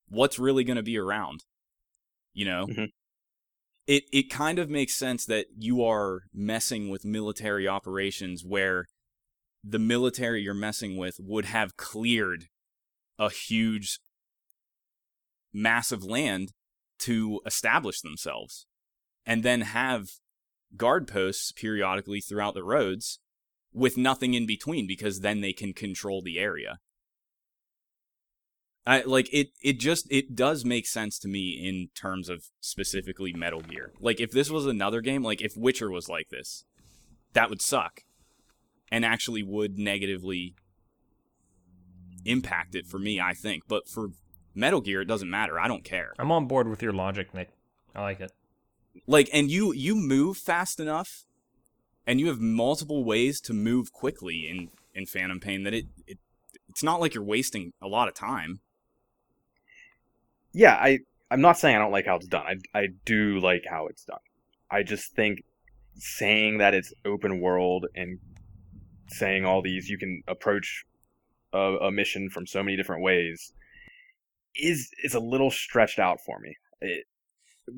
What's 0.07 0.39
really 0.39 0.63
going 0.63 0.77
to 0.77 0.83
be 0.83 0.97
around? 0.97 1.43
You 2.33 2.45
know? 2.45 2.67
Mhm. 2.67 2.87
It 3.87 4.03
it 4.11 4.29
kind 4.29 4.57
of 4.59 4.69
makes 4.69 4.95
sense 4.95 5.25
that 5.25 5.47
you 5.57 5.83
are 5.83 6.23
messing 6.33 6.89
with 6.89 7.05
military 7.05 7.67
operations 7.67 8.43
where 8.43 8.85
the 9.63 9.79
military 9.79 10.41
you're 10.41 10.53
messing 10.53 10.97
with 10.97 11.15
would 11.19 11.45
have 11.45 11.77
cleared 11.77 12.45
a 13.17 13.29
huge 13.29 13.99
massive 15.53 16.03
land 16.03 16.51
to 16.99 17.41
establish 17.45 18.01
themselves 18.01 18.67
and 19.25 19.43
then 19.43 19.61
have 19.61 20.09
guard 20.75 21.07
posts 21.07 21.51
periodically 21.51 22.21
throughout 22.21 22.53
the 22.53 22.63
roads 22.63 23.19
with 23.73 23.97
nothing 23.97 24.33
in 24.33 24.45
between 24.45 24.87
because 24.87 25.19
then 25.19 25.41
they 25.41 25.53
can 25.53 25.73
control 25.73 26.21
the 26.21 26.39
area. 26.39 26.79
I 28.87 29.01
like 29.01 29.33
it 29.33 29.49
it 29.63 29.79
just 29.79 30.07
it 30.11 30.35
does 30.35 30.63
make 30.63 30.85
sense 30.87 31.17
to 31.19 31.27
me 31.27 31.59
in 31.67 31.89
terms 31.95 32.29
of 32.29 32.45
specifically 32.59 33.33
Metal 33.33 33.61
Gear. 33.61 33.91
Like 33.99 34.19
if 34.19 34.31
this 34.31 34.49
was 34.51 34.65
another 34.67 35.01
game, 35.01 35.23
like 35.23 35.41
if 35.41 35.57
Witcher 35.57 35.89
was 35.89 36.07
like 36.07 36.29
this, 36.29 36.65
that 37.33 37.49
would 37.49 37.61
suck 37.61 38.01
and 38.91 39.03
actually 39.03 39.41
would 39.41 39.79
negatively 39.79 40.55
impact 42.25 42.75
it 42.75 42.85
for 42.85 42.99
me, 42.99 43.19
I 43.19 43.33
think. 43.33 43.63
But 43.67 43.87
for 43.87 44.09
Metal 44.53 44.81
Gear 44.81 45.01
it 45.01 45.05
doesn't 45.07 45.29
matter. 45.29 45.59
I 45.59 45.67
don't 45.67 45.83
care. 45.83 46.13
I'm 46.19 46.31
on 46.31 46.45
board 46.47 46.67
with 46.67 46.81
your 46.83 46.93
logic, 46.93 47.33
Nick. 47.33 47.49
I 47.95 48.01
like 48.01 48.19
it. 48.19 48.31
like 49.07 49.29
and 49.33 49.49
you 49.49 49.73
you 49.73 49.95
move 49.95 50.37
fast 50.37 50.79
enough 50.79 51.25
and 52.05 52.19
you 52.19 52.27
have 52.27 52.39
multiple 52.39 53.03
ways 53.03 53.41
to 53.41 53.53
move 53.53 53.91
quickly 53.91 54.47
in 54.47 54.69
in 54.93 55.07
phantom 55.07 55.39
pain 55.39 55.63
that 55.63 55.73
it, 55.73 55.85
it 56.05 56.19
it's 56.69 56.83
not 56.83 57.01
like 57.01 57.15
you're 57.15 57.23
wasting 57.23 57.73
a 57.81 57.87
lot 57.87 58.07
of 58.07 58.13
time 58.13 58.59
yeah 60.55 60.75
i 60.75 60.99
i'm 61.29 61.41
not 61.41 61.57
saying 61.59 61.75
i 61.75 61.79
don't 61.79 61.91
like 61.91 62.05
how 62.05 62.15
it's 62.15 62.27
done. 62.27 62.45
I, 62.73 62.79
I 62.79 62.87
do 63.05 63.39
like 63.39 63.63
how 63.69 63.87
it's 63.87 64.05
done. 64.05 64.19
I 64.71 64.83
just 64.83 65.15
think 65.15 65.43
saying 65.97 66.57
that 66.57 66.73
it's 66.73 66.93
open 67.05 67.39
world 67.41 67.85
and 67.95 68.19
saying 69.09 69.45
all 69.45 69.61
these 69.61 69.89
you 69.89 69.97
can 69.97 70.21
approach 70.27 70.83
a, 71.53 71.57
a 71.87 71.91
mission 71.91 72.29
from 72.29 72.47
so 72.47 72.63
many 72.63 72.75
different 72.75 73.03
ways 73.03 73.53
is 74.55 74.89
is 75.03 75.13
a 75.13 75.19
little 75.19 75.51
stretched 75.51 75.99
out 75.99 76.19
for 76.25 76.39
me. 76.39 76.55
It, 76.81 77.05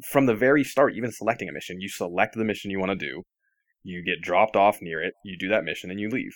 from 0.03 0.25
the 0.25 0.35
very 0.35 0.63
start 0.63 0.93
even 0.95 1.11
selecting 1.11 1.49
a 1.49 1.53
mission 1.53 1.79
you 1.81 1.89
select 1.89 2.35
the 2.35 2.43
mission 2.45 2.71
you 2.71 2.79
want 2.79 2.91
to 2.91 3.05
do 3.09 3.23
you 3.83 4.03
get 4.03 4.21
dropped 4.21 4.55
off 4.55 4.81
near 4.81 5.01
it 5.01 5.13
you 5.23 5.37
do 5.37 5.49
that 5.49 5.63
mission 5.63 5.89
and 5.91 5.99
you 5.99 6.09
leave. 6.09 6.35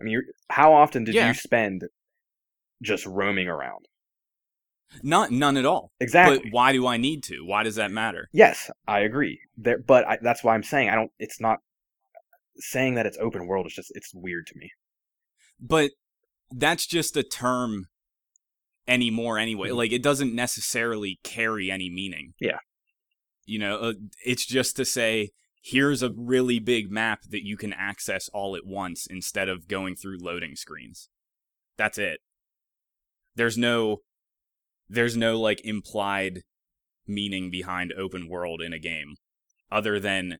I 0.00 0.04
mean 0.04 0.12
you're, 0.12 0.24
how 0.50 0.72
often 0.72 1.04
did 1.04 1.14
Yeah. 1.14 1.28
you 1.28 1.34
spend 1.34 1.84
just 2.82 3.06
roaming 3.06 3.48
around 3.48 3.86
not 5.02 5.30
none 5.30 5.56
at 5.56 5.64
all 5.64 5.92
exactly 6.00 6.38
but 6.38 6.46
why 6.52 6.72
do 6.72 6.86
i 6.86 6.96
need 6.96 7.22
to 7.22 7.44
why 7.44 7.62
does 7.62 7.76
that 7.76 7.90
matter 7.90 8.28
Yes, 8.32 8.70
I 8.86 9.00
agree. 9.00 9.40
There, 9.56 9.78
but 9.78 10.06
I, 10.06 10.18
that's 10.22 10.42
why 10.44 10.54
I'm 10.54 10.62
saying 10.62 10.88
I 10.88 10.94
don't. 10.94 11.10
It's 11.18 11.40
not 11.40 11.58
saying 12.56 12.94
that 12.96 13.06
it's 13.06 13.18
open 13.18 13.46
world. 13.46 13.66
It's 13.66 13.74
just 13.74 13.92
it's 13.94 14.12
weird 14.14 14.46
to 14.48 14.54
me. 14.58 14.70
but 15.60 15.90
that's 16.50 16.86
just 16.86 17.16
a 17.16 17.22
term 17.22 17.86
anymore 18.86 19.38
anyway 19.38 19.68
Mhm. 19.70 19.76
like 19.76 19.92
it 19.92 20.02
doesn't 20.02 20.34
necessarily 20.34 21.18
carry 21.22 21.70
any 21.70 21.88
meaning 21.88 22.34
Yeah. 22.40 22.58
you 23.46 23.58
know 23.58 23.76
uh, 23.78 23.92
it's 24.26 24.44
just 24.44 24.74
to 24.76 24.84
say 24.84 25.30
here's 25.62 26.02
a 26.02 26.10
really 26.16 26.58
big 26.58 26.90
map 26.90 27.20
that 27.30 27.46
you 27.46 27.56
can 27.56 27.72
access 27.72 28.28
all 28.30 28.56
at 28.56 28.66
once 28.66 29.06
instead 29.06 29.48
of 29.48 29.68
going 29.68 29.94
through 29.94 30.18
loading 30.18 30.56
screens 30.56 31.08
that's 31.78 31.96
it 31.96 32.18
there's 33.36 33.56
no 33.56 33.98
there's 34.92 35.16
no 35.16 35.40
like 35.40 35.60
implied 35.64 36.42
meaning 37.06 37.50
behind 37.50 37.92
open 37.96 38.28
world 38.28 38.60
in 38.60 38.72
a 38.72 38.78
game 38.78 39.16
other 39.70 39.98
than 39.98 40.38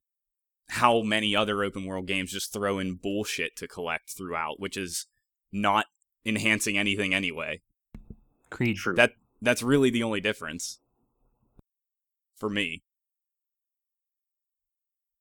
how 0.69 1.03
many 1.03 1.35
other 1.35 1.65
open 1.65 1.85
world 1.85 2.07
games 2.07 2.33
just 2.33 2.53
throw 2.53 2.79
in 2.79 2.95
bullshit 2.95 3.57
to 3.57 3.67
collect 3.67 4.17
throughout 4.17 4.61
which 4.61 4.77
is 4.77 5.07
not 5.51 5.87
enhancing 6.25 6.79
anything 6.79 7.13
anyway 7.13 7.61
Creed. 8.51 8.77
True. 8.77 8.95
that 8.95 9.13
that's 9.41 9.63
really 9.63 9.91
the 9.91 10.03
only 10.03 10.21
difference 10.21 10.79
for 12.37 12.49
me 12.49 12.83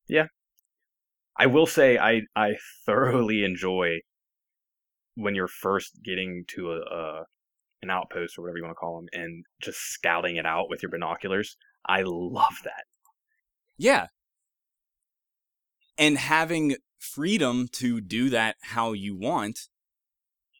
Yeah. 0.07 0.27
I 1.37 1.45
will 1.45 1.65
say 1.65 1.97
I 1.97 2.23
I 2.35 2.57
thoroughly 2.85 3.45
enjoy 3.45 4.01
when 5.15 5.35
you're 5.35 5.47
first 5.47 6.03
getting 6.03 6.43
to 6.49 6.73
a, 6.73 6.79
a 6.81 7.25
an 7.81 7.89
outpost 7.89 8.37
or 8.37 8.41
whatever 8.41 8.57
you 8.57 8.63
want 8.63 8.75
to 8.75 8.79
call 8.79 8.95
them 8.97 9.09
and 9.13 9.45
just 9.61 9.79
scouting 9.79 10.35
it 10.35 10.45
out 10.45 10.69
with 10.69 10.83
your 10.83 10.89
binoculars. 10.89 11.57
I 11.85 12.03
love 12.05 12.57
that. 12.63 12.85
Yeah. 13.77 14.07
And 15.97 16.17
having 16.17 16.75
freedom 16.99 17.67
to 17.73 17.99
do 18.01 18.29
that 18.29 18.55
how 18.61 18.93
you 18.93 19.15
want 19.15 19.67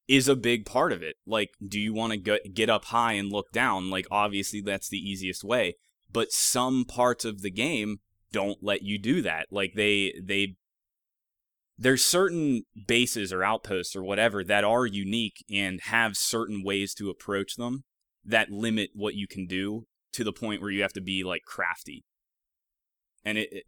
is 0.07 0.27
a 0.27 0.35
big 0.35 0.65
part 0.65 0.91
of 0.91 1.01
it. 1.01 1.15
Like, 1.25 1.51
do 1.65 1.79
you 1.79 1.93
want 1.93 2.13
to 2.13 2.39
get 2.49 2.69
up 2.69 2.85
high 2.85 3.13
and 3.13 3.31
look 3.31 3.51
down? 3.51 3.89
Like, 3.89 4.07
obviously, 4.11 4.61
that's 4.61 4.89
the 4.89 4.97
easiest 4.97 5.43
way. 5.43 5.75
But 6.11 6.31
some 6.31 6.83
parts 6.83 7.23
of 7.23 7.41
the 7.41 7.51
game 7.51 7.99
don't 8.33 8.61
let 8.61 8.81
you 8.81 8.97
do 8.97 9.21
that. 9.21 9.47
Like, 9.51 9.73
they, 9.75 10.13
they, 10.21 10.57
there's 11.81 12.05
certain 12.05 12.61
bases 12.87 13.33
or 13.33 13.43
outposts 13.43 13.95
or 13.95 14.03
whatever 14.03 14.43
that 14.43 14.63
are 14.63 14.85
unique 14.85 15.43
and 15.51 15.81
have 15.81 16.15
certain 16.15 16.63
ways 16.63 16.93
to 16.93 17.09
approach 17.09 17.55
them 17.55 17.83
that 18.23 18.51
limit 18.51 18.91
what 18.93 19.15
you 19.15 19.27
can 19.27 19.47
do 19.47 19.87
to 20.13 20.23
the 20.23 20.31
point 20.31 20.61
where 20.61 20.69
you 20.69 20.83
have 20.83 20.93
to 20.93 21.01
be 21.01 21.23
like 21.23 21.41
crafty. 21.43 22.05
And 23.25 23.39
it, 23.39 23.49
it 23.51 23.63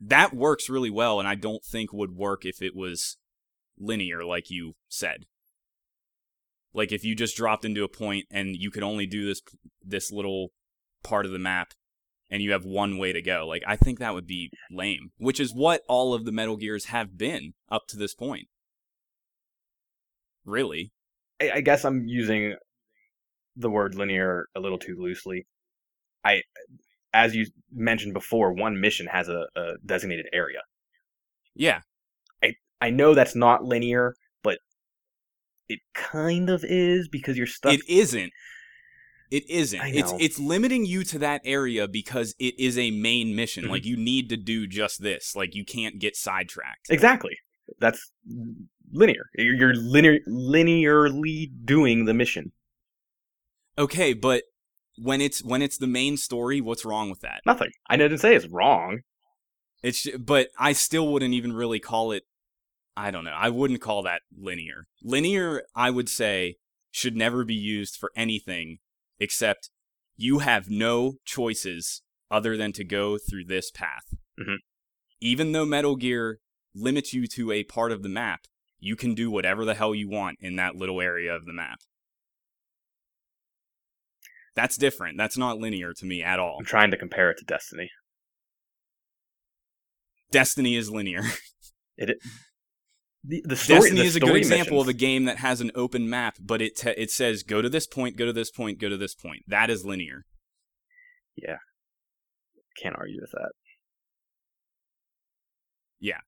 that 0.00 0.34
works 0.34 0.68
really 0.68 0.90
well 0.90 1.20
and 1.20 1.28
i 1.28 1.36
don't 1.36 1.62
think 1.62 1.92
would 1.92 2.16
work 2.16 2.44
if 2.44 2.60
it 2.60 2.74
was 2.74 3.16
linear 3.78 4.24
like 4.24 4.50
you 4.50 4.74
said. 4.88 5.26
Like 6.74 6.90
if 6.90 7.04
you 7.04 7.14
just 7.14 7.36
dropped 7.36 7.64
into 7.64 7.84
a 7.84 7.88
point 7.88 8.24
and 8.28 8.56
you 8.56 8.72
could 8.72 8.82
only 8.82 9.06
do 9.06 9.24
this 9.24 9.40
this 9.84 10.10
little 10.10 10.48
part 11.04 11.26
of 11.26 11.32
the 11.32 11.38
map 11.38 11.74
and 12.32 12.42
you 12.42 12.52
have 12.52 12.64
one 12.64 12.96
way 12.96 13.12
to 13.12 13.20
go. 13.20 13.46
Like 13.46 13.62
I 13.66 13.76
think 13.76 13.98
that 13.98 14.14
would 14.14 14.26
be 14.26 14.50
lame, 14.70 15.10
which 15.18 15.38
is 15.38 15.52
what 15.54 15.82
all 15.86 16.14
of 16.14 16.24
the 16.24 16.32
Metal 16.32 16.56
Gears 16.56 16.86
have 16.86 17.18
been 17.18 17.52
up 17.70 17.82
to 17.88 17.96
this 17.98 18.14
point. 18.14 18.48
Really? 20.46 20.92
I, 21.40 21.50
I 21.56 21.60
guess 21.60 21.84
I'm 21.84 22.06
using 22.08 22.56
the 23.54 23.68
word 23.68 23.94
linear 23.94 24.46
a 24.56 24.60
little 24.60 24.78
too 24.78 24.96
loosely. 24.98 25.46
I, 26.24 26.40
as 27.12 27.36
you 27.36 27.46
mentioned 27.70 28.14
before, 28.14 28.54
one 28.54 28.80
mission 28.80 29.06
has 29.08 29.28
a, 29.28 29.44
a 29.54 29.74
designated 29.84 30.26
area. 30.32 30.60
Yeah. 31.54 31.80
I 32.42 32.54
I 32.80 32.88
know 32.88 33.12
that's 33.12 33.36
not 33.36 33.62
linear, 33.62 34.14
but 34.42 34.56
it 35.68 35.80
kind 35.92 36.48
of 36.48 36.64
is 36.64 37.08
because 37.08 37.36
you're 37.36 37.46
stuck. 37.46 37.74
It 37.74 37.82
isn't. 37.86 38.32
It 39.32 39.48
isn't. 39.48 39.80
It's 39.82 40.12
it's 40.20 40.38
limiting 40.38 40.84
you 40.84 41.04
to 41.04 41.18
that 41.20 41.40
area 41.46 41.88
because 41.88 42.34
it 42.38 42.54
is 42.60 42.76
a 42.76 42.90
main 42.90 43.34
mission. 43.34 43.64
Mhm. 43.64 43.70
Like 43.70 43.86
you 43.86 43.96
need 43.96 44.28
to 44.28 44.36
do 44.36 44.66
just 44.66 45.00
this. 45.00 45.34
Like 45.34 45.54
you 45.54 45.64
can't 45.64 45.98
get 45.98 46.16
sidetracked. 46.16 46.90
Exactly. 46.90 47.38
That's 47.80 48.12
linear. 48.92 49.30
You're 49.34 49.54
you're 49.54 49.74
linear, 49.74 50.18
linearly 50.28 51.50
doing 51.64 52.04
the 52.04 52.12
mission. 52.12 52.52
Okay, 53.78 54.12
but 54.12 54.42
when 54.98 55.22
it's 55.22 55.42
when 55.42 55.62
it's 55.62 55.78
the 55.78 55.86
main 55.86 56.18
story, 56.18 56.60
what's 56.60 56.84
wrong 56.84 57.08
with 57.08 57.20
that? 57.20 57.40
Nothing. 57.46 57.70
I 57.88 57.96
didn't 57.96 58.18
say 58.18 58.36
it's 58.36 58.48
wrong. 58.48 59.00
It's 59.82 60.06
but 60.18 60.48
I 60.58 60.74
still 60.74 61.08
wouldn't 61.08 61.32
even 61.32 61.54
really 61.54 61.80
call 61.80 62.12
it 62.12 62.24
I 62.98 63.10
don't 63.10 63.24
know. 63.24 63.30
I 63.34 63.48
wouldn't 63.48 63.80
call 63.80 64.02
that 64.02 64.20
linear. 64.36 64.88
Linear, 65.02 65.62
I 65.74 65.88
would 65.88 66.10
say, 66.10 66.56
should 66.90 67.16
never 67.16 67.46
be 67.46 67.54
used 67.54 67.96
for 67.96 68.12
anything 68.14 68.80
except 69.22 69.70
you 70.16 70.40
have 70.40 70.68
no 70.68 71.14
choices 71.24 72.02
other 72.30 72.56
than 72.56 72.72
to 72.72 72.84
go 72.84 73.16
through 73.18 73.44
this 73.44 73.70
path. 73.70 74.14
Mhm. 74.38 74.56
Even 75.20 75.52
though 75.52 75.64
Metal 75.64 75.94
Gear 75.96 76.40
limits 76.74 77.14
you 77.14 77.26
to 77.28 77.52
a 77.52 77.62
part 77.62 77.92
of 77.92 78.02
the 78.02 78.08
map, 78.08 78.46
you 78.80 78.96
can 78.96 79.14
do 79.14 79.30
whatever 79.30 79.64
the 79.64 79.74
hell 79.74 79.94
you 79.94 80.08
want 80.08 80.38
in 80.40 80.56
that 80.56 80.74
little 80.74 81.00
area 81.00 81.32
of 81.32 81.44
the 81.44 81.52
map. 81.52 81.78
That's 84.54 84.76
different. 84.76 85.16
That's 85.16 85.38
not 85.38 85.58
linear 85.58 85.94
to 85.94 86.04
me 86.04 86.22
at 86.22 86.40
all. 86.40 86.56
I'm 86.58 86.64
trying 86.64 86.90
to 86.90 86.98
compare 86.98 87.30
it 87.30 87.38
to 87.38 87.44
Destiny. 87.44 87.90
Destiny 90.30 90.76
is 90.76 90.90
linear. 90.90 91.22
It 91.98 92.18
the, 93.24 93.42
the 93.44 93.56
story. 93.56 93.80
Destiny 93.80 94.00
the 94.00 94.06
is 94.06 94.16
a 94.16 94.20
good 94.20 94.36
example 94.36 94.80
of 94.80 94.88
a 94.88 94.92
game 94.92 95.24
that 95.24 95.38
has 95.38 95.60
an 95.60 95.70
open 95.74 96.08
map, 96.08 96.36
but 96.40 96.60
it 96.60 96.76
te- 96.76 96.90
it 96.90 97.10
says 97.10 97.42
go 97.42 97.62
to 97.62 97.68
this 97.68 97.86
point, 97.86 98.16
go 98.16 98.26
to 98.26 98.32
this 98.32 98.50
point, 98.50 98.78
go 98.78 98.88
to 98.88 98.96
this 98.96 99.14
point. 99.14 99.44
That 99.46 99.70
is 99.70 99.84
linear. 99.84 100.24
Yeah, 101.36 101.58
can't 102.80 102.96
argue 102.96 103.20
with 103.20 103.30
that. 103.32 103.52
Yeah, 106.00 106.20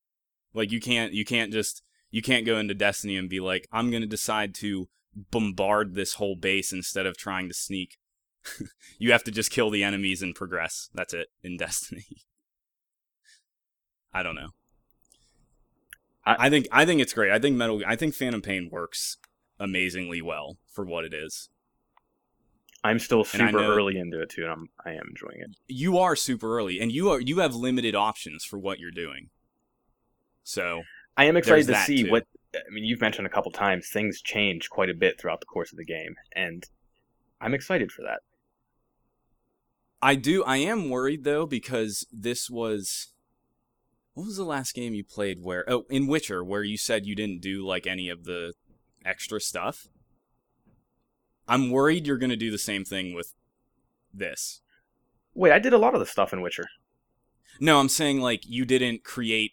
like 0.53 0.71
you 0.71 0.81
can't 0.81 1.13
you 1.13 1.25
can't 1.25 1.53
just 1.53 1.83
you 2.11 2.23
can't 2.23 2.47
go 2.47 2.59
into 2.59 2.75
Destiny 2.75 3.17
and 3.17 3.29
be 3.29 3.41
like 3.41 3.67
I'm 3.73 3.91
going 3.91 4.03
to 4.03 4.09
decide 4.09 4.55
to 4.57 4.89
bombard 5.31 5.95
this 5.95 6.15
whole 6.15 6.37
base 6.37 6.73
instead 6.73 7.07
of 7.07 7.17
trying 7.17 7.49
to 7.49 7.55
sneak. 7.55 7.99
you 8.99 9.11
have 9.13 9.25
to 9.25 9.31
just 9.31 9.51
kill 9.51 9.71
the 9.71 9.83
enemies 9.83 10.23
and 10.23 10.35
progress. 10.35 10.91
That's 10.95 11.15
it 11.15 11.29
in 11.43 11.57
Destiny. 11.59 12.07
I 14.13 14.23
don't 14.23 14.37
know. 14.37 14.51
I, 16.27 16.33
I- 16.35 16.47
I 16.47 16.51
think 16.51 16.67
I 16.73 16.85
think 16.87 17.01
it's 17.01 17.13
great. 17.13 17.31
I 17.31 17.39
think 17.39 17.57
Metal 17.57 17.83
I 17.87 17.97
think 17.97 18.15
Phantom 18.15 18.41
Pain 18.43 18.69
works 18.71 19.17
amazingly 19.61 20.21
well 20.23 20.57
for 20.73 20.85
what 20.85 21.05
it 21.05 21.15
is. 21.15 21.49
I'm 22.83 22.99
still 22.99 23.25
super 23.25 23.63
early 23.65 23.97
into 23.97 24.21
it 24.21 24.29
too, 24.31 24.43
and 24.43 24.51
I'm 24.53 24.69
I 24.85 24.91
am 24.91 25.07
enjoying 25.09 25.41
it. 25.41 25.57
you 25.69 25.97
are 25.99 26.15
super 26.17 26.57
early 26.59 26.81
and 26.81 26.93
you 26.93 27.11
are 27.11 27.21
you 27.21 27.39
have 27.39 27.55
limited 27.55 27.95
options 27.95 28.45
for 28.45 28.59
what 28.59 28.79
you're 28.79 28.91
doing 28.91 29.31
so 30.43 30.83
I 31.17 31.25
am 31.25 31.37
excited 31.37 31.67
to 31.69 31.77
see 31.77 32.03
too. 32.05 32.11
what. 32.11 32.27
I 32.55 32.59
mean, 32.71 32.85
you've 32.85 33.01
mentioned 33.01 33.27
a 33.27 33.31
couple 33.31 33.51
times 33.51 33.89
things 33.89 34.21
change 34.21 34.69
quite 34.71 34.91
a 34.91 34.95
bit 34.95 35.19
throughout 35.19 35.41
the 35.41 35.47
course 35.47 35.73
of 35.73 35.79
the 35.79 35.85
game, 35.85 36.15
and 36.37 36.65
I'm 37.41 37.55
excited 37.55 37.91
for 37.91 38.03
that. 38.03 38.21
i 40.03 40.15
do 40.15 40.45
i 40.45 40.57
am 40.59 40.91
worried 40.91 41.25
though 41.25 41.47
because 41.47 42.07
this 42.13 42.51
was 42.51 43.14
what 44.15 44.27
was 44.27 44.37
the 44.37 44.45
last 44.45 44.75
game 44.75 44.95
you 44.95 45.05
played 45.05 45.39
where 45.43 45.65
oh 45.69 45.85
in 45.91 46.07
witcher 46.07 46.43
where 46.43 46.63
you 46.63 46.77
said 46.79 47.05
you 47.07 47.15
didn't 47.15 47.41
do 47.41 47.67
like 47.67 47.87
any 47.87 48.09
of 48.09 48.25
the 48.25 48.53
extra 49.05 49.41
stuff 49.41 49.89
i'm 51.49 51.71
worried 51.71 52.07
you're 52.07 52.19
going 52.19 52.31
to 52.31 52.37
do 52.37 52.51
the 52.51 52.59
same 52.59 52.85
thing 52.85 53.15
with 53.15 53.33
this 54.13 54.61
Wait, 55.37 55.51
I 55.51 55.59
did 55.59 55.73
a 55.73 55.79
lot 55.79 55.95
of 55.95 56.01
the 56.01 56.07
stuff 56.07 56.33
in 56.33 56.41
Witcher. 56.43 56.67
no 57.61 57.79
i'm 57.81 57.89
saying 57.89 58.21
like 58.21 58.43
you 58.47 58.65
didn't 58.65 59.03
create 59.05 59.53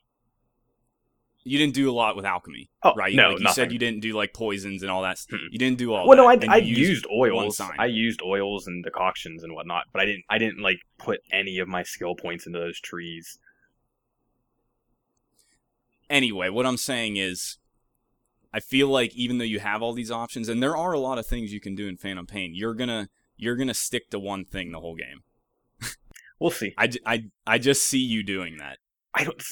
you 1.43 1.57
didn't 1.57 1.73
do 1.73 1.89
a 1.89 1.91
lot 1.91 2.15
with 2.15 2.23
alchemy 2.23 2.69
Oh, 2.83 2.93
right 2.95 3.15
no, 3.15 3.29
like 3.29 3.39
you 3.39 3.43
nothing. 3.45 3.55
said 3.55 3.71
you 3.71 3.79
didn't 3.79 4.01
do 4.01 4.13
like 4.13 4.31
poisons 4.31 4.83
and 4.83 4.91
all 4.91 5.01
that 5.01 5.17
Mm-mm. 5.17 5.47
you 5.49 5.57
didn't 5.57 5.79
do 5.79 5.91
all 5.91 6.07
well, 6.07 6.15
that 6.29 6.45
no, 6.45 6.51
I, 6.51 6.55
I 6.55 6.57
you 6.59 6.75
used, 6.75 7.07
oils. 7.11 7.59
I 7.79 7.87
used 7.87 8.21
oils 8.21 8.67
and 8.67 8.83
decoctions 8.83 9.43
and 9.43 9.55
whatnot, 9.55 9.85
but 9.91 10.03
I 10.03 10.05
didn't. 10.05 10.23
I 10.29 10.37
didn't 10.37 10.59
like 10.61 10.77
put 10.99 11.19
any 11.31 11.57
of 11.57 11.67
my 11.67 11.81
skill 11.81 12.13
points 12.15 12.45
into 12.45 12.59
those 12.59 12.79
trees. 12.79 13.39
Anyway, 16.11 16.49
what 16.49 16.67
I'm 16.67 16.77
saying 16.77 17.17
is, 17.17 17.57
I 18.53 18.59
feel 18.59 18.87
like 18.87 19.15
even 19.15 19.37
though 19.37 19.45
you 19.45 19.59
have 19.59 19.81
all 19.81 19.93
these 19.93 20.11
options, 20.11 20.49
and 20.49 20.61
there 20.61 20.77
are 20.77 20.91
a 20.91 20.99
lot 20.99 21.17
of 21.17 21.25
things 21.25 21.53
you 21.53 21.61
can 21.61 21.73
do 21.73 21.87
in 21.87 21.97
Phantom 21.97 22.27
Pain, 22.27 22.51
you're 22.53 22.75
gonna 22.75 23.09
you're 23.37 23.55
gonna 23.55 23.73
stick 23.73 24.09
to 24.11 24.19
one 24.19 24.45
thing 24.45 24.71
the 24.71 24.79
whole 24.79 24.95
game. 24.95 25.23
We'll 26.41 26.49
see. 26.49 26.73
I, 26.75 26.89
I, 27.05 27.23
I 27.45 27.59
just 27.59 27.85
see 27.85 27.99
you 27.99 28.23
doing 28.23 28.57
that. 28.57 28.79
I 29.13 29.25
don't. 29.25 29.43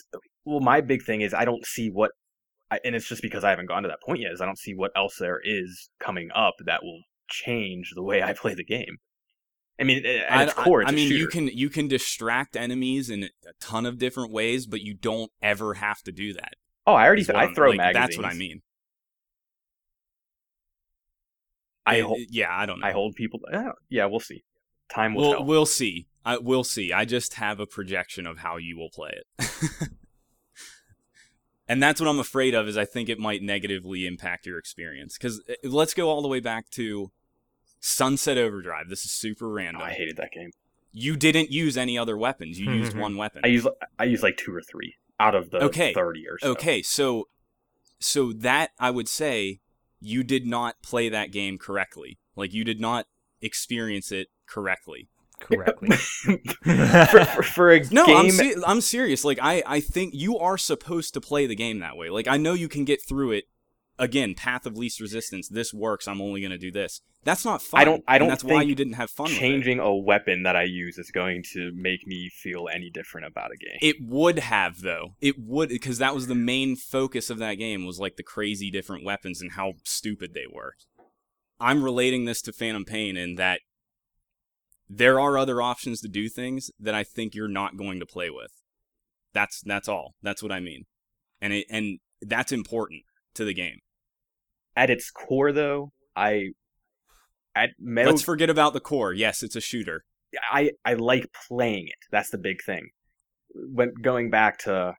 Well, 0.44 0.60
my 0.60 0.82
big 0.82 1.04
thing 1.04 1.22
is 1.22 1.36
I 1.36 1.46
don't 1.46 1.64
see 1.64 1.92
what, 1.92 2.10
I, 2.72 2.80
and 2.84 2.96
it's 2.96 3.08
just 3.08 3.22
because 3.22 3.44
I 3.44 3.52
haven't 3.52 3.68
gone 3.68 3.84
to 3.84 3.90
that 3.90 4.02
point 4.04 4.22
yet. 4.22 4.32
Is 4.32 4.42
I 4.42 4.48
don't 4.48 4.58
see 4.58 4.74
what 4.74 4.90
else 4.96 5.18
there 5.20 5.40
is 5.44 5.92
coming 6.00 6.30
up 6.34 6.56
that 6.66 6.84
will 6.84 7.04
change 7.30 7.92
the 7.94 8.02
way 8.02 8.24
I 8.24 8.34
play 8.34 8.56
the 8.56 8.66
game. 8.66 8.98
I 9.80 9.84
mean, 9.84 10.06
eh, 10.06 10.22
at 10.28 10.50
I, 10.50 10.52
core, 10.52 10.82
it's 10.82 10.92
I 10.92 10.94
mean, 10.96 11.08
shooter. 11.08 11.20
you 11.20 11.28
can 11.28 11.48
you 11.48 11.70
can 11.70 11.88
distract 11.88 12.56
enemies 12.56 13.10
in 13.10 13.24
a 13.24 13.30
ton 13.62 13.86
of 13.86 13.98
different 13.98 14.32
ways, 14.32 14.66
but 14.68 14.82
you 14.82 14.94
don't 14.94 15.32
ever 15.42 15.76
have 15.76 16.02
to 16.04 16.12
do 16.12 16.34
that. 16.34 16.54
Oh, 16.86 16.94
I 16.94 17.06
already. 17.06 17.26
I 17.34 17.54
throw 17.54 17.70
like, 17.70 17.78
magazines. 17.78 18.04
That's 18.06 18.18
what 18.18 18.26
I 18.26 18.34
mean. 18.34 18.62
I 21.86 22.00
eh, 22.00 22.04
hold. 22.04 22.20
yeah, 22.30 22.48
I 22.52 22.66
don't 22.66 22.80
know. 22.80 22.88
I 22.88 22.92
hold 22.92 23.16
people. 23.16 23.40
uh, 23.52 23.72
yeah, 23.90 24.06
we'll 24.06 24.20
see. 24.20 24.44
Time 24.94 25.14
will 25.14 25.22
We'll 25.22 25.34
tell. 25.34 25.46
we'll 25.46 25.66
see. 25.66 26.08
I 26.26 26.38
we'll 26.38 26.64
see. 26.64 26.92
I 26.92 27.06
just 27.06 27.36
have 27.36 27.60
a 27.60 27.66
projection 27.66 28.28
of 28.28 28.40
how 28.40 28.58
you 28.58 28.78
will 28.78 28.90
play 28.90 29.12
it. 29.14 29.90
and 31.68 31.82
that's 31.82 32.02
what 32.02 32.10
I'm 32.10 32.20
afraid 32.20 32.54
of 32.54 32.68
is 32.68 32.78
I 32.78 32.86
think 32.86 33.08
it 33.10 33.20
might 33.20 33.42
negatively 33.42 34.06
impact 34.06 34.46
your 34.46 34.58
experience 34.58 35.18
cuz 35.18 35.42
let's 35.64 35.94
go 35.94 36.10
all 36.10 36.22
the 36.22 36.28
way 36.28 36.40
back 36.40 36.70
to 36.72 37.12
Sunset 37.80 38.38
Overdrive. 38.38 38.90
This 38.90 39.06
is 39.06 39.12
super 39.12 39.48
Oh, 39.48 39.54
random. 39.54 39.82
I 39.82 39.92
hated 39.92 40.18
that 40.18 40.32
game. 40.32 40.52
you 40.92 41.16
didn't 41.16 41.52
use 41.52 41.78
any 41.78 41.98
other 41.98 42.18
weapons. 42.18 42.60
You 42.60 42.72
used 42.72 42.94
Mhm. 42.94 43.00
one 43.02 43.16
weapon. 43.18 43.42
I 43.44 43.48
use 43.48 43.68
I 43.98 44.04
use 44.06 44.24
like 44.24 44.38
two 44.38 44.54
or 44.54 44.62
three 44.62 44.96
out 45.20 45.36
of 45.36 45.52
the 45.52 45.64
Okay. 45.66 45.94
thirty 45.94 46.28
or 46.28 46.40
so. 46.40 46.52
Okay, 46.52 46.82
so 46.82 47.28
so 48.00 48.32
that 48.34 48.72
I 48.80 48.90
would 48.92 49.08
say 49.08 49.60
you 50.00 50.24
did 50.24 50.46
not 50.48 50.82
play 50.82 51.10
that 51.10 51.32
game 51.32 51.58
correctly. 51.58 52.18
Like 52.36 52.54
you 52.54 52.64
did 52.64 52.80
not 52.80 53.08
experience 53.42 54.12
it 54.12 54.28
correctly. 54.48 55.10
correctly. 55.40 55.96
for, 56.64 57.26
for, 57.26 57.44
for 57.44 57.72
a 57.72 57.84
No, 57.92 58.06
game, 58.06 58.18
I'm 58.18 58.30
se- 58.32 58.56
I'm 58.66 58.82
serious. 58.82 59.24
Like 59.24 59.40
I 59.42 59.64
I 59.66 59.80
think 59.80 60.14
you 60.14 60.38
are 60.38 60.58
supposed 60.58 61.14
to 61.14 61.22
play 61.22 61.46
the 61.46 61.56
game 61.56 61.80
that 61.80 61.96
way. 61.96 62.10
Like 62.10 62.28
I 62.28 62.38
know 62.38 62.54
you 62.54 62.68
can 62.68 62.84
get 62.84 63.02
through 63.02 63.32
it. 63.34 63.46
Again, 64.00 64.34
path 64.34 64.66
of 64.66 64.78
least 64.78 65.00
resistance. 65.00 65.50
This 65.50 65.74
works. 65.74 66.08
I'm 66.08 66.22
only 66.22 66.40
going 66.42 66.52
to 66.52 66.58
do 66.58 66.72
this. 66.72 67.02
That's 67.26 67.44
not 67.44 67.62
fun. 67.62 67.82
I 67.82 67.84
don't- 67.86 68.04
I 68.08 68.18
don't 68.18 68.30
that's 68.30 68.44
why 68.46 68.60
think 68.60 68.70
you 68.70 68.76
didn't 68.76 68.94
have 68.94 69.12
fun. 69.12 69.28
changing 69.28 69.80
a 69.80 69.94
weapon 69.94 70.44
that 70.44 70.56
I 70.56 70.64
use 70.64 70.98
is 70.98 71.12
going 71.12 71.44
to 71.54 71.72
make 71.76 72.08
me 72.08 72.30
feel 72.30 72.70
any 72.74 72.90
different 72.90 73.28
about 73.28 73.52
a 73.52 73.58
game. 73.58 73.78
It 73.82 73.98
would 74.02 74.40
have 74.40 74.82
though. 74.82 75.16
It 75.20 75.36
would 75.38 75.68
because 75.70 75.98
that 75.98 76.16
was 76.16 76.28
the 76.28 76.36
main 76.36 76.78
focus 76.78 77.30
of 77.30 77.38
that 77.40 77.56
game 77.56 77.86
was 77.86 78.00
like 78.00 78.16
the 78.16 78.24
crazy 78.24 78.72
different 78.72 79.04
weapons 79.04 79.42
and 79.42 79.52
how 79.52 79.74
stupid 79.84 80.34
they 80.34 80.46
were. 80.50 80.76
I'm 81.60 81.84
relating 81.84 82.24
this 82.24 82.42
to 82.44 82.54
Phantom 82.54 82.86
Pain 82.86 83.18
in 83.18 83.36
that 83.36 83.60
there 84.90 85.20
are 85.20 85.38
other 85.38 85.62
options 85.62 86.02
to 86.02 86.08
do 86.08 86.30
things 86.30 86.72
that 86.80 86.96
I 86.96 87.04
think 87.04 87.36
you're 87.36 87.48
not 87.48 87.78
going 87.78 88.00
to 88.00 88.06
play 88.06 88.30
with. 88.30 88.52
That's 89.34 89.62
that's 89.62 89.88
all. 89.90 90.16
That's 90.22 90.42
what 90.42 90.52
I 90.54 90.60
mean. 90.62 90.86
And 91.42 91.54
it 91.54 91.68
and 91.70 92.00
that's 92.22 92.52
important 92.52 93.04
to 93.36 93.46
the 93.46 93.54
game. 93.54 93.80
At 94.80 94.90
its 94.90 95.12
core, 95.12 95.52
though, 95.52 95.92
I 96.16 96.52
at 97.54 97.72
Metal, 97.78 98.14
Let's 98.14 98.24
forget 98.24 98.50
about 98.50 98.72
the 98.72 98.80
core. 98.80 99.12
Yes, 99.12 99.44
it's 99.44 99.58
a 99.58 99.62
shooter. 99.62 100.06
I 100.50 100.72
I 100.86 100.94
like 100.94 101.26
playing 101.50 101.88
it. 101.88 101.98
That's 102.12 102.30
the 102.30 102.38
big 102.38 102.64
thing. 102.66 102.92
When 103.54 103.94
going 104.02 104.30
back 104.30 104.60
to 104.60 104.94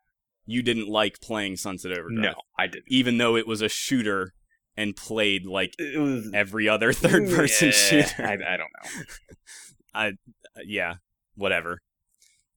You 0.44 0.62
didn't 0.62 0.88
like 0.88 1.20
playing 1.22 1.56
Sunset 1.56 1.92
Overdrive. 1.92 2.22
no, 2.22 2.34
I 2.58 2.66
didn't. 2.66 2.84
Even 2.88 3.16
though 3.16 3.36
it 3.36 3.46
was 3.46 3.62
a 3.62 3.70
shooter 3.70 4.34
and 4.76 4.94
played 4.94 5.46
like 5.46 5.74
was 5.78 6.30
every 6.34 6.68
other 6.68 6.92
third 7.04 7.30
person 7.30 7.68
Yeah, 7.68 7.72
shooter. 7.72 8.22
I, 8.22 8.32
I 8.34 8.56
don't 8.58 8.70
know. 8.82 9.02
I 9.94 10.08
uh, 10.08 10.10
yeah, 10.66 10.96
whatever. 11.36 11.78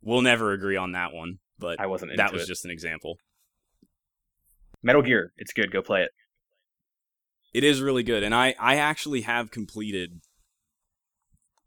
We'll 0.02 0.22
never 0.24 0.52
agree 0.52 0.76
on 0.76 0.92
that 0.92 1.14
one, 1.14 1.38
but 1.58 1.80
I 1.80 1.86
wasn't 1.86 2.18
that 2.18 2.34
was 2.34 2.44
it. 2.44 2.48
just 2.48 2.66
an 2.66 2.72
example. 2.72 3.18
Metal 4.82 5.02
Gear. 5.02 5.32
It's 5.38 5.54
good. 5.54 5.72
Go 5.72 5.82
play 5.82 6.02
it. 6.02 6.12
It 7.54 7.64
is 7.64 7.82
really 7.82 8.04
good, 8.04 8.24
and 8.24 8.34
I 8.34 8.56
I 8.60 8.76
actually 8.78 9.22
have 9.22 9.52
completed 9.52 10.22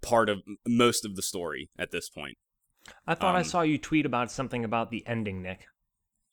part 0.03 0.29
of 0.29 0.43
most 0.67 1.05
of 1.05 1.17
the 1.17 1.23
story 1.23 1.71
at 1.79 1.91
this 1.91 2.09
point. 2.09 2.39
I 3.07 3.15
thought 3.15 3.35
I 3.35 3.41
Um, 3.41 3.45
saw 3.45 3.63
you 3.63 3.79
tweet 3.79 4.07
about 4.07 4.31
something 4.31 4.65
about 4.65 4.91
the 4.91 5.07
ending, 5.07 5.43
Nick. 5.43 5.67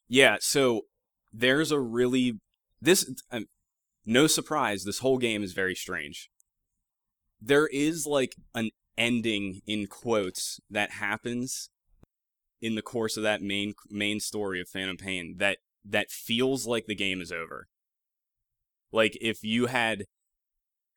Yeah, 0.07 0.37
so 0.39 0.87
there's 1.31 1.71
a 1.71 1.79
really 1.79 2.39
this 2.81 3.09
um, 3.31 3.45
no 4.05 4.27
surprise 4.27 4.83
this 4.83 4.99
whole 4.99 5.17
game 5.17 5.43
is 5.43 5.53
very 5.53 5.75
strange. 5.75 6.29
There 7.41 7.67
is 7.67 8.05
like 8.05 8.35
an 8.53 8.71
ending 8.97 9.61
in 9.65 9.87
quotes 9.87 10.59
that 10.69 10.91
happens 10.91 11.69
in 12.61 12.75
the 12.75 12.81
course 12.81 13.17
of 13.17 13.23
that 13.23 13.41
main 13.41 13.73
main 13.89 14.19
story 14.19 14.61
of 14.61 14.69
Phantom 14.69 14.97
Pain 14.97 15.35
that 15.37 15.57
that 15.85 16.11
feels 16.11 16.65
like 16.65 16.85
the 16.85 16.95
game 16.95 17.21
is 17.21 17.31
over. 17.31 17.67
Like 18.93 19.17
if 19.19 19.43
you 19.43 19.65
had 19.65 20.05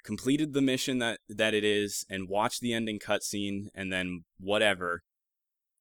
completed 0.05 0.53
the 0.53 0.63
mission 0.63 0.99
that 0.99 1.19
that 1.29 1.55
it 1.55 1.65
is 1.65 2.05
and 2.09 2.29
watched 2.29 2.61
the 2.61 2.73
ending 2.73 3.01
cutscene 3.01 3.67
and 3.75 3.93
then 3.93 4.23
whatever 4.39 5.03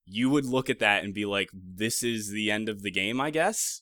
you 0.04 0.32
would 0.32 0.46
look 0.46 0.68
at 0.68 0.80
that 0.80 1.04
and 1.04 1.14
be 1.14 1.26
like 1.26 1.50
this 1.54 2.02
is 2.02 2.32
the 2.32 2.50
end 2.50 2.68
of 2.68 2.82
the 2.82 2.90
game 2.92 3.22
i 3.22 3.30
guess? 3.30 3.82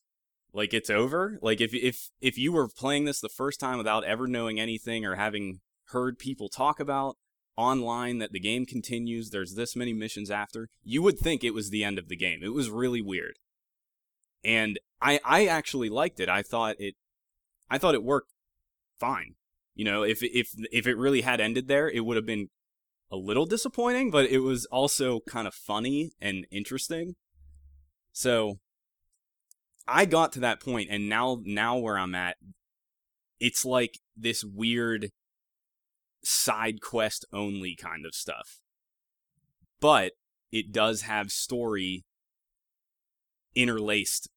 Like 0.53 0.73
it's 0.73 0.89
over? 0.89 1.39
Like 1.41 1.59
if 1.61 1.73
if 1.73 2.09
if 2.21 2.37
you 2.37 2.51
were 2.51 2.67
playing 2.67 3.05
this 3.05 3.19
the 3.19 3.29
first 3.29 3.59
time 3.59 3.77
without 3.77 4.03
ever 4.03 4.27
knowing 4.27 4.59
anything 4.59 5.03
or 5.03 5.15
having 5.15 5.61
heard 5.87 6.19
people 6.19 6.47
talk 6.47 6.79
about 6.79 7.17
online 7.57 8.19
that 8.19 8.31
the 8.31 8.39
game 8.39 8.65
continues 8.65 9.29
there's 9.29 9.53
this 9.55 9.75
many 9.75 9.93
missions 9.93 10.31
after 10.31 10.69
you 10.83 11.03
would 11.03 11.19
think 11.19 11.43
it 11.43 11.53
was 11.53 11.69
the 11.69 11.83
end 11.83 11.97
of 11.97 12.07
the 12.07 12.15
game. 12.15 12.41
It 12.43 12.53
was 12.53 12.69
really 12.69 13.01
weird. 13.01 13.39
And 14.43 14.79
i 15.01 15.19
i 15.25 15.47
actually 15.47 15.89
liked 15.89 16.19
it. 16.19 16.29
I 16.29 16.43
thought 16.43 16.75
it 16.79 16.95
i 17.73 17.77
thought 17.77 17.95
it 17.95 18.03
worked 18.03 18.31
fine 18.99 19.35
you 19.75 19.83
know 19.83 20.03
if 20.03 20.21
if 20.23 20.49
if 20.71 20.87
it 20.87 20.97
really 20.97 21.21
had 21.21 21.41
ended 21.41 21.67
there 21.67 21.89
it 21.89 22.05
would 22.05 22.15
have 22.15 22.25
been 22.25 22.49
a 23.13 23.15
little 23.15 23.45
disappointing, 23.45 24.09
but 24.09 24.25
it 24.25 24.39
was 24.39 24.65
also 24.65 25.19
kind 25.29 25.45
of 25.47 25.53
funny 25.53 26.13
and 26.19 26.47
interesting. 26.51 27.13
So 28.11 28.57
I 29.87 30.05
got 30.05 30.31
to 30.33 30.39
that 30.39 30.59
point 30.59 30.89
and 30.89 31.07
now 31.07 31.39
now 31.43 31.77
where 31.77 31.97
I'm 31.97 32.15
at 32.15 32.37
it's 33.39 33.63
like 33.65 33.99
this 34.17 34.43
weird 34.43 35.09
side 36.23 36.81
quest 36.81 37.25
only 37.31 37.75
kind 37.75 38.05
of 38.05 38.15
stuff. 38.15 38.59
But 39.79 40.13
it 40.51 40.71
does 40.71 41.01
have 41.03 41.31
story 41.31 42.05
interlaced 43.53 44.27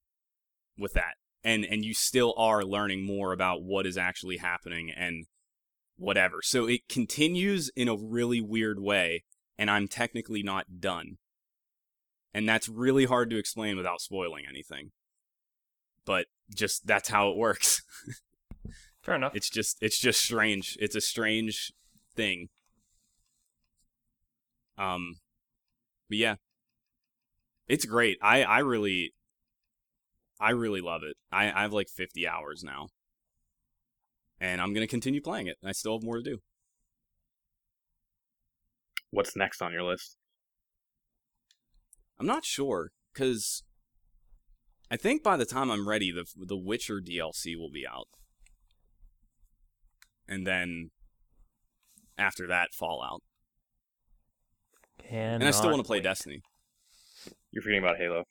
with 0.77 0.93
that. 0.93 1.15
And 1.47 1.65
and 1.65 1.85
you 1.85 1.95
still 1.95 2.35
are 2.37 2.65
learning 2.65 3.07
more 3.07 3.33
about 3.33 3.63
what 3.63 3.87
is 3.87 3.97
actually 3.97 4.39
happening 4.39 4.91
and 4.91 5.27
whatever. 5.97 6.43
So 6.43 6.67
it 6.67 6.89
continues 6.89 7.71
in 7.77 7.89
a 7.89 7.97
really 7.97 8.41
weird 8.41 8.81
way, 8.81 9.23
and 9.57 9.71
I'm 9.71 9.87
technically 9.87 10.43
not 10.43 10.81
done. 10.81 11.19
And 12.35 12.49
that's 12.49 12.69
really 12.69 13.07
hard 13.07 13.31
to 13.31 13.39
explain 13.39 13.77
without 13.77 14.01
spoiling 14.01 14.45
anything. 14.49 14.91
But 16.05 16.27
just 16.55 16.87
that's 16.87 17.09
how 17.09 17.31
it 17.31 17.37
works. 17.37 17.83
Fair 19.03 19.15
enough. 19.15 19.35
It's 19.35 19.49
just 19.49 19.79
it's 19.81 19.99
just 19.99 20.21
strange. 20.21 20.77
It's 20.81 20.97
a 20.97 21.01
strange 21.01 21.73
thing. 22.15 22.49
Um 24.77 25.17
but 26.09 26.19
yeah. 26.19 26.35
It's 27.69 27.85
great. 27.85 28.19
I 28.21 28.43
I 28.43 28.59
really 28.59 29.15
I 30.41 30.51
really 30.51 30.81
love 30.81 31.03
it. 31.03 31.17
I 31.33 31.51
I 31.51 31.63
have 31.63 31.73
like 31.73 31.89
50 31.89 32.27
hours 32.27 32.63
now 32.65 32.89
and 34.41 34.61
I'm 34.61 34.73
gonna 34.75 34.87
continue 34.87 35.21
playing 35.21 35.47
it. 35.47 35.57
I 35.65 35.73
still 35.73 35.95
have 35.95 36.05
more 36.05 36.17
to 36.17 36.23
do. 36.23 36.39
What's 39.11 39.37
next 39.37 39.63
on 39.63 39.73
your 39.73 39.83
list? 39.83 40.17
I'm 42.19 42.27
not 42.27 42.45
sure 42.45 42.91
because 43.13 43.63
I 44.91 44.97
think 44.97 45.23
by 45.23 45.37
the 45.37 45.45
time 45.45 45.71
I'm 45.71 45.89
ready, 45.89 46.11
the 46.13 46.27
the 46.37 46.57
Witcher 46.57 47.01
DLC 47.01 47.57
will 47.57 47.71
be 47.71 47.87
out, 47.87 48.09
and 50.29 50.47
then 50.47 50.91
after 52.19 52.47
that, 52.47 52.75
Fallout. 52.75 53.23
and 55.39 55.45
I 55.45 55.51
still 55.53 55.71
want 55.71 55.83
to 55.83 55.87
play 55.87 56.01
Destiny. 56.01 56.41
You're 57.51 57.63
forgetting 57.63 57.83
about 57.83 57.97
Halo. 57.97 58.25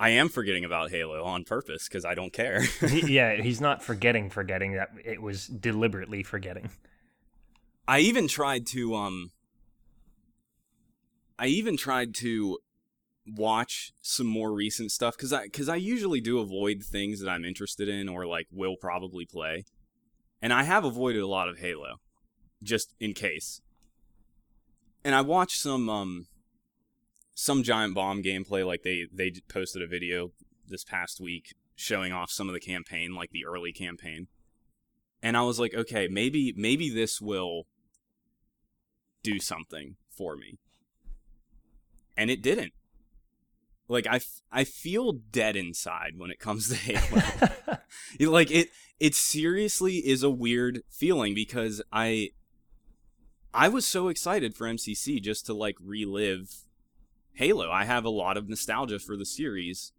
I 0.00 0.10
am 0.10 0.28
forgetting 0.28 0.64
about 0.64 0.90
Halo 0.90 1.24
on 1.24 1.44
purpose 1.44 1.88
because 1.88 2.04
I 2.04 2.14
don't 2.14 2.32
care. 2.32 2.62
He- 2.88 3.14
yeah, 3.14 3.34
he's 3.42 3.60
not 3.60 3.82
forgetting, 3.82 4.30
forgetting 4.30 4.74
that 4.74 4.90
it 5.04 5.20
was 5.20 5.46
deliberately 5.48 6.22
forgetting. 6.22 6.70
I 7.86 8.00
even 8.00 8.28
tried 8.28 8.66
to 8.68 8.94
um 8.94 9.30
I 11.38 11.46
even 11.46 11.76
tried 11.76 12.14
to 12.16 12.58
watch 13.26 13.92
some 14.00 14.26
more 14.26 14.52
recent 14.52 14.90
stuff 14.90 15.16
cuz 15.16 15.32
I 15.32 15.48
cuz 15.48 15.68
I 15.68 15.76
usually 15.76 16.20
do 16.20 16.38
avoid 16.38 16.82
things 16.82 17.20
that 17.20 17.28
I'm 17.28 17.44
interested 17.44 17.88
in 17.88 18.08
or 18.08 18.26
like 18.26 18.46
will 18.50 18.76
probably 18.76 19.26
play. 19.26 19.64
And 20.40 20.52
I 20.52 20.62
have 20.62 20.84
avoided 20.84 21.22
a 21.22 21.26
lot 21.26 21.48
of 21.48 21.58
Halo 21.58 21.96
just 22.62 22.94
in 23.00 23.14
case. 23.14 23.60
And 25.04 25.14
I 25.14 25.22
watched 25.22 25.58
some 25.60 25.88
um 25.88 26.26
some 27.40 27.62
giant 27.62 27.94
bomb 27.94 28.20
gameplay 28.20 28.66
like 28.66 28.82
they 28.82 29.06
they 29.12 29.32
posted 29.48 29.80
a 29.80 29.86
video 29.86 30.32
this 30.66 30.82
past 30.82 31.20
week 31.20 31.54
showing 31.76 32.12
off 32.12 32.32
some 32.32 32.48
of 32.48 32.52
the 32.52 32.58
campaign 32.58 33.14
like 33.14 33.30
the 33.30 33.46
early 33.46 33.72
campaign. 33.72 34.26
And 35.22 35.36
I 35.36 35.42
was 35.42 35.60
like, 35.60 35.72
okay, 35.72 36.08
maybe 36.08 36.52
maybe 36.56 36.90
this 36.90 37.20
will 37.20 37.66
do 39.22 39.38
something 39.38 39.94
for 40.10 40.34
me. 40.34 40.58
And 42.16 42.28
it 42.28 42.42
didn't. 42.42 42.72
Like 43.86 44.08
I, 44.08 44.16
f- 44.16 44.42
I 44.50 44.64
feel 44.64 45.12
dead 45.12 45.54
inside 45.54 46.14
when 46.16 46.32
it 46.32 46.40
comes 46.40 46.68
to 46.68 46.74
Halo. 46.74 47.22
Like 48.20 48.50
it 48.50 48.68
it 48.98 49.14
seriously 49.14 49.98
is 49.98 50.24
a 50.24 50.30
weird 50.30 50.82
feeling 50.90 51.34
because 51.34 51.80
I 51.92 52.30
I 53.54 53.68
was 53.68 53.86
so 53.86 54.08
excited 54.08 54.56
for 54.56 54.66
MCC 54.66 55.22
just 55.22 55.46
to 55.46 55.54
like 55.54 55.76
relive 55.80 56.67
Halo. 57.38 57.70
I 57.70 57.84
have 57.84 58.04
a 58.04 58.10
lot 58.10 58.36
of 58.36 58.48
nostalgia 58.48 58.98
for 58.98 59.16
the 59.16 59.24
series. 59.24 59.92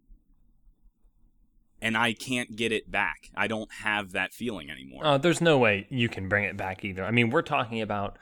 And 1.81 1.95
I 1.95 2.11
can't 2.11 2.57
get 2.57 2.73
it 2.73 2.91
back. 2.91 3.29
I 3.33 3.47
don't 3.47 3.71
have 3.71 4.11
that 4.11 4.33
feeling 4.33 4.69
anymore. 4.69 5.05
Uh, 5.05 5.17
there's 5.17 5.39
no 5.39 5.57
way 5.57 5.87
you 5.89 6.09
can 6.09 6.27
bring 6.27 6.43
it 6.43 6.57
back 6.57 6.83
either. 6.83 7.05
I 7.05 7.11
mean, 7.11 7.29
we're 7.29 7.41
talking 7.41 7.81
about. 7.81 8.19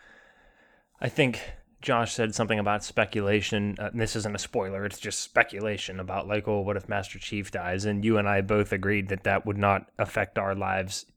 I 1.01 1.09
think 1.09 1.41
Josh 1.82 2.13
said 2.13 2.36
something 2.36 2.59
about 2.59 2.84
speculation. 2.84 3.76
Uh, 3.80 3.86
and 3.86 3.99
this 3.99 4.15
isn't 4.15 4.36
a 4.36 4.39
spoiler; 4.39 4.86
it's 4.86 4.99
just 4.99 5.22
speculation 5.22 5.99
about 5.99 6.28
like, 6.28 6.47
oh, 6.47 6.59
what 6.59 6.78
if 6.78 6.88
Master 6.88 7.18
Chief 7.18 7.49
dies? 7.49 7.86
And 7.86 8.05
you 8.05 8.20
and 8.20 8.30
I 8.30 8.41
both 8.41 8.72
agreed 8.72 9.09
that 9.09 9.24
that 9.24 9.47
would 9.47 9.57
not 9.57 9.89
affect 9.97 10.38
our 10.38 10.53
lives 10.53 11.07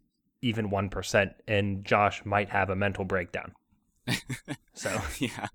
even 0.40 0.70
one 0.70 0.88
percent. 0.88 1.32
And 1.46 1.84
Josh 1.84 2.24
might 2.24 2.48
have 2.48 2.70
a 2.70 2.76
mental 2.76 3.04
breakdown. 3.04 3.52
so 4.72 4.98
yeah. 5.18 5.48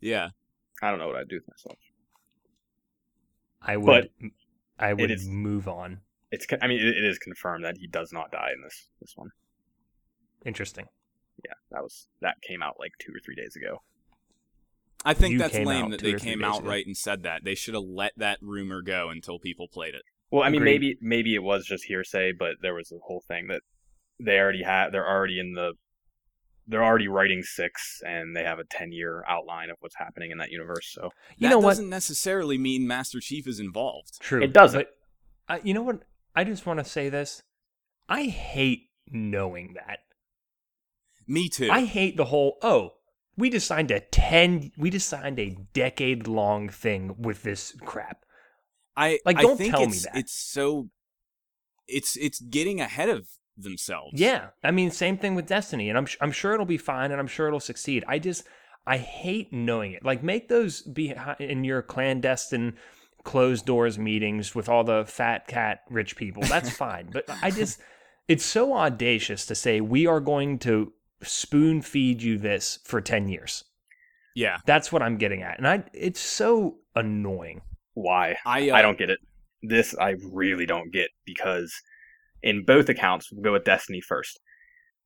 Yeah. 0.00 0.30
I 0.82 0.90
don't 0.90 0.98
know 0.98 1.06
what 1.08 1.16
I'd 1.16 1.28
do 1.28 1.36
with 1.36 1.48
myself. 1.48 1.78
I 3.62 3.76
would, 3.76 4.10
I 4.78 4.92
would 4.92 5.10
is- 5.10 5.26
move 5.26 5.68
on. 5.68 6.00
It's. 6.30 6.46
I 6.60 6.66
mean, 6.66 6.80
it, 6.80 6.96
it 6.96 7.04
is 7.04 7.18
confirmed 7.18 7.64
that 7.64 7.76
he 7.78 7.86
does 7.86 8.12
not 8.12 8.30
die 8.32 8.50
in 8.54 8.62
this 8.62 8.88
this 9.00 9.12
one. 9.16 9.30
Interesting. 10.44 10.86
Yeah, 11.44 11.52
that 11.70 11.82
was 11.82 12.08
that 12.20 12.34
came 12.42 12.62
out 12.62 12.76
like 12.78 12.92
two 12.98 13.12
or 13.12 13.20
three 13.24 13.36
days 13.36 13.54
ago. 13.56 13.82
I 15.04 15.14
think 15.14 15.32
You 15.32 15.38
that's 15.38 15.54
lame 15.56 15.90
that 15.90 16.00
they 16.00 16.14
came 16.14 16.42
out 16.42 16.60
ago. 16.60 16.68
right 16.68 16.84
and 16.84 16.96
said 16.96 17.22
that. 17.22 17.44
They 17.44 17.54
should 17.54 17.74
have 17.74 17.84
let 17.84 18.12
that 18.16 18.38
rumor 18.42 18.82
go 18.82 19.08
until 19.08 19.38
people 19.38 19.68
played 19.68 19.94
it. 19.94 20.02
Well, 20.32 20.42
I 20.42 20.48
mean, 20.48 20.62
Agreed. 20.62 20.72
maybe 20.80 20.98
maybe 21.00 21.34
it 21.36 21.42
was 21.42 21.64
just 21.64 21.84
hearsay, 21.84 22.32
but 22.32 22.56
there 22.60 22.74
was 22.74 22.90
a 22.90 22.98
whole 22.98 23.22
thing 23.28 23.46
that 23.48 23.62
they 24.18 24.38
already 24.38 24.64
had. 24.64 24.90
They're 24.90 25.08
already 25.08 25.38
in 25.38 25.54
the. 25.54 25.74
They're 26.68 26.84
already 26.84 27.08
writing 27.08 27.42
six, 27.42 28.00
and 28.04 28.34
they 28.36 28.42
have 28.44 28.58
a 28.58 28.64
ten 28.64 28.92
year 28.92 29.24
outline 29.28 29.70
of 29.70 29.76
what's 29.80 29.96
happening 29.96 30.30
in 30.32 30.38
that 30.38 30.50
universe. 30.50 30.90
So 30.92 31.10
You 31.36 31.48
that 31.48 31.54
know 31.54 31.58
what? 31.58 31.70
doesn't 31.72 31.88
necessarily 31.90 32.58
mean 32.58 32.86
Master 32.86 33.20
Chief 33.20 33.46
is 33.46 33.60
involved. 33.60 34.18
True. 34.20 34.42
It 34.42 34.52
doesn't. 34.52 34.80
But 34.80 34.88
I, 35.48 35.60
you 35.62 35.74
know 35.74 35.82
what? 35.82 36.00
I 36.34 36.44
just 36.44 36.66
want 36.66 36.78
to 36.80 36.84
say 36.84 37.08
this. 37.08 37.42
I 38.08 38.24
hate 38.24 38.88
knowing 39.10 39.74
that. 39.74 40.00
Me 41.26 41.48
too. 41.48 41.70
I 41.70 41.84
hate 41.84 42.16
the 42.16 42.26
whole 42.26 42.58
oh, 42.62 42.92
we 43.36 43.50
just 43.50 43.66
signed 43.66 43.90
a 43.90 44.00
10 44.00 44.72
we 44.78 44.90
just 44.90 45.08
signed 45.08 45.38
a 45.38 45.56
decade 45.72 46.26
long 46.26 46.68
thing 46.68 47.14
with 47.18 47.42
this 47.42 47.74
crap. 47.84 48.18
I 48.96 49.20
Like, 49.24 49.38
don't 49.38 49.56
think 49.58 49.72
tell 49.72 49.86
me 49.86 49.98
that. 49.98 50.16
It's 50.16 50.32
so. 50.32 50.88
It's 51.88 52.16
it's 52.16 52.40
getting 52.40 52.80
ahead 52.80 53.08
of 53.08 53.28
themselves. 53.56 54.20
Yeah. 54.20 54.48
I 54.62 54.70
mean 54.70 54.90
same 54.90 55.18
thing 55.18 55.34
with 55.34 55.46
Destiny 55.46 55.88
and 55.88 55.98
I'm 55.98 56.06
I'm 56.20 56.32
sure 56.32 56.54
it'll 56.54 56.66
be 56.66 56.78
fine 56.78 57.10
and 57.10 57.20
I'm 57.20 57.26
sure 57.26 57.46
it'll 57.46 57.60
succeed. 57.60 58.04
I 58.06 58.18
just 58.18 58.44
I 58.86 58.98
hate 58.98 59.52
knowing 59.52 59.92
it. 59.92 60.04
Like 60.04 60.22
make 60.22 60.48
those 60.48 60.82
be 60.82 61.14
in 61.38 61.64
your 61.64 61.82
clandestine 61.82 62.76
closed 63.24 63.66
doors 63.66 63.98
meetings 63.98 64.54
with 64.54 64.68
all 64.68 64.84
the 64.84 65.04
fat 65.06 65.48
cat 65.48 65.80
rich 65.90 66.16
people. 66.16 66.42
That's 66.44 66.70
fine. 66.76 67.08
But 67.12 67.28
I 67.42 67.50
just 67.50 67.80
it's 68.28 68.44
so 68.44 68.74
audacious 68.74 69.46
to 69.46 69.54
say 69.54 69.80
we 69.80 70.06
are 70.06 70.20
going 70.20 70.58
to 70.60 70.92
spoon 71.22 71.82
feed 71.82 72.22
you 72.22 72.38
this 72.38 72.78
for 72.84 73.00
10 73.00 73.28
years. 73.28 73.64
Yeah. 74.34 74.58
That's 74.66 74.92
what 74.92 75.02
I'm 75.02 75.16
getting 75.16 75.42
at. 75.42 75.58
And 75.58 75.66
I 75.66 75.84
it's 75.92 76.20
so 76.20 76.76
annoying. 76.94 77.62
Why? 77.94 78.36
I 78.44 78.70
uh, 78.70 78.76
I 78.76 78.82
don't 78.82 78.98
get 78.98 79.10
it. 79.10 79.18
This 79.62 79.96
I 79.98 80.16
really 80.30 80.66
don't 80.66 80.92
get 80.92 81.08
because 81.24 81.74
in 82.46 82.64
both 82.64 82.88
accounts, 82.88 83.30
we'll 83.32 83.42
go 83.42 83.52
with 83.52 83.64
Destiny 83.64 84.00
first. 84.00 84.40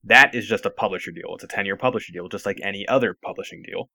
That 0.04 0.34
is 0.34 0.46
just 0.46 0.66
a 0.66 0.70
publisher 0.70 1.10
deal. 1.10 1.34
It's 1.34 1.44
a 1.44 1.48
10 1.48 1.66
year 1.66 1.76
publisher 1.76 2.12
deal, 2.12 2.28
just 2.28 2.46
like 2.46 2.58
any 2.62 2.86
other 2.86 3.16
publishing 3.24 3.62
deal. 3.66 3.90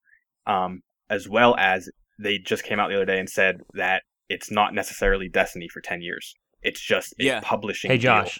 Um, 0.48 0.82
as 1.10 1.30
well 1.30 1.56
as 1.58 1.90
they 2.20 2.38
just 2.38 2.64
came 2.64 2.80
out 2.80 2.90
the 2.90 2.96
other 2.96 3.06
day 3.06 3.20
and 3.20 3.30
said 3.30 3.58
that 3.74 4.04
it's 4.30 4.50
not 4.52 4.74
necessarily 4.74 5.30
Destiny 5.30 5.68
for 5.72 5.82
10 5.82 6.02
years. 6.02 6.34
It's 6.62 6.80
just 6.82 7.14
a 7.20 7.24
Yeah. 7.24 7.40
publishing 7.44 7.92
Hey 7.92 7.98
deal. 7.98 8.04
Josh, 8.24 8.40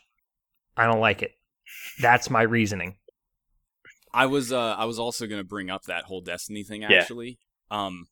I 0.76 0.86
don't 0.88 1.00
like 1.00 1.22
it. 1.22 1.32
That's 2.00 2.30
my 2.30 2.42
reasoning. 2.42 2.98
I 4.14 4.26
was 4.28 4.52
uh 4.52 4.76
I 4.76 4.86
was 4.86 4.98
also 4.98 5.28
gonna 5.28 5.44
bring 5.44 5.70
up 5.70 5.84
that 5.84 6.06
whole 6.06 6.22
Destiny 6.22 6.64
thing 6.64 6.82
Yeah. 6.84 6.94
actually. 6.94 7.38
Um 7.70 8.08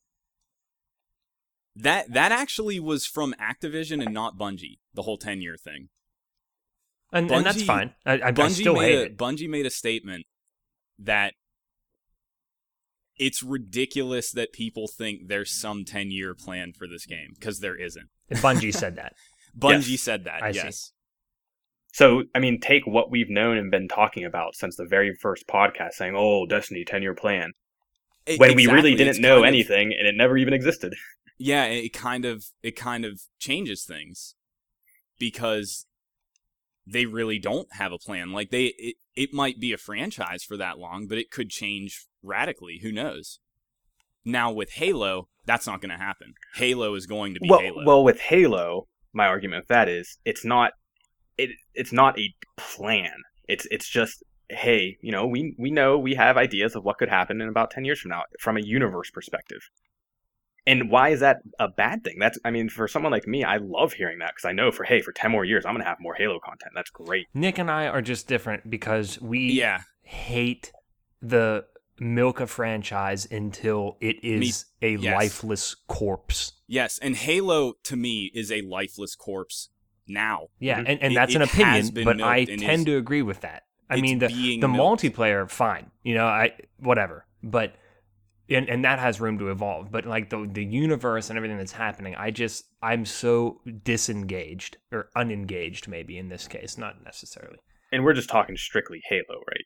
that 1.76 2.12
that 2.14 2.32
actually 2.32 2.80
was 2.80 3.06
from 3.06 3.34
Activision 3.40 4.04
and 4.04 4.14
not 4.14 4.38
Bungie, 4.38 4.78
the 4.94 5.04
whole 5.04 5.18
ten 5.18 5.42
year 5.42 5.58
thing. 5.58 5.90
And, 7.14 7.32
and 7.32 7.46
that's 7.46 7.62
fine. 7.64 7.94
I, 8.06 8.14
I, 8.20 8.34
I 8.36 8.48
still 8.50 8.74
made 8.74 8.82
hate 8.90 8.96
a 8.98 9.04
it. 9.04 9.18
Bungie 9.18 9.48
made 9.48 9.66
a 9.66 9.70
statement 9.70 10.26
that 11.00 11.34
it's 13.18 13.44
ridiculous 13.44 14.32
that 14.32 14.52
people 14.54 14.88
think 14.88 15.28
there's 15.28 15.52
some 15.52 15.86
ten 15.86 16.10
year 16.12 16.34
plan 16.34 16.74
for 16.74 16.88
this 16.88 17.06
game, 17.06 17.34
because 17.36 17.60
there 17.60 17.76
isn't. 17.76 18.10
And 18.30 18.40
Bungie 18.40 18.74
said 18.74 18.96
that. 18.96 19.14
Bungie 19.58 19.92
Yes. 19.92 20.02
said 20.02 20.24
that, 20.26 20.42
I 20.42 20.52
see. 20.52 20.70
So, 21.94 22.24
I 22.34 22.40
mean, 22.40 22.60
take 22.60 22.88
what 22.88 23.12
we've 23.12 23.30
known 23.30 23.56
and 23.58 23.70
been 23.70 23.88
talking 23.88 24.26
about 24.26 24.56
since 24.56 24.76
the 24.78 24.86
very 24.86 25.14
first 25.14 25.46
podcast 25.48 25.92
saying, 25.94 26.16
oh, 26.18 26.48
Destiny 26.48 26.84
10 26.84 27.04
year 27.04 27.14
plan. 27.14 27.52
E- 28.28 28.38
When 28.38 28.56
we 28.56 28.66
really 28.66 28.96
didn't 28.96 29.10
it's 29.12 29.20
know 29.20 29.36
kind 29.44 29.46
of- 29.46 29.48
anything 29.50 29.94
and 29.96 30.08
it 30.08 30.16
never 30.16 30.36
even 30.38 30.54
existed. 30.56 30.96
yeah 31.38 31.66
it 31.66 31.94
kind 31.94 32.26
of 32.26 32.46
it 32.64 32.76
kind 32.76 33.06
of 33.06 33.22
changes 33.40 33.84
things 33.84 34.34
because 35.20 35.86
they 36.86 37.06
really 37.06 37.40
don't 37.40 37.68
have 37.74 37.92
a 37.92 37.98
plan. 37.98 38.32
Like 38.32 38.50
they 38.50 38.74
it, 38.78 38.96
it 39.16 39.34
might 39.34 39.60
be 39.60 39.74
a 39.74 39.78
franchise 39.78 40.44
for 40.44 40.58
that 40.58 40.78
long 40.78 41.08
but 41.08 41.18
it 41.18 41.32
could 41.32 41.50
change 41.50 42.06
radically. 42.22 42.80
Who 42.82 42.92
knows? 42.92 43.40
Now 44.26 44.52
with 44.52 44.72
halo 44.72 45.28
that's 45.46 45.68
not 45.68 45.82
going 45.82 45.92
to 45.92 45.98
happen. 45.98 46.34
Halo 46.56 46.96
is 46.96 47.06
going 47.06 47.34
to 47.34 47.40
be 47.40 47.50
well, 47.50 47.60
halo. 47.60 47.86
well, 47.86 48.04
with 48.04 48.20
Halo, 48.20 48.88
my 49.14 49.28
argument 49.28 49.64
with 49.64 49.68
that 49.68 49.90
is 49.90 50.18
it's 50.26 50.46
not 50.46 50.74
it 51.38 51.52
it's 51.74 51.92
not 51.92 52.18
a 52.20 52.34
plan. 52.58 53.24
It's 53.48 53.68
it's 53.72 53.88
just 53.88 54.24
hey, 54.50 54.98
you 55.02 55.12
know, 55.12 55.28
we 55.28 55.56
we 55.58 55.72
know 55.72 55.98
we 55.98 56.16
have 56.16 56.38
ideas 56.38 56.76
of 56.76 56.84
what 56.84 56.98
could 56.98 57.10
happen 57.10 57.42
in 57.42 57.50
about 57.50 57.72
ten 57.72 57.86
years 57.86 58.00
from 58.00 58.10
now 58.10 58.24
from 58.40 58.58
a 58.58 58.62
universe 58.62 59.10
perspective. 59.12 59.62
And 60.66 60.90
why 60.90 61.10
is 61.10 61.20
that 61.20 61.42
a 61.60 61.68
bad 61.68 62.04
thing? 62.04 62.18
That's 62.20 62.38
I 62.46 62.52
mean, 62.52 62.70
for 62.70 62.88
someone 62.88 63.12
like 63.12 63.28
me, 63.28 63.44
I 63.44 63.58
love 63.58 63.94
hearing 63.94 64.20
that 64.20 64.32
because 64.36 64.46
I 64.46 64.54
know 64.54 64.72
for 64.72 64.84
hey, 64.86 65.02
for 65.02 65.12
ten 65.12 65.32
more 65.32 65.44
years, 65.46 65.66
I'm 65.66 65.74
gonna 65.74 65.84
have 65.86 66.00
more 66.00 66.14
Halo 66.16 66.40
content. 66.40 66.72
That's 66.76 66.90
great. 66.90 67.28
Nick 67.34 67.58
and 67.58 67.70
I 67.70 67.88
are 67.88 68.02
just 68.02 68.28
different 68.28 68.70
because 68.70 69.20
we 69.22 69.52
yeah 69.52 69.82
hate 70.02 70.72
the 71.22 71.66
milk 72.00 72.40
a 72.40 72.48
franchise 72.48 73.28
until 73.30 73.98
it 74.02 74.24
is 74.24 74.66
a 74.82 74.96
yes. 74.96 75.16
lifeless 75.16 75.76
corpse. 75.88 76.54
yes 76.68 76.98
and 77.02 77.16
halo 77.16 77.74
to 77.84 77.96
me 77.96 78.32
is 78.34 78.52
a 78.52 78.62
lifeless 78.64 79.16
corpse 79.16 79.70
now 80.08 80.48
Yeah, 80.60 80.80
and, 80.80 80.88
and 81.02 81.14
It- 81.14 81.16
that's 81.16 81.36
an 81.36 81.44
it 81.44 81.50
has 81.52 81.90
opinion, 81.90 82.06
but 82.06 82.22
I 82.22 82.46
tend 82.46 82.62
is- 82.82 82.86
to 82.86 82.98
agree 82.98 83.22
with 83.22 83.42
that. 83.42 83.64
I 83.90 84.02
mean, 84.02 84.20
the 84.20 84.28
the 84.28 84.68
milked. 84.68 85.04
multiplayer, 85.04 85.48
fine, 85.50 85.92
you 86.04 86.16
know, 86.16 86.26
I 86.26 86.52
whatever, 86.80 87.26
but 87.44 87.76
and 88.50 88.70
and 88.70 88.84
that 88.84 89.00
has 89.00 89.20
room 89.22 89.38
to 89.40 89.50
evolve. 89.52 89.92
But 89.92 90.06
like 90.06 90.30
the 90.30 90.50
the 90.52 90.64
universe 90.64 91.30
and 91.30 91.38
everything 91.38 91.58
that's 91.58 91.72
happening, 91.72 92.16
I 92.16 92.32
just 92.32 92.66
I'm 92.82 93.06
so 93.06 93.62
disengaged 93.84 94.78
or 94.92 95.10
unengaged, 95.16 95.88
maybe 95.88 96.18
in 96.18 96.30
this 96.30 96.48
case, 96.48 96.78
not 96.78 97.04
necessarily. 97.04 97.60
And 97.92 98.04
we're 98.04 98.14
just 98.14 98.30
talking 98.30 98.58
strictly 98.58 99.02
Halo, 99.08 99.42
right? 99.48 99.66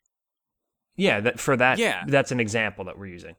Yeah, 0.96 1.20
that 1.20 1.40
for 1.40 1.56
that, 1.56 1.78
Yeah. 1.78 2.04
that's 2.06 2.32
an 2.32 2.40
example 2.40 2.84
that 2.84 2.98
we're 2.98 3.06
using. 3.06 3.36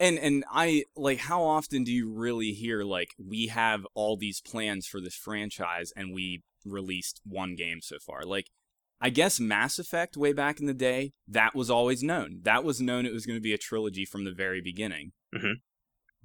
And 0.00 0.18
and 0.18 0.44
I 0.50 0.84
like 0.96 1.18
how 1.20 1.42
often 1.44 1.84
do 1.84 1.92
you 1.92 2.12
really 2.12 2.50
hear 2.52 2.82
like 2.82 3.10
we 3.18 3.46
have 3.48 3.86
all 3.94 4.16
these 4.16 4.40
plans 4.40 4.86
for 4.86 5.00
this 5.00 5.14
franchise 5.14 5.92
and 5.96 6.12
we 6.12 6.42
released 6.64 7.20
one 7.24 7.54
game 7.54 7.80
so 7.80 7.96
far? 8.04 8.24
Like 8.24 8.48
I 9.00 9.10
guess 9.10 9.38
Mass 9.40 9.78
Effect 9.78 10.16
way 10.16 10.32
back 10.32 10.60
in 10.60 10.66
the 10.66 10.74
day, 10.74 11.12
that 11.28 11.54
was 11.54 11.70
always 11.70 12.02
known. 12.02 12.40
That 12.42 12.64
was 12.64 12.80
known 12.80 13.06
it 13.06 13.12
was 13.12 13.26
going 13.26 13.38
to 13.38 13.42
be 13.42 13.52
a 13.52 13.58
trilogy 13.58 14.04
from 14.04 14.24
the 14.24 14.32
very 14.32 14.60
beginning. 14.60 15.12
Mhm. 15.34 15.56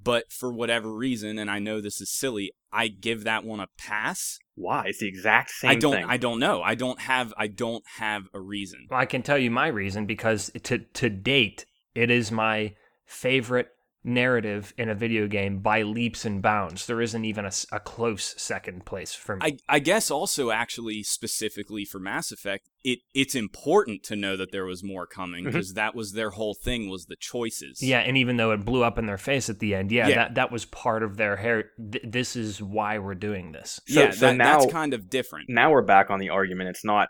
But 0.02 0.32
for 0.32 0.52
whatever 0.54 0.96
reason, 0.96 1.38
and 1.38 1.52
I 1.52 1.60
know 1.60 1.82
this 1.82 2.00
is 2.00 2.10
silly, 2.10 2.54
I 2.72 2.88
give 2.88 3.26
that 3.26 3.44
one 3.44 3.60
a 3.60 3.68
pass. 3.78 4.40
Why? 4.56 4.86
It's 4.88 5.00
the 5.00 5.08
exact 5.08 5.52
same 5.52 5.72
I 5.72 5.76
don't 5.76 5.94
thing. 5.94 6.06
I 6.08 6.18
don't 6.18 6.40
know. 6.40 6.62
I 6.62 6.76
don't 6.76 7.02
have 7.02 7.34
I 7.38 7.48
don't 7.48 7.84
have 7.98 8.24
a 8.34 8.40
reason. 8.40 8.88
Well, 8.90 9.00
I 9.00 9.06
can 9.06 9.24
tell 9.24 9.38
you 9.38 9.52
my 9.52 9.68
reason 9.68 10.06
because 10.06 10.52
to 10.64 10.80
to 10.80 11.10
date, 11.10 11.66
it 11.96 12.10
is 12.10 12.32
my 12.32 12.76
favorite 13.06 13.70
narrative 14.10 14.74
in 14.78 14.89
a 14.89 14.95
video 14.95 15.28
game 15.28 15.60
by 15.60 15.84
leaps 15.84 16.26
and 16.26 16.41
bounds. 16.41 16.86
There 16.86 17.01
isn't 17.01 17.26
even 17.26 17.45
a 17.45 17.80
close 17.80 18.36
second 18.38 18.86
place 18.86 19.14
for 19.14 19.38
me. 19.38 19.41
I, 19.70 19.76
I 19.76 19.80
guess 19.80 20.12
also 20.12 20.51
actually 20.51 21.03
specifically 21.03 21.86
for 21.86 21.99
Mass 21.99 22.32
Effect, 22.32 22.70
it 22.84 22.99
it's 23.14 23.36
important 23.36 24.03
to 24.03 24.16
know 24.16 24.36
that 24.38 24.51
there 24.51 24.66
was 24.66 24.84
more 24.84 25.05
coming 25.05 25.43
mm-hmm. 25.43 25.51
because 25.51 25.74
that 25.74 25.95
was 25.95 26.14
their 26.14 26.32
whole 26.32 26.53
thing 26.53 26.89
was 26.89 27.05
the 27.05 27.16
choices. 27.18 27.82
yeah, 27.82 27.99
and 27.99 28.18
even 28.18 28.38
though 28.38 28.51
it 28.51 28.66
blew 28.66 28.84
up 28.84 28.97
in 28.97 29.05
their 29.05 29.18
face 29.18 29.49
at 29.49 29.60
the 29.60 29.76
end, 29.76 29.91
yeah, 29.91 30.07
Yeah. 30.07 30.16
that 30.16 30.36
that 30.36 30.51
was 30.51 30.66
part 30.66 31.03
of 31.03 31.18
their 31.18 31.36
hair. 31.36 31.72
Th- 31.91 32.03
this 32.05 32.36
is 32.36 32.62
why 32.62 32.99
we're 32.99 33.16
doing 33.16 33.51
this. 33.51 33.80
So- 33.88 34.01
yeah, 34.01 34.12
so 34.12 34.28
that, 34.28 34.38
now- 34.38 34.60
that's 34.60 34.72
kind 34.72 34.93
of 34.93 35.10
different. 35.10 35.49
now 35.49 35.72
we're 35.72 35.82
back 35.82 36.10
on 36.10 36.20
the 36.20 36.30
argument. 36.30 36.70
It's 36.70 36.86
not 36.86 37.10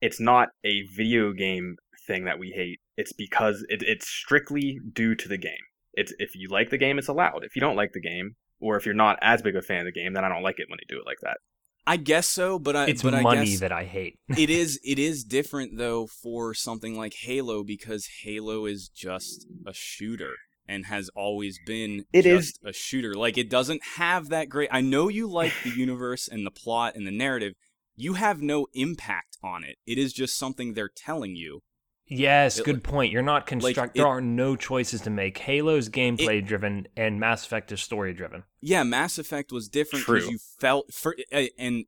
it's 0.00 0.20
not 0.20 0.48
a 0.64 0.82
video 0.94 1.32
game 1.32 1.76
thing 2.06 2.24
that 2.24 2.38
we 2.38 2.50
hate. 2.50 2.80
It's 2.96 3.12
because 3.12 3.64
it, 3.68 3.82
it's 3.82 4.06
strictly 4.06 4.78
due 4.92 5.14
to 5.14 5.28
the 5.28 5.38
game. 5.38 5.52
It's 5.96 6.12
if 6.18 6.34
you 6.34 6.48
like 6.48 6.70
the 6.70 6.78
game, 6.78 6.98
it's 6.98 7.08
allowed. 7.08 7.44
If 7.44 7.56
you 7.56 7.60
don't 7.60 7.76
like 7.76 7.92
the 7.92 8.00
game, 8.00 8.36
or 8.60 8.76
if 8.76 8.86
you're 8.86 8.94
not 8.94 9.18
as 9.20 9.42
big 9.42 9.56
a 9.56 9.62
fan 9.62 9.80
of 9.80 9.86
the 9.86 9.92
game, 9.92 10.12
then 10.14 10.24
I 10.24 10.28
don't 10.28 10.42
like 10.42 10.58
it 10.58 10.66
when 10.68 10.78
they 10.78 10.86
do 10.92 11.00
it 11.00 11.06
like 11.06 11.18
that. 11.22 11.38
I 11.86 11.96
guess 11.98 12.26
so, 12.26 12.58
but 12.58 12.74
I 12.76 12.86
It's 12.86 13.02
but 13.02 13.14
I 13.14 13.22
money 13.22 13.50
guess 13.50 13.60
that 13.60 13.72
I 13.72 13.84
hate. 13.84 14.18
it 14.38 14.48
is 14.48 14.80
it 14.82 14.98
is 14.98 15.22
different 15.24 15.76
though 15.76 16.06
for 16.06 16.54
something 16.54 16.96
like 16.96 17.14
Halo 17.14 17.62
because 17.62 18.08
Halo 18.22 18.64
is 18.66 18.88
just 18.88 19.46
a 19.66 19.74
shooter 19.74 20.32
and 20.66 20.86
has 20.86 21.10
always 21.14 21.58
been 21.66 22.04
It 22.12 22.24
is- 22.24 22.52
just 22.52 22.60
a 22.64 22.72
shooter. 22.72 23.14
Like 23.14 23.36
it 23.36 23.50
doesn't 23.50 23.82
have 23.96 24.30
that 24.30 24.48
great 24.48 24.70
I 24.72 24.80
know 24.80 25.08
you 25.08 25.26
like 25.30 25.52
the 25.62 25.70
universe 25.76 26.26
and 26.26 26.46
the 26.46 26.50
plot 26.50 26.94
and 26.96 27.06
the 27.06 27.10
narrative. 27.12 27.52
You 27.96 28.14
have 28.14 28.40
no 28.40 28.66
impact 28.72 29.36
on 29.42 29.62
it. 29.62 29.76
It 29.86 29.98
is 29.98 30.12
just 30.12 30.36
something 30.36 30.72
they're 30.72 30.88
telling 30.88 31.36
you. 31.36 31.60
Yes, 32.06 32.58
It- 32.58 32.64
good 32.64 32.84
point. 32.84 33.12
You're 33.12 33.22
not 33.22 33.46
construct. 33.46 33.96
it- 33.96 34.00
there 34.00 34.06
are 34.06 34.20
no 34.20 34.56
choices 34.56 35.00
to 35.02 35.10
make. 35.10 35.38
Halo's 35.38 35.88
gameplay 35.88 36.44
driven, 36.44 36.86
and 36.96 37.18
Mass 37.18 37.46
Effect 37.46 37.72
is 37.72 37.80
story 37.82 38.12
driven. 38.12 38.44
Yeah, 38.60 38.82
Mass 38.82 39.16
Effect 39.18 39.52
was 39.52 39.68
different 39.68 40.04
because 40.06 40.24
True. 40.24 40.32
you 40.32 40.38
felt 40.38 40.92
for 40.92 41.16
uh, 41.32 41.46
and 41.58 41.86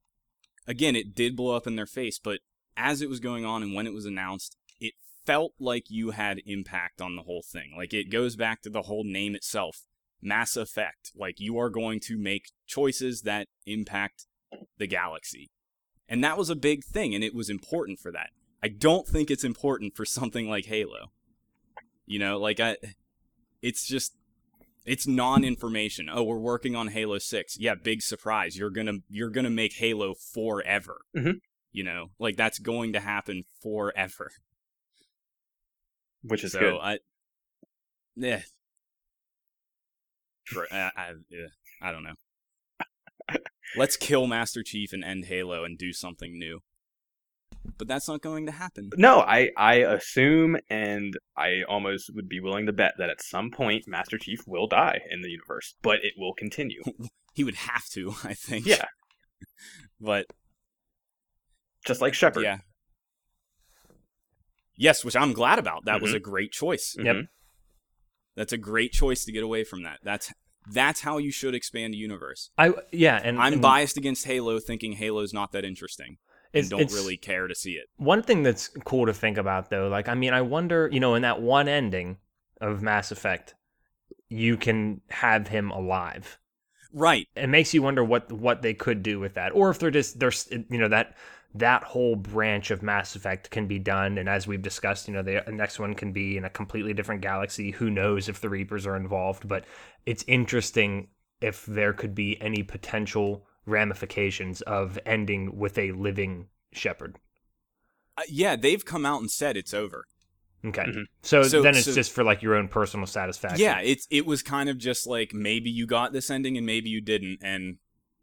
again 0.67 0.97
it 0.97 1.15
did 1.15 1.37
blow 1.37 1.55
up 1.55 1.67
in 1.67 1.77
their 1.77 1.87
face, 1.87 2.19
but 2.19 2.41
as 2.77 3.03
it 3.03 3.09
was 3.09 3.21
going 3.21 3.45
on 3.45 3.63
and 3.63 3.75
when 3.75 3.87
it 3.87 3.93
was 3.93 4.07
announced, 4.07 4.57
it 4.81 4.95
felt 5.27 5.53
like 5.59 5.91
you 5.91 6.11
had 6.13 6.41
impact 6.47 7.01
on 7.01 7.17
the 7.17 7.23
whole 7.23 7.43
thing. 7.43 7.75
Like 7.77 7.93
it 7.93 8.11
goes 8.11 8.37
back 8.37 8.63
to 8.63 8.71
the 8.71 8.83
whole 8.83 9.05
name 9.05 9.35
itself, 9.35 9.87
Mass 10.23 10.57
Effect. 10.57 11.13
Like 11.15 11.41
you 11.41 11.59
are 11.59 11.71
going 11.71 12.01
to 12.01 12.17
make 12.19 12.53
choices 12.67 13.23
that 13.23 13.49
impact 13.67 14.27
the 14.79 14.87
galaxy. 14.87 15.51
And 16.09 16.23
that 16.25 16.39
was 16.39 16.49
a 16.51 16.57
big 16.57 16.85
thing 16.85 17.15
and 17.15 17.23
it 17.25 17.35
was 17.35 17.51
important 17.51 17.99
for 17.99 18.11
that. 18.13 18.31
I 18.63 18.69
don't 18.69 19.07
think 19.07 19.31
it's 19.31 19.45
important 19.45 19.97
for 19.97 20.05
something 20.05 20.49
like 20.49 20.67
Halo. 20.67 21.13
You 22.07 22.19
know, 22.19 22.39
like 22.39 22.61
I 22.61 22.77
it's 23.63 23.87
just 23.87 24.15
it's 24.85 25.07
non-information. 25.07 26.09
Oh, 26.11 26.23
we're 26.23 26.39
working 26.39 26.77
on 26.77 26.89
Halo 26.89 27.19
6. 27.19 27.59
Yeah, 27.59 27.75
big 27.75 28.03
surprise. 28.03 28.57
You're 28.57 28.71
going 28.71 28.87
to 28.87 28.99
you're 29.09 29.31
going 29.31 29.45
to 29.45 29.51
make 29.51 29.75
Halo 29.75 30.15
forever. 30.15 30.99
Mhm. 31.17 31.41
You 31.73 31.85
know, 31.85 32.11
like 32.19 32.37
that's 32.37 32.59
going 32.59 32.93
to 32.93 33.01
happen 33.01 33.45
forever. 33.63 34.31
Which 36.23 36.45
is 36.45 36.53
so 36.53 36.61
good. 36.61 36.79
I 36.81 36.99
yeah. 38.15 38.43
I, 40.71 40.91
I, 40.97 41.13
yeah, 41.29 41.47
I 41.83 41.91
don't 41.93 42.05
know. 42.05 42.15
Let's 43.77 43.97
kill 43.97 44.27
Master 44.29 44.63
Chief 44.63 44.93
and 44.93 45.03
end 45.05 45.25
Halo 45.25 45.65
and 45.65 45.77
do 45.77 45.93
something 45.93 46.39
new. 46.39 46.61
But 47.79 47.89
that's 47.89 48.09
not 48.09 48.21
going 48.23 48.47
to 48.47 48.53
happen. 48.53 48.91
No, 48.97 49.21
I 49.21 49.51
I 49.57 49.75
assume 49.77 50.57
and 50.71 51.15
I 51.37 51.63
almost 51.69 52.11
would 52.15 52.29
be 52.29 52.41
willing 52.41 52.67
to 52.67 52.73
bet 52.73 52.95
that 52.99 53.11
at 53.11 53.23
some 53.23 53.51
point 53.51 53.87
Master 53.87 54.19
Chief 54.19 54.41
will 54.47 54.67
die 54.67 55.01
in 55.11 55.23
the 55.23 55.31
universe, 55.31 55.75
but 55.83 56.05
it 56.05 56.15
will 56.19 56.35
continue. 56.35 56.83
He 57.35 57.45
would 57.45 57.57
have 57.57 57.85
to, 57.91 58.15
I 58.25 58.33
think. 58.33 58.65
Yeah. 58.65 58.87
But 60.01 60.25
Just 61.85 62.01
like 62.01 62.15
Shepard. 62.15 62.45
yeah. 62.45 62.59
Yes, 64.77 65.05
which 65.05 65.17
I'm 65.17 65.33
glad 65.33 65.59
about. 65.59 65.85
That 65.85 66.01
was 66.01 66.13
Mhm. 66.13 66.17
a 66.17 66.21
great 66.21 66.53
choice. 66.53 66.97
Yep. 66.99 67.17
Mhm. 67.17 67.29
That's 68.37 68.53
a 68.53 68.59
great 68.59 68.93
choice 68.93 69.25
to 69.25 69.33
get 69.33 69.43
away 69.43 69.65
from 69.65 69.83
that. 69.85 70.01
That's 70.03 70.33
that's 70.73 71.01
how 71.03 71.19
you 71.19 71.31
should 71.31 71.55
expand 71.55 71.95
a 71.95 71.97
universe. 71.97 72.51
I 72.59 72.73
yeah, 72.93 73.21
and 73.23 73.39
I'm 73.39 73.55
and 73.55 73.63
biased 73.63 73.97
against 73.97 74.25
Halo, 74.27 74.59
thinking 74.59 74.93
Halo's 74.93 75.33
not 75.33 75.53
that 75.53 75.65
interesting, 75.65 76.19
and 76.57 76.71
don't 76.71 76.93
really 76.93 77.17
care 77.17 77.47
to 77.47 77.55
see 77.55 77.73
it. 77.73 77.87
One 77.97 78.23
thing 78.23 78.43
that's 78.43 78.69
cool 78.85 79.07
to 79.07 79.15
think 79.15 79.39
about 79.39 79.71
though, 79.71 79.89
like 79.89 80.09
I 80.09 80.15
mean, 80.15 80.33
I 80.33 80.43
wonder, 80.43 80.89
you 80.93 81.01
know, 81.01 81.15
in 81.15 81.23
that 81.23 81.41
one 81.41 81.69
ending 81.69 82.19
of 82.61 82.83
Mass 82.83 83.11
Effect, 83.11 83.55
you 84.29 84.57
can 84.57 85.01
have 85.11 85.49
him 85.49 85.71
alive. 85.71 86.39
Right. 86.93 87.29
It 87.37 87.49
makes 87.49 87.75
you 87.75 87.83
wonder 87.83 88.03
what 88.03 88.33
what 88.33 88.63
they 88.63 88.75
could 88.75 89.03
do 89.03 89.21
with 89.21 89.35
that, 89.35 89.53
or 89.53 89.71
if 89.71 89.79
they're 89.79 89.91
just 89.91 90.19
there's 90.19 90.49
you 90.51 90.79
know 90.79 90.89
that 90.89 91.17
that 91.55 91.85
whole 91.85 92.17
branch 92.17 92.71
of 92.71 92.83
Mass 92.83 93.17
Effect 93.17 93.51
can 93.51 93.67
be 93.67 93.79
done, 93.79 94.19
and 94.19 94.29
as 94.29 94.47
we've 94.47 94.63
discussed, 94.63 95.09
you 95.09 95.15
know, 95.15 95.23
the 95.23 95.43
next 95.49 95.79
one 95.79 95.95
can 95.95 96.13
be 96.13 96.37
in 96.37 96.45
a 96.45 96.51
completely 96.51 96.93
different 96.93 97.23
galaxy. 97.23 97.71
Who 97.71 97.91
knows 97.91 98.29
if 98.29 98.41
the 98.41 98.49
Reapers 98.49 98.87
are 98.87 98.97
involved? 98.97 99.49
But 99.49 99.65
it's 100.05 100.25
interesting 100.27 101.09
if 101.41 101.65
there 101.67 101.93
could 101.93 102.15
be 102.15 102.41
any 102.41 102.63
potential 102.63 103.47
ramifications 103.67 104.63
of 104.63 104.99
ending 105.05 105.57
with 105.59 105.77
a 105.79 105.93
living 105.93 106.47
Shepard. 106.73 107.19
Uh, 108.17 108.23
yeah, 108.29 108.57
they've 108.57 108.85
come 108.85 109.05
out 109.05 109.21
and 109.21 109.31
said 109.31 109.57
it's 109.57 109.75
over. 109.75 110.05
Okay. 110.65 110.85
Mhm. 110.85 111.05
So, 111.23 111.43
So- 111.43 111.63
then 111.63 111.77
it's 111.77 111.85
so- 111.85 111.95
just 111.95 112.13
for 112.13 112.25
like 112.25 112.43
your 112.43 112.55
own 112.55 112.69
personal 112.69 113.07
satisfaction. 113.07 113.61
Yeah, 113.61 113.81
it's 113.81 114.07
it 114.11 114.25
was 114.27 114.43
kind 114.43 114.69
of 114.69 114.79
just 114.79 115.07
like 115.07 115.33
maybe 115.35 115.71
you 115.71 115.87
got 115.87 116.13
this 116.13 116.31
ending 116.31 116.57
and 116.57 116.65
maybe 116.67 116.89
you 116.91 117.01
didn't, 117.01 117.39
and 117.43 117.77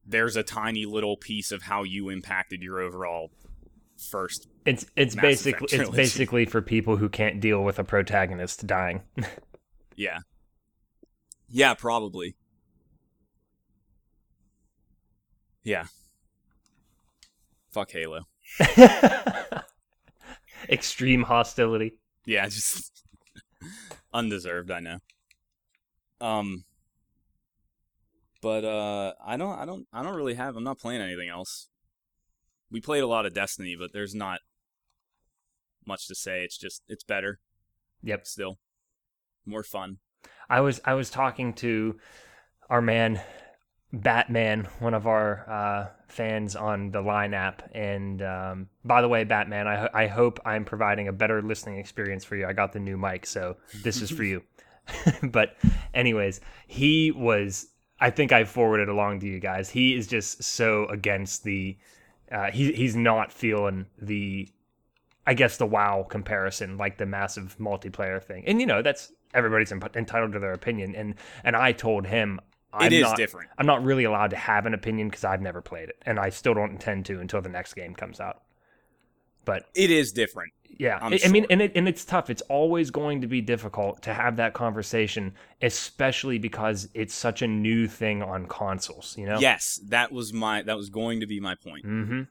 there's 0.05 0.35
a 0.35 0.43
tiny 0.43 0.85
little 0.85 1.15
piece 1.15 1.51
of 1.51 1.63
how 1.63 1.83
you 1.83 2.09
impacted 2.09 2.61
your 2.61 2.79
overall 2.81 3.31
first. 4.09 4.47
It's 4.65 4.85
it's 4.95 5.15
Mass 5.15 5.23
basically 5.23 5.67
it's 5.79 5.89
basically 5.91 6.45
for 6.45 6.61
people 6.61 6.97
who 6.97 7.07
can't 7.07 7.39
deal 7.39 7.63
with 7.63 7.79
a 7.79 7.83
protagonist 7.83 8.65
dying. 8.67 9.03
Yeah. 9.95 10.21
Yeah, 11.47 11.75
probably. 11.75 12.35
Yeah. 15.63 15.85
Fuck 17.71 17.91
Halo. 17.91 18.21
Extreme 20.69 21.23
hostility. 21.23 21.93
Yeah, 22.25 22.45
just 22.49 23.03
undeserved, 24.13 24.71
I 24.71 24.79
know. 24.79 24.99
Um 26.21 26.63
but 28.41 28.63
uh 28.65 29.13
I 29.25 29.37
don't 29.37 29.57
I 29.57 29.65
don't 29.65 29.87
I 29.91 30.03
don't 30.03 30.15
really 30.15 30.35
have 30.35 30.55
I'm 30.55 30.63
not 30.63 30.79
playing 30.79 31.01
anything 31.01 31.29
else. 31.29 31.69
We 32.71 32.81
played 32.81 33.03
a 33.03 33.07
lot 33.07 33.25
of 33.25 33.33
Destiny, 33.33 33.75
but 33.77 33.91
there's 33.93 34.15
not 34.15 34.39
much 35.85 36.07
to 36.07 36.15
say. 36.15 36.43
It's 36.43 36.57
just 36.57 36.83
it's 36.87 37.03
better 37.03 37.39
Yep. 38.03 38.27
still. 38.27 38.59
More 39.45 39.63
fun. 39.63 39.97
I 40.49 40.61
was 40.61 40.79
I 40.85 40.93
was 40.93 41.09
talking 41.09 41.53
to 41.55 41.97
our 42.69 42.81
man 42.81 43.19
Batman, 43.93 44.67
one 44.79 44.95
of 44.95 45.05
our 45.05 45.47
uh, 45.47 45.87
fans 46.07 46.55
on 46.55 46.89
the 46.89 47.01
Line 47.01 47.35
app, 47.35 47.69
and 47.75 48.23
um, 48.23 48.69
by 48.83 49.03
the 49.03 49.07
way, 49.07 49.23
Batman, 49.23 49.67
I 49.67 49.75
ho- 49.75 49.89
I 49.93 50.07
hope 50.07 50.39
I'm 50.45 50.65
providing 50.65 51.07
a 51.07 51.13
better 51.13 51.43
listening 51.43 51.77
experience 51.77 52.25
for 52.25 52.35
you. 52.35 52.47
I 52.47 52.53
got 52.53 52.73
the 52.73 52.79
new 52.79 52.97
mic, 52.97 53.27
so 53.27 53.57
this 53.83 54.01
is 54.01 54.09
for 54.09 54.23
you. 54.23 54.41
but 55.23 55.55
anyways, 55.93 56.41
he 56.67 57.11
was. 57.11 57.67
I 57.99 58.09
think 58.09 58.31
I 58.33 58.43
forwarded 58.43 58.89
along 58.89 59.21
to 59.21 59.27
you 59.27 59.39
guys. 59.39 59.69
He 59.69 59.95
is 59.95 60.07
just 60.07 60.43
so 60.43 60.85
against 60.87 61.43
the. 61.43 61.77
Uh, 62.31 62.51
he 62.51 62.73
he's 62.73 62.95
not 62.95 63.31
feeling 63.31 63.85
the 64.01 64.49
I 65.25 65.35
guess 65.35 65.57
the 65.57 65.65
WoW 65.65 66.05
comparison, 66.09 66.77
like 66.77 66.97
the 66.97 67.05
massive 67.05 67.55
multiplayer 67.59 68.21
thing, 68.21 68.43
and 68.45 68.59
you 68.59 68.65
know 68.65 68.81
that's 68.81 69.11
everybody's 69.33 69.71
imp- 69.71 69.95
entitled 69.95 70.33
to 70.33 70.39
their 70.39 70.53
opinion. 70.53 70.95
And 70.95 71.15
and 71.43 71.55
I 71.55 71.71
told 71.71 72.07
him 72.07 72.39
I'm 72.73 72.87
it 72.87 72.93
is 72.93 73.03
not, 73.03 73.17
different. 73.17 73.49
I'm 73.57 73.65
not 73.65 73.83
really 73.83 74.03
allowed 74.03 74.31
to 74.31 74.35
have 74.35 74.65
an 74.65 74.73
opinion 74.73 75.09
because 75.09 75.23
I've 75.23 75.41
never 75.41 75.61
played 75.61 75.89
it, 75.89 75.97
and 76.05 76.19
I 76.19 76.29
still 76.29 76.53
don't 76.53 76.71
intend 76.71 77.05
to 77.07 77.19
until 77.19 77.41
the 77.41 77.49
next 77.49 77.73
game 77.73 77.93
comes 77.93 78.19
out. 78.19 78.41
But 79.45 79.65
It 79.75 79.91
is 79.91 80.11
different. 80.11 80.53
yeah, 80.79 80.97
I, 81.01 81.19
I 81.23 81.27
mean, 81.27 81.45
and 81.49 81.61
it 81.61 81.73
and 81.75 81.87
it's 81.87 82.05
tough. 82.05 82.29
It's 82.29 82.41
always 82.43 82.89
going 82.91 83.21
to 83.21 83.27
be 83.27 83.41
difficult 83.41 84.01
to 84.03 84.13
have 84.13 84.37
that 84.37 84.53
conversation, 84.53 85.33
especially 85.61 86.39
because 86.39 86.89
it's 86.93 87.13
such 87.13 87.41
a 87.41 87.47
new 87.47 87.87
thing 87.87 88.23
on 88.23 88.47
consoles. 88.47 89.15
You 89.17 89.27
know. 89.27 89.39
Yes, 89.39 89.79
that 89.89 90.11
was 90.11 90.33
my 90.33 90.61
that 90.63 90.77
was 90.77 90.89
going 90.89 91.19
to 91.19 91.27
be 91.27 91.39
my 91.39 91.55
point. 91.55 91.85
Mm-hmm. 91.85 92.21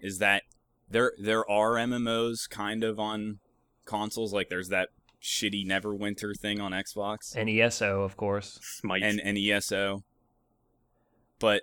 Is 0.00 0.18
that 0.18 0.42
there 0.88 1.12
there 1.18 1.48
are 1.48 1.74
MMOs 1.74 2.48
kind 2.48 2.82
of 2.82 2.98
on 2.98 3.38
consoles 3.84 4.32
like 4.32 4.48
there's 4.48 4.68
that 4.70 4.88
shitty 5.24 5.66
Neverwinter 5.66 6.38
thing 6.38 6.60
on 6.60 6.72
Xbox 6.72 7.34
And 7.34 7.48
ESO, 7.48 8.02
of 8.02 8.14
course. 8.16 8.58
Smite. 8.62 9.02
and 9.02 9.18
and 9.20 9.38
ESO. 9.38 10.04
But 11.38 11.62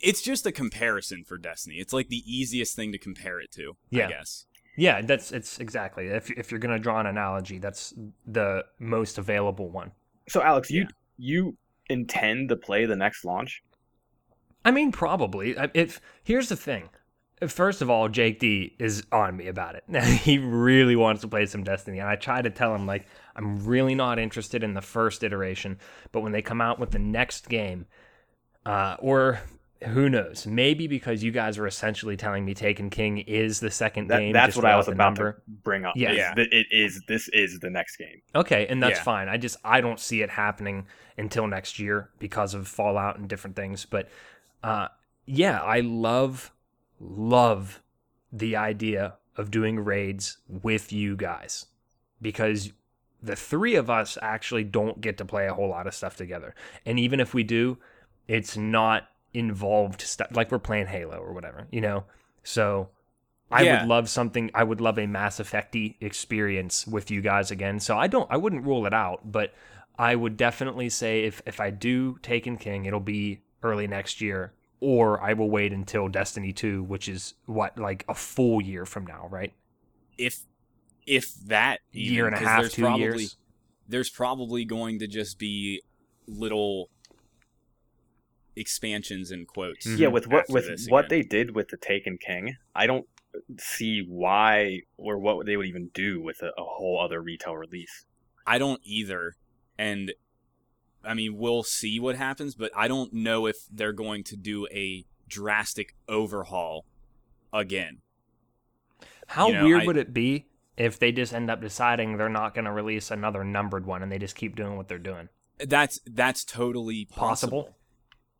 it's 0.00 0.20
just 0.22 0.44
a 0.46 0.52
comparison 0.52 1.24
for 1.24 1.38
Destiny. 1.38 1.76
It's 1.76 1.92
like 1.92 2.08
the 2.08 2.22
easiest 2.26 2.74
thing 2.74 2.90
to 2.92 2.98
compare 2.98 3.38
it 3.40 3.52
to, 3.52 3.76
Yeah. 3.90 4.06
I 4.06 4.10
guess. 4.10 4.46
Yeah, 4.76 5.02
that's 5.02 5.30
it's 5.30 5.58
exactly. 5.60 6.06
If 6.08 6.30
if 6.32 6.50
you're 6.50 6.60
gonna 6.60 6.78
draw 6.78 6.98
an 7.00 7.06
analogy, 7.06 7.58
that's 7.58 7.94
the 8.26 8.64
most 8.78 9.18
available 9.18 9.70
one. 9.70 9.92
so 10.28 10.42
Alex, 10.42 10.70
you 10.70 10.82
Yeah. 10.82 10.88
you 11.18 11.56
intend 11.88 12.48
to 12.50 12.56
play 12.56 12.86
the 12.86 12.96
next 12.96 13.24
launch? 13.24 13.62
I 14.64 14.70
mean, 14.70 14.90
probably. 14.92 15.54
If 15.74 16.00
here's 16.24 16.48
the 16.48 16.56
thing. 16.56 16.88
First 17.48 17.80
of 17.80 17.88
all, 17.88 18.08
Jake 18.08 18.38
D 18.38 18.74
is 18.78 19.04
on 19.12 19.36
me 19.36 19.48
about 19.48 19.74
it. 19.74 19.84
he 20.04 20.38
really 20.38 20.96
wants 20.96 21.22
to 21.22 21.28
play 21.28 21.46
some 21.46 21.64
Destiny, 21.64 21.98
and 21.98 22.08
I 22.08 22.16
try 22.16 22.42
to 22.42 22.50
tell 22.50 22.74
him 22.74 22.86
like 22.86 23.06
I'm 23.34 23.64
really 23.64 23.94
not 23.94 24.18
interested 24.18 24.62
in 24.62 24.74
the 24.74 24.82
first 24.82 25.22
iteration, 25.24 25.78
but 26.12 26.20
when 26.20 26.32
they 26.32 26.42
come 26.42 26.60
out 26.60 26.78
with 26.78 26.90
the 26.90 26.98
next 26.98 27.48
game, 27.48 27.86
uh, 28.66 28.96
or 28.98 29.40
who 29.88 30.10
knows, 30.10 30.46
maybe 30.46 30.86
because 30.86 31.22
you 31.22 31.30
guys 31.30 31.56
were 31.56 31.66
essentially 31.66 32.14
telling 32.14 32.44
me 32.44 32.52
Taken 32.52 32.90
King 32.90 33.16
is 33.18 33.60
the 33.60 33.70
second 33.70 34.08
That, 34.08 34.18
game. 34.18 34.32
that's 34.34 34.54
what 34.54 34.66
I 34.66 34.76
was 34.76 34.88
about 34.88 35.14
number. 35.16 35.32
to 35.32 35.38
bring 35.64 35.86
up. 35.86 35.94
Yeah. 35.96 36.12
Yeah. 36.12 36.34
it 36.36 36.66
is. 36.70 37.00
This 37.08 37.28
is 37.28 37.58
the 37.60 37.70
next 37.70 37.96
game. 37.96 38.20
Okay, 38.34 38.66
and 38.66 38.82
that's 38.82 38.98
Yeah. 38.98 39.02
fine. 39.04 39.28
I 39.30 39.38
just 39.38 39.56
I 39.64 39.80
don't 39.80 39.98
see 39.98 40.20
it 40.20 40.28
happening 40.28 40.86
until 41.16 41.46
next 41.46 41.78
year 41.78 42.10
because 42.18 42.52
of 42.52 42.68
Fallout 42.68 43.18
and 43.18 43.26
different 43.28 43.56
things. 43.56 43.86
But 43.86 44.10
uh, 44.62 44.88
yeah, 45.24 45.62
I 45.62 45.80
love 45.80 46.52
love 47.00 47.82
the 48.32 48.54
idea 48.56 49.14
of 49.36 49.50
doing 49.50 49.80
raids 49.80 50.38
with 50.48 50.92
you 50.92 51.16
guys 51.16 51.66
because 52.20 52.72
the 53.22 53.36
three 53.36 53.74
of 53.74 53.90
us 53.90 54.16
actually 54.22 54.64
don't 54.64 55.00
get 55.00 55.18
to 55.18 55.24
play 55.24 55.46
a 55.46 55.54
whole 55.54 55.68
lot 55.68 55.86
of 55.86 55.94
stuff 55.94 56.16
together. 56.16 56.54
And 56.86 56.98
even 56.98 57.20
if 57.20 57.34
we 57.34 57.42
do, 57.42 57.78
it's 58.28 58.56
not 58.56 59.08
involved 59.34 60.00
stuff 60.02 60.28
like 60.34 60.50
we're 60.50 60.58
playing 60.58 60.86
Halo 60.86 61.18
or 61.18 61.32
whatever, 61.32 61.66
you 61.70 61.80
know. 61.80 62.04
So 62.42 62.90
I 63.50 63.62
Yeah. 63.62 63.80
would 63.80 63.88
love 63.88 64.08
something. 64.08 64.50
I 64.54 64.64
would 64.64 64.80
love 64.80 64.98
a 64.98 65.06
Mass 65.06 65.38
Effecty 65.38 65.96
experience 66.00 66.86
with 66.86 67.10
you 67.10 67.20
guys 67.20 67.50
again. 67.50 67.80
So 67.80 67.98
I 67.98 68.06
don't. 68.06 68.30
I 68.30 68.36
wouldn't 68.36 68.64
rule 68.64 68.86
it 68.86 68.94
out, 68.94 69.32
but 69.32 69.52
I 69.98 70.14
would 70.14 70.36
definitely 70.36 70.88
say 70.88 71.24
if 71.24 71.42
if 71.46 71.60
I 71.60 71.70
do 71.70 72.18
Taken 72.22 72.56
King, 72.56 72.84
it'll 72.86 73.00
be 73.00 73.40
early 73.62 73.86
next 73.86 74.20
year, 74.20 74.52
or 74.80 75.20
I 75.20 75.34
will 75.34 75.50
wait 75.50 75.72
until 75.72 76.08
Destiny 76.08 76.52
Two, 76.52 76.82
which 76.82 77.08
is 77.08 77.34
what 77.46 77.78
like 77.78 78.04
a 78.08 78.14
full 78.14 78.60
year 78.60 78.86
from 78.86 79.06
now, 79.06 79.28
right? 79.30 79.52
If 80.18 80.40
if 81.06 81.34
that 81.46 81.80
even, 81.92 82.14
year 82.14 82.26
and 82.26 82.34
a 82.34 82.38
half, 82.38 82.70
two 82.70 82.82
probably, 82.82 83.02
years. 83.02 83.36
There's 83.88 84.10
probably 84.10 84.64
going 84.64 85.00
to 85.00 85.06
just 85.06 85.38
be 85.38 85.82
little 86.26 86.90
expansions 88.56 89.30
in 89.30 89.46
quotes. 89.46 89.86
Mhm. 89.86 89.98
Yeah, 89.98 90.08
with 90.08 90.26
what 90.26 90.48
with 90.48 90.86
what 90.88 91.06
again. 91.06 91.08
they 91.08 91.22
did 91.22 91.54
with 91.54 91.68
the 91.68 91.76
Taken 91.76 92.18
King, 92.18 92.56
I 92.74 92.86
don't 92.86 93.06
see 93.58 94.04
why 94.06 94.80
or 94.96 95.18
what 95.18 95.46
they 95.46 95.56
would 95.56 95.66
even 95.66 95.90
do 95.94 96.20
with 96.20 96.42
a, 96.42 96.48
a 96.58 96.64
whole 96.64 97.00
other 97.00 97.20
retail 97.20 97.56
release. 97.56 98.04
I 98.46 98.58
don't 98.58 98.80
either. 98.84 99.36
And 99.78 100.12
I 101.04 101.14
mean, 101.14 101.36
we'll 101.38 101.62
see 101.62 101.98
what 101.98 102.16
happens, 102.16 102.54
but 102.54 102.70
I 102.76 102.88
don't 102.88 103.12
know 103.12 103.46
if 103.46 103.56
they're 103.70 103.92
going 103.92 104.22
to 104.24 104.36
do 104.36 104.66
a 104.70 105.06
drastic 105.28 105.94
overhaul 106.08 106.84
again. 107.52 107.98
How 109.28 109.48
You 109.48 109.54
know, 109.54 109.64
weird 109.64 109.82
I- 109.82 109.86
would 109.86 109.96
it 109.96 110.12
be 110.12 110.46
if 110.76 110.98
they 110.98 111.12
just 111.12 111.32
end 111.32 111.50
up 111.50 111.60
deciding 111.60 112.16
they're 112.16 112.28
not 112.28 112.54
going 112.54 112.64
to 112.64 112.72
release 112.72 113.10
another 113.10 113.44
numbered 113.44 113.86
one 113.86 114.02
and 114.02 114.10
they 114.10 114.18
just 114.18 114.34
keep 114.36 114.56
doing 114.56 114.76
what 114.76 114.88
they're 114.88 114.98
doing? 114.98 115.28
That's 115.58 116.00
that's 116.06 116.44
totally 116.44 117.04
possible. 117.04 117.64
Possible. 117.64 117.76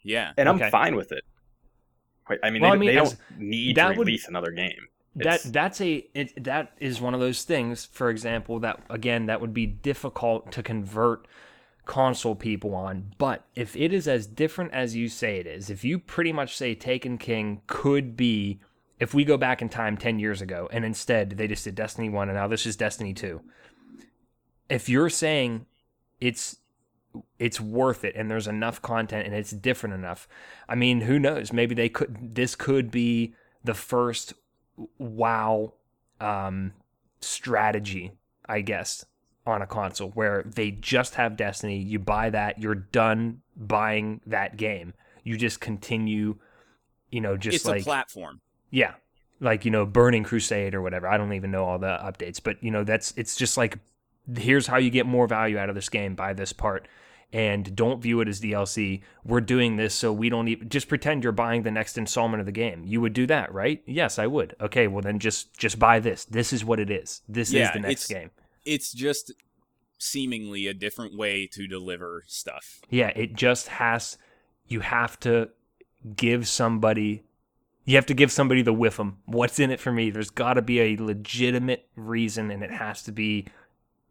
Yeah. 0.02 0.32
And 0.36 0.48
I'm 0.48 0.56
Okay. 0.56 0.70
fine 0.70 0.96
with 0.96 1.12
it. 1.12 1.22
Quite, 2.24 2.38
I 2.42 2.50
mean, 2.50 2.62
Well, 2.62 2.70
they, 2.72 2.76
I 2.76 2.78
mean, 2.78 2.88
they 2.88 2.94
don't 2.94 3.16
need 3.38 3.76
that 3.76 3.92
to 3.92 3.98
would- 3.98 4.06
release 4.06 4.26
another 4.26 4.50
game. 4.50 4.86
that 5.16 5.26
It's- 5.26 5.42
that's 5.50 5.80
a 5.80 6.06
it, 6.14 6.44
that 6.44 6.72
is 6.78 7.00
one 7.00 7.14
of 7.14 7.20
those 7.20 7.42
things 7.44 7.84
for 7.84 8.10
example 8.10 8.60
that 8.60 8.80
again 8.88 9.26
that 9.26 9.40
would 9.40 9.52
be 9.52 9.66
difficult 9.66 10.52
to 10.52 10.62
convert 10.62 11.26
console 11.90 12.36
people 12.36 12.72
on 12.72 13.12
but 13.18 13.46
if 13.56 13.74
it 13.74 13.92
is 13.92 14.06
as 14.06 14.28
different 14.28 14.72
as 14.72 14.94
you 14.94 15.08
say 15.08 15.38
it 15.38 15.46
is 15.46 15.70
if 15.70 15.82
you 15.82 15.98
pretty 15.98 16.32
much 16.32 16.56
say 16.56 16.72
taken 16.72 17.18
king 17.18 17.60
could 17.66 18.16
be 18.16 18.60
if 19.00 19.12
we 19.12 19.24
go 19.24 19.36
back 19.36 19.60
in 19.60 19.68
time 19.68 19.96
10 19.96 20.20
years 20.20 20.40
ago 20.40 20.68
and 20.70 20.84
instead 20.84 21.30
they 21.30 21.48
just 21.48 21.64
did 21.64 21.74
destiny 21.74 22.08
1 22.08 22.28
and 22.28 22.38
now 22.38 22.46
this 22.46 22.64
is 22.64 22.76
destiny 22.76 23.12
2 23.12 23.40
if 24.68 24.88
you're 24.88 25.10
saying 25.10 25.66
it's 26.20 26.58
it's 27.40 27.60
worth 27.60 28.04
it 28.04 28.14
and 28.14 28.30
there's 28.30 28.46
enough 28.46 28.80
content 28.80 29.26
and 29.26 29.34
it's 29.34 29.50
different 29.50 29.92
enough 29.92 30.28
i 30.68 30.76
mean 30.76 31.00
who 31.00 31.18
knows? 31.18 31.52
Maybe 31.52 31.74
they 31.74 31.88
could 31.88 32.36
this 32.36 32.54
could 32.54 32.92
be 32.92 33.34
the 33.64 33.74
first 33.74 34.34
wow 34.96 35.74
um, 36.20 36.72
strategy, 37.20 38.12
I 38.48 38.60
guess, 38.60 39.04
on 39.46 39.62
a 39.62 39.66
console 39.66 40.10
where 40.10 40.42
they 40.42 40.70
just 40.70 41.14
have 41.14 41.36
Destiny. 41.36 41.78
You 41.78 41.98
buy 41.98 42.30
that, 42.30 42.58
you're 42.58 42.74
done 42.74 43.42
buying 43.56 44.20
that 44.26 44.56
game. 44.56 44.94
You 45.24 45.36
just 45.36 45.60
continue, 45.60 46.36
you 47.10 47.20
know, 47.20 47.36
just 47.36 47.56
it's 47.56 47.64
like 47.64 47.82
a 47.82 47.84
platform. 47.84 48.40
yeah, 48.70 48.94
like 49.40 49.64
you 49.64 49.70
know, 49.70 49.86
Burning 49.86 50.24
Crusade 50.24 50.74
or 50.74 50.82
whatever. 50.82 51.08
I 51.08 51.16
don't 51.16 51.32
even 51.32 51.50
know 51.50 51.64
all 51.64 51.78
the 51.78 51.98
updates, 52.02 52.40
but 52.42 52.62
you 52.62 52.70
know, 52.70 52.84
that's 52.84 53.12
it's 53.16 53.36
just 53.36 53.56
like 53.56 53.78
here's 54.36 54.66
how 54.66 54.78
you 54.78 54.90
get 54.90 55.06
more 55.06 55.26
value 55.26 55.58
out 55.58 55.68
of 55.68 55.74
this 55.74 55.88
game. 55.88 56.14
Buy 56.14 56.32
this 56.32 56.52
part, 56.52 56.86
and 57.32 57.74
don't 57.76 58.02
view 58.02 58.20
it 58.20 58.28
as 58.28 58.40
DLC. 58.40 59.02
We're 59.24 59.40
doing 59.40 59.76
this 59.76 59.94
so 59.94 60.12
we 60.12 60.28
don't 60.28 60.48
even 60.48 60.68
just 60.68 60.88
pretend 60.88 61.22
you're 61.22 61.32
buying 61.32 61.62
the 61.62 61.70
next 61.70 61.98
installment 61.98 62.40
of 62.40 62.46
the 62.46 62.52
game. 62.52 62.82
You 62.84 63.00
would 63.00 63.12
do 63.12 63.26
that, 63.26 63.52
right? 63.52 63.82
Yes, 63.86 64.18
I 64.18 64.26
would. 64.26 64.56
Okay, 64.60 64.86
well 64.86 65.02
then 65.02 65.18
just 65.18 65.56
just 65.56 65.78
buy 65.78 66.00
this. 66.00 66.24
This 66.24 66.52
is 66.52 66.64
what 66.64 66.80
it 66.80 66.90
is. 66.90 67.22
This 67.28 67.52
is 67.52 67.68
the 67.72 67.80
next 67.80 68.08
game. 68.08 68.30
It's 68.64 68.92
just 68.92 69.32
seemingly 69.98 70.66
a 70.66 70.74
different 70.74 71.16
way 71.16 71.46
to 71.46 71.66
deliver 71.66 72.24
stuff. 72.26 72.80
Yeah, 72.88 73.08
it 73.08 73.34
just 73.34 73.68
has. 73.68 74.18
You 74.66 74.80
have 74.80 75.18
to 75.20 75.50
give 76.16 76.48
somebody. 76.48 77.24
You 77.84 77.96
have 77.96 78.06
to 78.06 78.14
give 78.14 78.30
somebody 78.30 78.62
the 78.62 78.72
whiff 78.72 79.00
'em. 79.00 79.18
What's 79.24 79.58
in 79.58 79.70
it 79.70 79.80
for 79.80 79.92
me? 79.92 80.10
There's 80.10 80.30
got 80.30 80.54
to 80.54 80.62
be 80.62 80.80
a 80.80 80.96
legitimate 80.96 81.88
reason, 81.96 82.50
and 82.50 82.62
it 82.62 82.70
has 82.70 83.02
to 83.04 83.12
be 83.12 83.46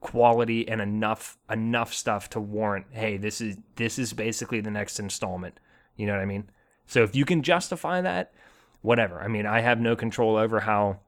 quality 0.02 0.68
and 0.68 0.82
enough 0.82 1.38
enough 1.50 1.94
stuff 1.94 2.30
to 2.32 2.40
warrant. 2.40 2.88
Hey, 2.92 3.18
this 3.18 3.42
is 3.42 3.58
this 3.76 4.00
is 4.00 4.14
basically 4.14 4.62
the 4.62 4.72
next 4.72 5.00
installment. 5.00 5.60
You 5.96 6.08
know 6.08 6.14
what 6.14 6.22
I 6.22 6.26
mean? 6.26 6.50
So 6.86 7.04
if 7.04 7.16
you 7.16 7.26
can 7.26 7.44
justify 7.44 8.02
that, 8.02 8.34
whatever. 8.82 9.22
I 9.22 9.28
mean, 9.28 9.46
I 9.46 9.62
have 9.62 9.80
no 9.80 9.96
control 9.96 10.38
over 10.38 10.62
how 10.62 11.00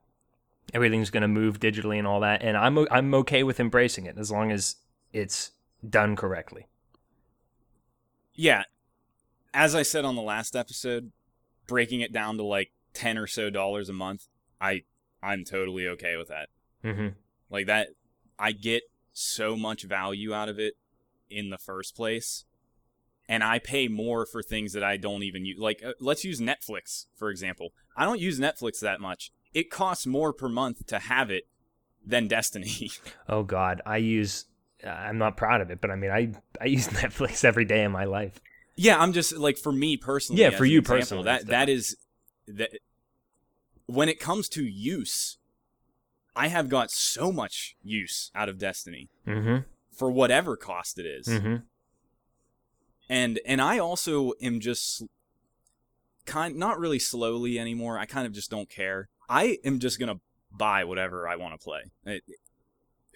everything's 0.74 1.10
going 1.10 1.22
to 1.22 1.28
move 1.28 1.60
digitally 1.60 1.98
and 1.98 2.08
all 2.08 2.20
that, 2.22 2.42
and 2.42 2.58
I'm 2.58 2.88
I'm 2.90 3.14
okay 3.16 3.44
with 3.44 3.60
embracing 3.60 4.06
it 4.06 4.18
as 4.18 4.32
long 4.32 4.52
as 4.52 4.78
it's 5.14 5.52
done 5.88 6.16
correctly. 6.16 6.68
Yeah. 8.34 8.64
As 9.54 9.76
I 9.76 9.84
said 9.84 10.06
on 10.06 10.16
the 10.16 10.22
last 10.22 10.56
episode, 10.56 11.12
breaking 11.68 12.02
it 12.02 12.14
down 12.14 12.38
to 12.38 12.44
like 12.44 12.72
10 12.94 13.18
or 13.18 13.28
so 13.28 13.50
dollars 13.50 13.90
a 13.90 13.94
month, 13.94 14.28
I 14.60 14.84
I'm 15.22 15.44
totally 15.44 15.88
okay 15.88 16.16
with 16.18 16.30
that. 16.30 16.50
Mm-hmm. 16.84 17.10
Like 17.50 17.68
that 17.68 17.90
I 18.40 18.54
get 18.54 18.84
so 19.14 19.56
much 19.56 19.84
value 19.84 20.34
out 20.34 20.50
of 20.50 20.60
it 20.60 20.76
in 21.30 21.50
the 21.50 21.58
first 21.58 21.96
place. 21.96 22.46
And 23.30 23.44
I 23.44 23.60
pay 23.60 23.88
more 23.88 24.26
for 24.26 24.44
things 24.44 24.74
that 24.74 24.84
I 24.84 24.98
don't 24.98 25.24
even 25.24 25.46
use. 25.46 25.58
Like, 25.58 25.82
uh, 25.86 25.94
let's 26.02 26.26
use 26.26 26.42
Netflix, 26.42 27.06
for 27.16 27.30
example. 27.30 27.70
I 27.96 28.04
don't 28.04 28.20
use 28.20 28.40
Netflix 28.40 28.80
that 28.80 29.00
much. 29.00 29.32
It 29.54 29.70
costs 29.70 30.06
more 30.08 30.32
per 30.34 30.47
month 30.49 30.86
to 30.88 30.99
have 30.99 31.30
it 31.30 31.47
than 32.06 32.28
Destiny. 32.28 32.91
Oh 33.28 33.43
God, 33.43 33.82
I 33.86 33.97
use. 33.97 34.45
I'm 34.88 35.18
not 35.18 35.38
proud 35.38 35.62
of 35.62 35.70
it, 35.70 35.80
but 35.80 35.91
I 35.91 35.95
mean, 35.95 36.12
I 36.12 36.32
I 36.60 36.66
use 36.66 36.88
Netflix 37.04 37.43
every 37.45 37.66
day 37.66 37.84
in 37.84 37.91
my 37.91 38.06
life. 38.06 38.39
Yeah, 38.76 38.97
I'm 38.99 39.14
just 39.14 39.34
like 39.38 39.58
for 39.58 39.72
me 39.72 39.97
personally. 39.97 40.41
Yeah, 40.41 40.49
for 40.52 40.66
you 40.66 40.80
example, 40.80 40.97
personally, 40.99 41.24
that 41.26 41.47
that 41.47 41.70
is 41.70 41.95
that. 42.47 42.72
When 43.86 44.08
it 44.10 44.20
comes 44.20 44.47
to 44.49 44.64
use, 44.64 45.38
I 46.36 46.47
have 46.47 46.70
got 46.70 46.91
so 46.91 47.32
much 47.32 47.76
use 47.84 48.32
out 48.34 48.47
of 48.49 48.58
Destiny 48.58 49.10
Mm-hmm. 49.28 49.64
for 49.91 50.10
whatever 50.10 50.56
cost 50.56 50.97
it 50.97 51.06
is. 51.06 51.28
Mm-hmm. 51.28 51.56
and 53.10 53.39
and 53.45 53.62
I 53.62 53.78
also 53.80 54.32
am 54.41 54.60
just 54.62 55.04
kind 56.26 56.56
not 56.56 56.80
really 56.80 56.99
slowly 56.99 57.60
anymore. 57.60 57.97
I 57.99 58.06
kind 58.06 58.26
of 58.26 58.34
just 58.34 58.49
don't 58.49 58.70
care. 58.70 59.10
I 59.32 59.58
am 59.64 59.80
just 59.80 60.00
gonna 60.00 60.20
buy 60.52 60.84
whatever 60.84 61.28
I 61.28 61.38
want 61.38 61.60
to 61.60 61.64
play. 61.64 61.84
It- 62.06 62.24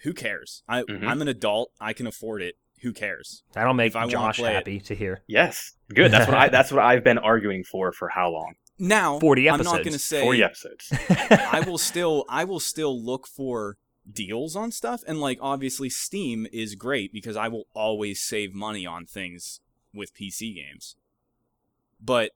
who 0.02 0.12
cares? 0.12 0.62
I 0.68 0.82
Mhm. 0.82 1.06
I'm 1.06 1.20
an 1.22 1.28
adult. 1.28 1.72
I 1.80 1.92
can 1.92 2.06
afford 2.06 2.42
it. 2.42 2.56
Who 2.82 2.92
cares? 2.92 3.42
That'll 3.52 3.74
make 3.74 3.94
I 3.96 4.06
Josh 4.06 4.38
play 4.38 4.50
it- 4.50 4.54
happy 4.54 4.80
to 4.80 4.94
hear. 4.94 5.22
Yes, 5.26 5.74
good. 5.94 6.10
That's 6.10 6.26
what 6.28 6.36
I. 6.36 6.48
That's 6.56 6.70
what 6.72 6.84
I've 6.84 7.02
been 7.04 7.18
arguing 7.18 7.64
for 7.64 7.92
for 7.92 8.08
how 8.10 8.30
long? 8.30 8.54
Now, 8.78 9.18
40 9.20 9.48
episodes. 9.48 9.68
I'm 9.68 9.74
not 9.76 9.84
gonna 9.84 9.98
say 9.98 10.20
Forty 10.22 10.42
episodes. 10.42 10.92
I 11.10 11.62
will 11.66 11.78
still 11.78 12.24
I 12.28 12.44
will 12.44 12.60
still 12.60 13.00
look 13.02 13.26
for 13.26 13.78
deals 14.10 14.54
on 14.54 14.70
stuff 14.70 15.02
and 15.08 15.20
like 15.20 15.38
obviously 15.40 15.88
Steam 15.90 16.46
is 16.52 16.74
great 16.76 17.12
because 17.12 17.36
I 17.36 17.48
will 17.48 17.66
always 17.74 18.22
save 18.22 18.52
money 18.54 18.84
on 18.86 19.04
things 19.06 19.60
with 19.94 20.14
PC 20.14 20.54
games. 20.54 20.96
But 22.00 22.32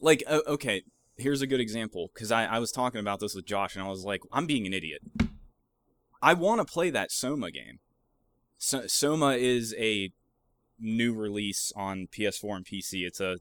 like 0.00 0.22
o- 0.26 0.42
okay, 0.48 0.82
here's 1.20 1.42
a 1.42 1.46
good 1.46 1.60
example 1.60 2.10
cuz 2.14 2.30
I 2.32 2.44
I 2.46 2.58
was 2.58 2.72
talking 2.72 3.00
about 3.00 3.20
this 3.20 3.34
with 3.34 3.46
Josh 3.46 3.76
and 3.76 3.84
I 3.84 3.88
was 3.88 4.04
like 4.04 4.22
I'm 4.32 4.46
being 4.46 4.66
an 4.66 4.72
idiot. 4.72 5.02
I 6.22 6.34
want 6.34 6.60
to 6.60 6.70
play 6.70 6.90
that 6.90 7.10
Soma 7.10 7.50
game. 7.50 7.78
So, 8.58 8.86
Soma 8.86 9.32
is 9.36 9.74
a 9.78 10.10
new 10.78 11.14
release 11.14 11.72
on 11.76 12.08
PS4 12.08 12.56
and 12.56 12.66
PC. 12.66 13.06
It's 13.06 13.20
a 13.20 13.38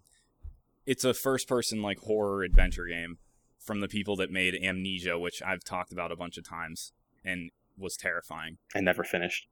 it's 0.86 1.04
a 1.04 1.14
first 1.14 1.48
person 1.48 1.82
like 1.82 2.00
horror 2.00 2.44
adventure 2.44 2.86
game 2.86 3.18
from 3.60 3.82
the 3.82 3.88
people 3.90 4.16
that 4.16 4.32
made 4.32 4.56
Amnesia, 4.56 5.20
which 5.20 5.42
I've 5.44 5.64
talked 5.64 5.92
about 5.92 6.12
a 6.12 6.16
bunch 6.16 6.38
of 6.38 6.48
times 6.48 6.94
and 7.24 7.52
was 7.78 7.96
terrifying 7.98 8.58
and 8.74 8.86
never 8.86 9.04
finished. 9.04 9.48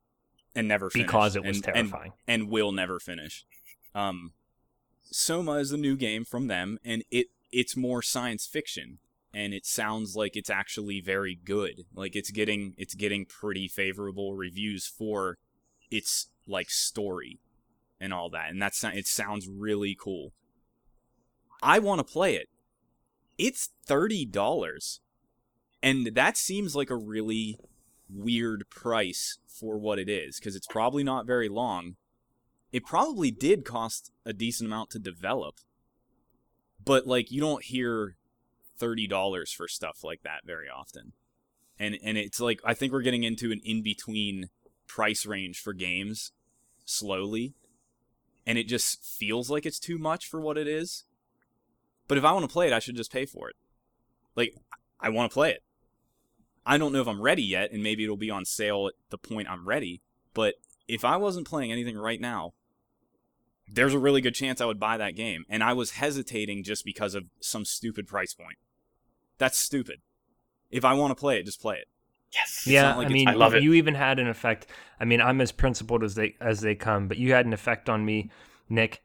and 0.55 0.67
never 0.67 0.89
finished. 0.89 1.07
because 1.07 1.35
it 1.35 1.43
was 1.43 1.57
and, 1.57 1.67
and- 1.67 1.75
terrifying. 1.91 2.13
and 2.27 2.49
will 2.49 2.71
never 2.71 2.99
finish. 2.99 3.45
Um, 3.93 4.31
Soma 5.03 5.53
is 5.53 5.69
the 5.69 5.77
new 5.77 5.95
game 5.95 6.23
from 6.25 6.47
them, 6.47 6.79
and 6.83 7.03
it 7.11 7.27
it's 7.51 7.77
more 7.77 8.01
science 8.01 8.45
fiction, 8.45 8.99
and 9.33 9.53
it 9.53 9.65
sounds 9.65 10.15
like 10.15 10.35
it's 10.35 10.49
actually 10.49 11.01
very 11.01 11.35
good. 11.35 11.85
Like 11.93 12.15
it's 12.15 12.31
getting 12.31 12.73
it's 12.77 12.95
getting 12.95 13.25
pretty 13.25 13.67
favorable 13.67 14.35
reviews 14.35 14.87
for 14.87 15.37
its 15.89 16.27
like 16.47 16.69
story 16.69 17.39
and 17.99 18.13
all 18.13 18.29
that, 18.29 18.49
and 18.49 18.61
that's 18.61 18.83
it 18.83 19.07
sounds 19.07 19.47
really 19.47 19.95
cool. 19.99 20.33
I 21.61 21.79
want 21.79 21.99
to 21.99 22.03
play 22.13 22.35
it. 22.35 22.49
It's 23.37 23.69
thirty 23.85 24.25
dollars, 24.25 25.01
and 25.81 26.07
that 26.07 26.37
seems 26.37 26.75
like 26.75 26.89
a 26.89 26.95
really 26.95 27.57
weird 28.09 28.69
price 28.69 29.37
for 29.47 29.77
what 29.77 29.99
it 29.99 30.09
is 30.09 30.39
because 30.39 30.55
it's 30.55 30.67
probably 30.67 31.03
not 31.03 31.27
very 31.27 31.49
long. 31.49 31.95
It 32.71 32.85
probably 32.85 33.31
did 33.31 33.65
cost 33.65 34.11
a 34.25 34.33
decent 34.33 34.67
amount 34.67 34.89
to 34.91 34.99
develop, 34.99 35.55
but 36.87 37.05
like 37.05 37.31
you 37.31 37.41
don't 37.41 37.63
hear 37.63 38.15
thirty 38.77 39.07
dollars 39.07 39.51
for 39.51 39.67
stuff 39.67 40.03
like 40.03 40.23
that 40.23 40.41
very 40.45 40.67
often, 40.69 41.13
and 41.77 41.97
and 42.03 42.17
it's 42.17 42.39
like 42.39 42.61
I 42.63 42.73
think 42.73 42.93
we're 42.93 43.01
getting 43.01 43.23
into 43.23 43.51
an 43.51 43.61
in 43.63 43.83
between 43.83 44.49
price 44.87 45.25
range 45.25 45.59
for 45.59 45.73
games 45.73 46.31
slowly, 46.85 47.53
and 48.45 48.57
it 48.57 48.67
just 48.67 49.03
feels 49.03 49.49
like 49.49 49.65
it's 49.65 49.79
too 49.79 49.97
much 49.97 50.27
for 50.27 50.39
what 50.39 50.57
it 50.57 50.67
is. 50.67 51.03
But 52.07 52.17
if 52.17 52.23
I 52.23 52.31
want 52.31 52.43
to 52.43 52.53
play 52.53 52.67
it, 52.67 52.73
I 52.73 52.79
should 52.79 52.95
just 52.95 53.11
pay 53.11 53.25
for 53.25 53.49
it. 53.49 53.55
Like 54.35 54.55
I 54.99 55.09
want 55.09 55.29
to 55.29 55.33
play 55.33 55.51
it. 55.51 55.63
I 56.65 56.77
don't 56.77 56.91
know 56.93 57.01
if 57.01 57.07
I'm 57.07 57.21
ready 57.21 57.43
yet, 57.43 57.71
and 57.71 57.83
maybe 57.83 58.03
it'll 58.03 58.17
be 58.17 58.31
on 58.31 58.45
sale 58.45 58.87
at 58.87 58.93
the 59.09 59.17
point 59.17 59.49
I'm 59.49 59.67
ready. 59.67 60.01
But 60.33 60.55
if 60.87 61.03
I 61.03 61.17
wasn't 61.17 61.47
playing 61.47 61.71
anything 61.71 61.97
right 61.97 62.19
now, 62.19 62.53
there's 63.67 63.93
a 63.93 63.99
really 63.99 64.21
good 64.21 64.35
chance 64.35 64.61
I 64.61 64.65
would 64.65 64.79
buy 64.79 64.97
that 64.97 65.15
game. 65.15 65.45
And 65.49 65.63
I 65.63 65.73
was 65.73 65.91
hesitating 65.91 66.63
just 66.63 66.85
because 66.85 67.15
of 67.15 67.25
some 67.41 67.65
stupid 67.65 68.07
price 68.07 68.33
point. 68.33 68.57
That's 69.37 69.57
stupid. 69.57 70.01
If 70.69 70.85
I 70.85 70.93
want 70.93 71.11
to 71.11 71.15
play 71.15 71.39
it, 71.39 71.45
just 71.45 71.61
play 71.61 71.75
it. 71.75 71.87
Yes. 72.33 72.65
Yeah, 72.67 72.95
like 72.95 73.07
I 73.07 73.09
mean, 73.09 73.29
I 73.29 73.33
love 73.33 73.55
it. 73.55 73.63
you 73.63 73.73
even 73.73 73.95
had 73.95 74.19
an 74.19 74.27
effect. 74.27 74.67
I 74.99 75.05
mean, 75.05 75.21
I'm 75.21 75.39
as 75.39 75.51
principled 75.51 76.03
as 76.03 76.15
they 76.15 76.35
as 76.41 76.59
they 76.59 76.75
come, 76.75 77.07
but 77.07 77.17
you 77.17 77.31
had 77.31 77.45
an 77.45 77.53
effect 77.53 77.87
on 77.87 78.03
me, 78.03 78.31
Nick, 78.67 79.01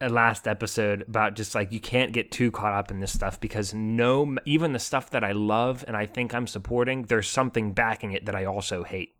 uh, 0.00 0.08
last 0.08 0.48
episode 0.48 1.02
about 1.02 1.34
just 1.34 1.54
like 1.54 1.72
you 1.72 1.80
can't 1.80 2.12
get 2.12 2.32
too 2.32 2.50
caught 2.50 2.74
up 2.74 2.90
in 2.90 2.98
this 2.98 3.12
stuff 3.12 3.38
because 3.38 3.72
no, 3.72 4.36
even 4.44 4.72
the 4.72 4.78
stuff 4.78 5.10
that 5.10 5.22
I 5.22 5.32
love 5.32 5.84
and 5.86 5.96
I 5.96 6.06
think 6.06 6.34
I'm 6.34 6.48
supporting, 6.48 7.02
there's 7.02 7.28
something 7.28 7.72
backing 7.72 8.12
it 8.12 8.26
that 8.26 8.34
I 8.34 8.44
also 8.44 8.82
hate. 8.82 9.14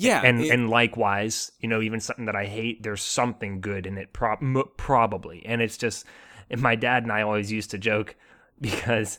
Yeah, 0.00 0.20
and 0.24 0.40
it- 0.40 0.50
and 0.50 0.70
likewise, 0.70 1.52
you 1.60 1.68
know, 1.68 1.80
even 1.82 2.00
something 2.00 2.26
that 2.26 2.36
I 2.36 2.46
hate, 2.46 2.82
there's 2.82 3.02
something 3.02 3.60
good 3.60 3.86
in 3.86 3.98
it, 3.98 4.12
prob- 4.12 4.42
m- 4.42 4.62
probably. 4.76 5.44
And 5.46 5.60
it's 5.62 5.76
just 5.76 6.04
And 6.50 6.62
my 6.62 6.76
dad 6.76 7.02
and 7.02 7.12
I 7.12 7.22
always 7.22 7.52
used 7.52 7.70
to 7.72 7.78
joke 7.78 8.14
because 8.60 9.18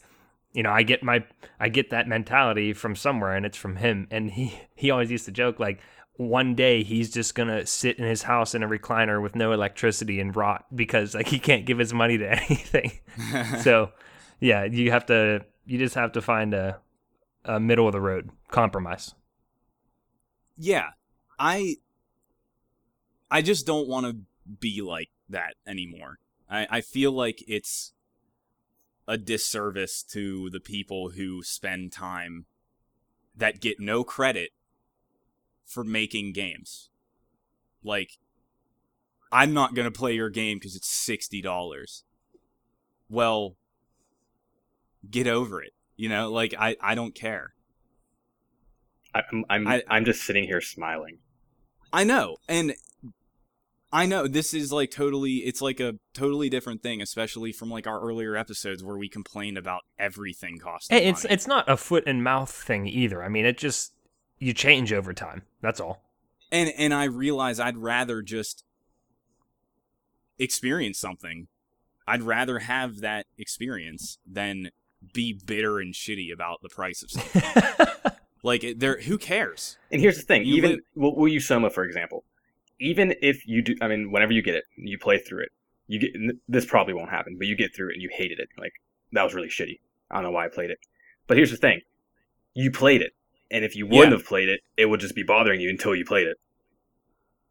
you 0.51 0.63
know, 0.63 0.71
I 0.71 0.81
get 0.81 1.03
my 1.03 1.23
I 1.59 1.69
get 1.69 1.91
that 1.91 2.07
mentality 2.07 2.73
from 2.73 2.95
somewhere 2.95 3.35
and 3.35 3.45
it's 3.45 3.57
from 3.57 3.75
him 3.75 4.07
and 4.09 4.31
he 4.31 4.59
he 4.75 4.89
always 4.89 5.11
used 5.11 5.25
to 5.25 5.31
joke 5.31 5.59
like 5.59 5.79
one 6.15 6.53
day 6.55 6.83
he's 6.83 7.09
just 7.11 7.33
going 7.35 7.47
to 7.47 7.65
sit 7.65 7.97
in 7.97 8.03
his 8.05 8.23
house 8.23 8.53
in 8.55 8.61
a 8.63 8.67
recliner 8.67 9.21
with 9.21 9.35
no 9.35 9.51
electricity 9.53 10.19
and 10.19 10.35
rot 10.35 10.65
because 10.75 11.13
like 11.15 11.27
he 11.29 11.39
can't 11.39 11.65
give 11.65 11.77
his 11.77 11.93
money 11.93 12.17
to 12.17 12.27
anything. 12.49 12.91
so, 13.61 13.91
yeah, 14.41 14.63
you 14.65 14.91
have 14.91 15.05
to 15.05 15.45
you 15.65 15.77
just 15.77 15.95
have 15.95 16.11
to 16.13 16.21
find 16.21 16.53
a 16.53 16.79
a 17.45 17.59
middle 17.59 17.87
of 17.87 17.93
the 17.93 18.01
road 18.01 18.29
compromise. 18.49 19.13
Yeah. 20.59 20.89
I 21.39 21.77
I 23.31 23.41
just 23.41 23.65
don't 23.65 23.87
want 23.87 24.05
to 24.05 24.17
be 24.59 24.81
like 24.81 25.09
that 25.29 25.55
anymore. 25.65 26.19
I, 26.49 26.67
I 26.69 26.81
feel 26.81 27.11
like 27.13 27.43
it's 27.47 27.93
a 29.07 29.17
disservice 29.17 30.03
to 30.03 30.49
the 30.49 30.59
people 30.59 31.11
who 31.11 31.41
spend 31.43 31.93
time 31.93 32.45
that 33.35 33.61
get 33.61 33.79
no 33.79 34.03
credit 34.03 34.49
for 35.65 35.83
making 35.83 36.33
games. 36.33 36.89
Like, 37.83 38.17
I'm 39.31 39.53
not 39.53 39.75
going 39.75 39.91
to 39.91 39.97
play 39.97 40.13
your 40.13 40.29
game 40.29 40.57
because 40.57 40.75
it's 40.75 40.89
$60. 40.89 42.03
Well, 43.09 43.55
get 45.09 45.27
over 45.27 45.61
it. 45.61 45.71
You 45.95 46.09
know, 46.09 46.31
like, 46.31 46.53
I, 46.57 46.75
I 46.81 46.95
don't 46.95 47.15
care. 47.15 47.53
I'm 49.13 49.45
I'm 49.49 49.67
I- 49.67 49.83
I'm 49.89 50.05
just 50.05 50.23
sitting 50.23 50.43
here 50.45 50.61
smiling. 50.61 51.19
I 51.91 52.03
know. 52.03 52.37
And 52.47 52.75
I 53.91 54.05
know 54.05 54.27
this 54.27 54.53
is 54.53 54.71
like 54.71 54.91
totally 54.91 55.37
it's 55.37 55.61
like 55.61 55.79
a 55.79 55.95
totally 56.13 56.49
different 56.49 56.83
thing, 56.83 57.01
especially 57.01 57.51
from 57.51 57.69
like 57.71 57.87
our 57.87 57.99
earlier 57.99 58.35
episodes 58.35 58.83
where 58.83 58.97
we 58.97 59.09
complained 59.09 59.57
about 59.57 59.81
everything 59.97 60.59
costing 60.59 60.97
Hey, 60.97 61.07
it's 61.09 61.23
money. 61.23 61.33
it's 61.33 61.47
not 61.47 61.67
a 61.67 61.75
foot 61.77 62.03
and 62.05 62.23
mouth 62.23 62.51
thing 62.51 62.85
either. 62.85 63.23
I 63.23 63.29
mean, 63.29 63.45
it 63.45 63.57
just 63.57 63.93
you 64.37 64.53
change 64.53 64.93
over 64.93 65.11
time. 65.13 65.41
That's 65.61 65.79
all. 65.79 66.03
and 66.51 66.71
and 66.77 66.93
I 66.93 67.05
realize 67.05 67.59
I'd 67.59 67.77
rather 67.77 68.21
just 68.21 68.63
experience 70.37 70.99
something. 70.99 71.47
I'd 72.07 72.21
rather 72.23 72.59
have 72.59 73.01
that 73.01 73.25
experience 73.37 74.17
than 74.25 74.69
be 75.13 75.33
bitter 75.33 75.79
and 75.79 75.93
shitty 75.93 76.31
about 76.31 76.61
the 76.61 76.69
price 76.69 77.03
of 77.03 77.11
something. 77.11 78.11
like 78.43 78.65
there 78.77 78.99
who 79.01 79.17
cares? 79.17 79.77
And 79.91 80.01
here's 80.01 80.17
the 80.17 80.23
thing: 80.23 80.45
You 80.45 80.55
even 80.55 80.71
live- 80.71 80.79
we'll, 80.95 81.15
we'll 81.15 81.31
use 81.31 81.47
Soma 81.47 81.69
for 81.69 81.83
example. 81.83 82.23
Even 82.79 83.13
if 83.21 83.45
you 83.45 83.61
do, 83.61 83.75
I 83.81 83.87
mean, 83.87 84.11
whenever 84.11 84.31
you 84.31 84.41
get 84.41 84.55
it, 84.55 84.63
you 84.77 84.97
play 84.97 85.17
through 85.17 85.43
it. 85.43 85.49
You 85.87 85.99
get 85.99 86.13
this 86.47 86.65
probably 86.65 86.93
won't 86.93 87.09
happen, 87.09 87.35
but 87.37 87.47
you 87.47 87.55
get 87.55 87.75
through 87.75 87.89
it 87.89 87.93
and 87.93 88.01
you 88.01 88.09
hated 88.11 88.39
it. 88.39 88.49
Like 88.57 88.73
that 89.11 89.23
was 89.23 89.33
really 89.33 89.49
shitty. 89.49 89.79
I 90.09 90.15
don't 90.15 90.23
know 90.23 90.31
why 90.31 90.45
I 90.45 90.49
played 90.49 90.69
it. 90.69 90.79
But 91.27 91.37
here's 91.37 91.51
the 91.51 91.57
thing: 91.57 91.81
you 92.53 92.71
played 92.71 93.01
it, 93.01 93.13
and 93.51 93.65
if 93.65 93.75
you 93.75 93.85
wouldn't 93.85 94.11
Yeah. 94.11 94.17
have 94.17 94.25
played 94.25 94.49
it, 94.49 94.61
it 94.77 94.85
would 94.85 94.99
just 94.99 95.15
be 95.15 95.23
bothering 95.23 95.59
you 95.61 95.69
until 95.69 95.95
you 95.95 96.05
played 96.05 96.27
it. 96.27 96.37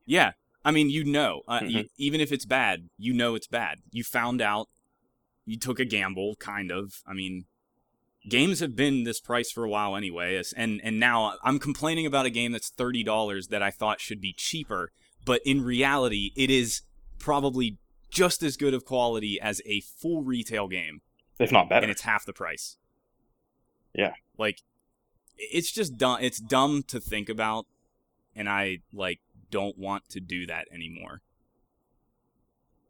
Yeah. 0.06 0.32
I 0.64 0.70
mean, 0.70 0.90
you 0.90 1.04
know, 1.04 1.42
uh, 1.48 1.60
Mhm. 1.60 1.70
you, 1.70 1.88
even 1.96 2.20
if 2.20 2.32
it's 2.32 2.44
bad, 2.44 2.88
you 2.98 3.12
know 3.14 3.34
it's 3.34 3.46
bad. 3.46 3.78
You 3.90 4.04
found 4.04 4.40
out. 4.42 4.68
You 5.46 5.56
took 5.58 5.80
a 5.80 5.84
gamble, 5.86 6.36
kind 6.36 6.70
of. 6.70 7.02
I 7.06 7.14
mean, 7.14 7.46
games 8.28 8.60
have 8.60 8.76
been 8.76 9.04
this 9.04 9.20
price 9.20 9.50
for 9.50 9.64
a 9.64 9.68
while 9.68 9.96
anyway, 9.96 10.42
and 10.56 10.80
and 10.84 11.00
now 11.00 11.34
I'm 11.42 11.58
complaining 11.58 12.06
about 12.06 12.26
a 12.26 12.30
game 12.30 12.52
that's 12.52 12.68
thirty 12.70 13.02
dollars 13.02 13.48
that 13.48 13.62
I 13.62 13.70
thought 13.70 14.00
should 14.00 14.20
be 14.20 14.32
cheaper, 14.32 14.92
but 15.24 15.40
in 15.44 15.62
reality, 15.64 16.32
it 16.36 16.50
is 16.50 16.82
probably 17.18 17.78
just 18.10 18.42
as 18.42 18.56
good 18.56 18.74
of 18.74 18.84
quality 18.84 19.38
as 19.40 19.60
a 19.66 19.80
full 19.80 20.22
retail 20.22 20.66
game, 20.68 21.02
If 21.38 21.52
not 21.52 21.68
better. 21.68 21.84
and 21.84 21.90
it's 21.90 22.02
half 22.02 22.24
the 22.24 22.32
price. 22.32 22.76
Yeah. 23.94 24.12
like 24.38 24.62
it's 25.36 25.70
just 25.72 25.96
dumb. 25.96 26.18
It's 26.20 26.38
dumb 26.40 26.82
to 26.88 27.00
think 27.00 27.28
about, 27.28 27.66
and 28.34 28.48
I 28.48 28.78
like 28.92 29.20
don't 29.50 29.78
want 29.78 30.08
to 30.10 30.20
do 30.20 30.46
that 30.46 30.66
anymore. 30.72 31.22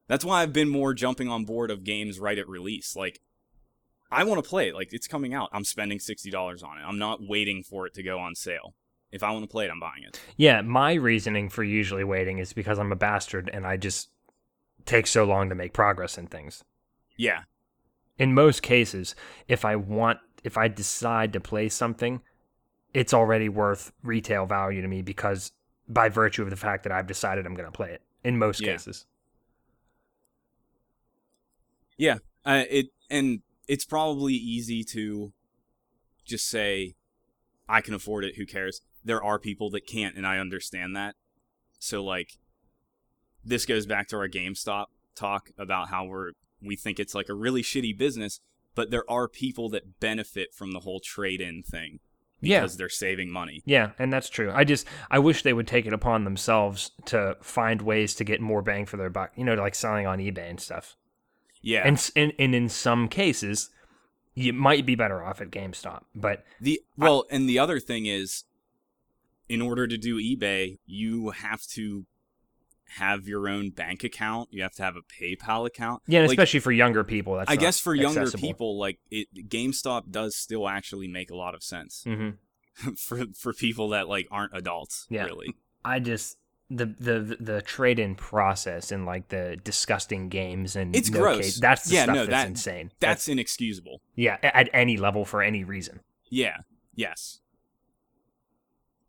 That's 0.07 0.25
why 0.25 0.43
I've 0.43 0.53
been 0.53 0.69
more 0.71 0.95
jumping 0.95 1.29
on 1.29 1.45
board 1.45 1.71
of 1.71 1.85
games 1.85 2.19
right 2.19 2.39
at 2.39 2.49
release. 2.49 2.97
Like, 2.97 3.21
I 4.11 4.25
want 4.25 4.43
to 4.43 4.49
play 4.49 4.69
it. 4.69 4.75
Like, 4.75 4.93
it's 4.93 5.07
coming 5.07 5.35
out. 5.35 5.49
I'm 5.53 5.65
spending 5.65 5.99
sixty 6.01 6.31
dollars 6.31 6.63
on 6.63 6.79
it. 6.79 6.83
I'm 6.83 6.99
not 6.99 7.21
waiting 7.27 7.63
for 7.63 7.87
it 7.87 7.95
to 7.95 8.03
go 8.03 8.19
on 8.19 8.35
sale. 8.35 8.75
If 9.11 9.23
I 9.23 9.31
want 9.31 9.45
to 9.45 9.49
play 9.49 9.65
it, 9.65 9.71
I'm 9.71 9.81
buying 9.81 10.03
it. 10.03 10.21
Yeah, 10.37 10.61
my 10.61 10.93
reasoning 10.95 11.49
for 11.49 11.65
usually 11.65 12.05
waiting 12.05 12.39
is 12.39 12.53
because 12.53 12.79
I'm 12.79 12.93
a 12.93 12.97
bastard 12.97 13.49
and 13.53 13.67
I 13.67 13.77
just 13.79 14.11
take 14.85 15.07
so 15.07 15.25
long 15.25 15.49
to 15.49 15.55
make 15.55 15.73
progress 15.73 16.19
in 16.19 16.27
things. 16.27 16.63
Yeah, 17.17 17.43
In 18.19 18.33
most 18.35 18.63
cases, 18.63 19.15
if 19.49 19.65
I 19.65 19.77
want 19.77 20.19
if 20.45 20.57
I 20.57 20.69
decide 20.69 21.33
to 21.33 21.41
play 21.41 21.69
something, 21.69 22.21
it's 22.95 23.13
already 23.13 23.49
worth 23.49 23.93
retail 24.03 24.47
value 24.47 24.83
to 24.83 24.89
me 24.89 25.03
because 25.03 25.53
by 25.89 26.09
virtue 26.11 26.43
of 26.43 26.51
the 26.51 26.57
fact 26.57 26.83
that 26.85 26.93
I've 26.93 27.07
decided 27.07 27.45
I'm 27.47 27.55
going 27.55 27.67
to 27.67 27.73
play 27.73 27.91
it. 27.93 28.03
In 28.25 28.39
most 28.39 28.61
Yeah. 28.61 28.73
cases. 28.73 29.07
Yeah, 31.97 32.19
uh, 32.45 32.65
it 32.71 32.87
and 33.11 33.41
it's 33.69 33.85
probably 33.85 34.35
easy 34.35 34.83
to 34.85 35.33
just 36.25 36.49
say, 36.49 36.97
"I 37.69 37.81
can 37.81 37.95
afford 37.95 38.25
it. 38.25 38.37
Who 38.37 38.47
cares?" 38.47 38.81
There 39.05 39.23
are 39.23 39.39
people 39.39 39.71
that 39.71 39.87
can't, 39.87 40.17
and 40.17 40.27
I 40.27 40.39
understand 40.39 40.97
that. 40.97 41.15
So, 41.79 42.03
like, 42.03 42.39
this 43.45 43.65
goes 43.67 43.87
back 43.87 44.09
to 44.09 44.17
our 44.17 44.29
GameStop 44.29 44.87
talk 45.15 45.51
about 45.59 45.89
how 45.89 46.05
we're 46.05 46.33
we 46.61 46.75
think 46.77 46.99
it's 46.99 47.15
like 47.15 47.29
a 47.29 47.35
really 47.35 47.63
shitty 47.63 47.97
business, 47.97 48.41
but 48.75 48.91
there 48.91 49.09
are 49.09 49.29
people 49.29 49.69
that 49.71 50.01
benefit 50.01 50.53
from 50.53 50.73
the 50.73 50.81
whole 50.81 50.99
trade-in 51.01 51.63
thing 51.63 52.01
Yeah. 52.41 52.61
because 52.61 52.77
they're 52.77 52.89
saving 52.89 53.31
money. 53.31 53.63
Yeah, 53.65 53.93
and 53.99 54.13
that's 54.13 54.29
true. 54.29 54.51
I 54.53 54.65
just 54.65 54.87
I 55.11 55.21
wish 55.21 55.43
they 55.43 55.53
would 55.53 55.69
take 55.69 55.87
it 55.87 55.93
upon 55.93 56.25
themselves 56.25 56.91
to 57.07 57.37
find 57.41 57.81
ways 57.83 58.15
to 58.17 58.25
get 58.25 58.41
more 58.41 58.61
bang 58.63 58.87
for 58.87 58.97
their 58.97 59.11
buck. 59.11 59.33
You 59.37 59.45
know, 59.45 59.55
like 59.55 59.75
selling 59.77 60.07
on 60.07 60.19
eBay 60.19 60.51
and 60.51 60.61
stuff. 60.61 60.97
Yeah, 61.61 61.87
And, 61.87 62.11
and 62.15 62.33
and 62.39 62.55
in 62.55 62.69
some 62.69 63.09
cases, 63.09 63.71
you 64.35 64.53
might 64.53 64.87
be 64.87 64.95
better 64.95 65.23
off 65.23 65.41
at 65.41 65.51
GameStop. 65.51 66.03
But 66.15 66.45
The 66.61 66.81
well, 66.97 67.25
and 67.31 67.49
the 67.49 67.59
other 67.59 67.81
thing 67.81 68.07
is, 68.07 68.45
in 69.49 69.61
order 69.61 69.87
to 69.87 69.97
do 69.97 70.19
eBay, 70.19 70.79
you 70.87 71.31
have 71.31 71.67
to 71.75 72.07
have 72.97 73.29
your 73.29 73.49
own 73.49 73.71
bank 73.71 74.05
account. 74.05 74.49
You 74.53 74.63
have 74.63 74.75
to 74.75 74.83
have 74.83 74.97
a 74.97 75.03
PayPal 75.03 75.67
account. 75.67 76.03
yeah, 76.07 76.21
and 76.21 76.29
Like, 76.29 76.39
especially 76.39 76.61
for 76.61 76.73
younger 76.73 77.05
people, 77.05 77.37
that's 77.37 77.51
I 77.51 77.57
guess 77.57 77.81
for 77.81 77.95
younger 77.95 78.31
people, 78.31 78.79
like 78.79 78.99
it, 79.11 79.29
GameStop 79.49 80.11
does 80.11 80.37
still 80.37 80.69
actually 80.69 81.09
make 81.09 81.31
a 81.31 81.37
lot 81.37 81.55
of 81.55 81.63
sense 81.63 82.05
hmm 82.05 82.31
for 82.97 83.25
for 83.37 83.53
people 83.53 83.89
that 83.91 84.09
like 84.09 84.29
aren't 84.31 84.57
adults. 84.57 85.07
Yeah. 85.11 85.25
Really. 85.25 85.55
I 85.85 85.99
just 85.99 86.37
the 86.71 86.85
the 86.87 87.37
the 87.41 87.63
trade 87.63 87.99
in 87.99 88.15
process 88.15 88.93
and 88.93 89.07
like 89.07 89.29
the 89.29 89.59
disgusting 89.65 90.29
games 90.29 90.77
and 90.77 90.95
It's 90.95 91.11
no 91.11 91.21
gross. 91.21 91.39
case- 91.45 91.61
that's 91.61 91.89
the 91.89 91.95
Yeah, 91.95 92.03
stuff 92.05 92.15
no, 92.15 92.21
that's 92.27 92.31
that- 92.43 92.47
insane. 92.49 92.93
That's 93.01 93.27
inexcusable. 93.29 94.03
yeah, 94.15 94.37
at 94.43 94.69
any 94.75 94.97
level 94.99 95.25
for 95.25 95.43
any 95.43 95.65
reason. 95.65 96.01
Yeah. 96.31 96.59
Yes. 96.95 97.41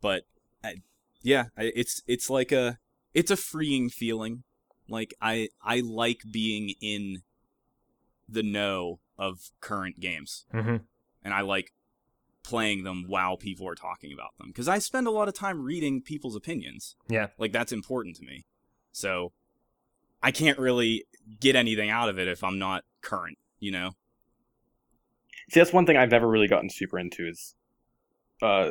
But 0.00 0.22
I, 0.64 0.76
yeah, 1.22 1.46
I- 1.56 1.72
it's 1.74 2.02
it's 2.06 2.30
like 2.30 2.52
a 2.52 2.78
it's 3.12 3.30
a 3.30 3.36
freeing 3.36 3.90
feeling. 3.90 4.44
Like 4.88 5.14
I 5.20 5.48
I 5.62 5.80
like 5.80 6.20
being 6.32 6.74
in 6.80 7.22
the 8.28 8.42
know 8.42 9.00
of 9.18 9.50
current 9.60 10.00
games, 10.00 10.46
hmm 10.50 10.76
and 11.22 11.34
I 11.34 11.42
like 11.42 11.72
playing 12.42 12.84
them 12.84 13.04
while 13.06 13.36
people 13.36 13.68
are 13.68 13.74
talking 13.74 14.12
about 14.12 14.36
them 14.38 14.48
because 14.48 14.68
I 14.68 14.78
spend 14.78 15.06
a 15.06 15.10
lot 15.10 15.28
of 15.28 15.34
time 15.34 15.62
reading 15.62 16.02
people's 16.02 16.36
opinions. 16.36 16.96
Yeah. 17.08 17.28
Like 17.38 17.52
that's 17.52 17.72
important 17.72 18.16
to 18.16 18.24
me. 18.24 18.46
So 18.92 19.32
I 20.22 20.30
can't 20.30 20.58
really 20.58 21.04
get 21.40 21.56
anything 21.56 21.90
out 21.90 22.08
of 22.08 22.18
it 22.18 22.28
if 22.28 22.42
I'm 22.42 22.58
not 22.58 22.84
current. 23.02 23.38
You 23.58 23.72
know. 23.72 23.90
See, 25.50 25.60
that's 25.60 25.72
one 25.72 25.84
thing 25.84 25.96
I've 25.96 26.10
never 26.10 26.28
really 26.28 26.48
gotten 26.48 26.70
super 26.70 26.98
into 26.98 27.26
is, 27.26 27.56
uh, 28.40 28.70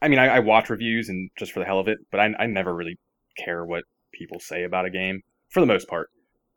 I 0.00 0.08
mean, 0.08 0.20
I, 0.20 0.36
I 0.36 0.38
watch 0.38 0.70
reviews 0.70 1.08
and 1.08 1.30
just 1.36 1.50
for 1.52 1.58
the 1.58 1.66
hell 1.66 1.80
of 1.80 1.88
it, 1.88 1.98
but 2.10 2.20
I, 2.20 2.32
I 2.38 2.46
never 2.46 2.72
really 2.72 2.98
care 3.36 3.64
what 3.64 3.84
people 4.12 4.38
say 4.38 4.62
about 4.62 4.86
a 4.86 4.90
game 4.90 5.22
for 5.48 5.60
the 5.60 5.66
most 5.66 5.88
part. 5.88 6.10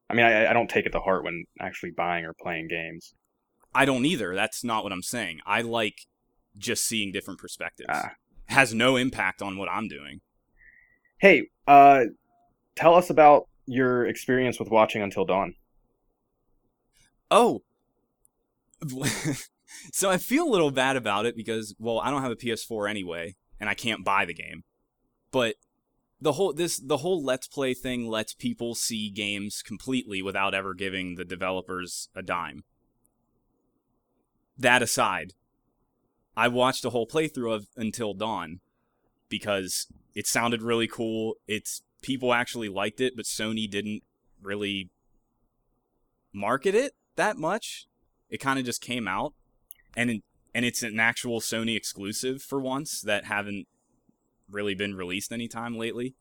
I 0.10 0.14
mean, 0.14 0.26
I, 0.26 0.48
I 0.50 0.54
don't 0.54 0.70
take 0.70 0.86
it 0.86 0.92
to 0.92 1.00
heart 1.00 1.24
when 1.24 1.46
actually 1.60 1.92
buying 1.92 2.26
or 2.26 2.34
playing 2.34 2.68
games. 2.68 3.16
I 3.74 3.86
don't 3.86 4.06
either. 4.06 4.36
That's 4.36 4.64
not 4.64 4.84
what 4.84 4.92
I'm 4.92 5.02
saying. 5.02 5.40
I 5.46 5.62
like 5.62 6.06
just 6.58 6.84
seeing 6.86 7.12
different 7.12 7.40
perspectives. 7.40 7.90
Ah. 7.92 8.12
Has 8.46 8.74
no 8.74 8.96
impact 8.96 9.42
on 9.42 9.58
what 9.58 9.70
I'm 9.70 9.88
doing. 9.88 10.22
Hey, 11.20 11.50
uh, 11.68 12.06
tell 12.76 12.96
us 12.96 13.10
about 13.10 13.48
your 13.66 14.06
experience 14.06 14.60
with 14.60 14.70
watching 14.70 15.02
Until 15.02 15.26
Dawn. 15.26 15.56
Oh. 17.30 17.62
so 19.94 20.10
I 20.10 20.18
feel 20.18 20.44
a 20.44 20.50
little 20.50 20.72
bad 20.72 20.98
about 20.98 21.26
it 21.26 21.36
because 21.36 21.76
well, 21.80 22.00
I 22.00 22.10
don't 22.10 22.24
have 22.24 22.32
a 22.32 22.36
PS4 22.36 22.90
anyway 22.90 23.36
and 23.60 23.70
I 23.70 23.74
can't 23.74 24.04
buy 24.04 24.26
the 24.26 24.34
game. 24.34 24.64
But 25.32 25.56
the 26.20 26.34
whole 26.34 26.54
this 26.54 26.80
the 26.80 26.98
whole 26.98 27.24
let's 27.24 27.48
play 27.48 27.74
thing 27.74 28.08
lets 28.08 28.34
people 28.34 28.76
see 28.76 29.10
games 29.10 29.64
completely 29.64 30.22
without 30.22 30.54
ever 30.54 30.74
giving 30.74 31.16
the 31.16 31.24
developers 31.26 32.10
a 32.16 32.22
dime. 32.22 32.64
That 34.58 34.82
aside, 34.82 35.34
I 36.36 36.48
watched 36.48 36.86
a 36.86 36.90
whole 36.92 37.08
playthrough 37.08 37.54
of 37.54 37.68
Until 37.76 38.14
Dawn 38.14 38.60
because 39.30 39.88
it 40.16 40.28
sounded 40.28 40.62
really 40.62 40.88
cool. 40.88 41.36
It's 41.48 41.82
people 42.02 42.34
actually 42.34 42.70
liked 42.70 43.02
it, 43.02 43.16
but 43.16 43.26
Sony 43.26 43.70
didn't 43.70 44.04
really 44.42 44.90
market 46.34 46.76
it 46.76 46.94
that 47.16 47.38
much. 47.38 47.88
It 48.30 48.40
kind 48.40 48.60
of 48.60 48.66
just 48.66 48.82
came 48.82 49.08
out 49.08 49.34
and 49.96 50.22
and 50.54 50.66
it's 50.66 50.84
an 50.84 51.00
actual 51.00 51.40
Sony 51.40 51.76
exclusive 51.76 52.42
for 52.42 52.60
once 52.60 53.02
that 53.02 53.26
haven't 53.26 53.68
really 54.50 54.76
been 54.76 54.96
released 54.96 55.32
anytime 55.32 55.78
lately. 55.78 56.16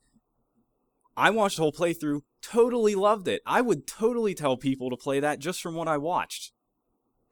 I 1.17 1.29
watched 1.29 1.57
the 1.57 1.63
whole 1.63 1.73
playthrough, 1.73 2.21
totally 2.41 2.95
loved 2.95 3.27
it. 3.27 3.41
I 3.45 3.59
would 3.61 3.85
totally 3.85 4.33
tell 4.33 4.55
people 4.55 4.89
to 4.89 4.95
play 4.95 5.19
that 5.19 5.39
just 5.39 5.61
from 5.61 5.75
what 5.75 5.89
I 5.89 5.97
watched. 5.97 6.53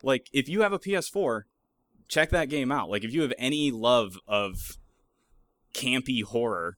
Like, 0.03 0.27
if 0.33 0.49
you 0.49 0.61
have 0.61 0.73
a 0.73 0.79
PS4, 0.79 1.43
check 2.09 2.31
that 2.31 2.49
game 2.49 2.71
out. 2.71 2.89
Like, 2.89 3.05
if 3.05 3.13
you 3.13 3.21
have 3.21 3.33
any 3.37 3.71
love 3.71 4.17
of 4.27 4.77
campy 5.73 6.23
horror, 6.23 6.77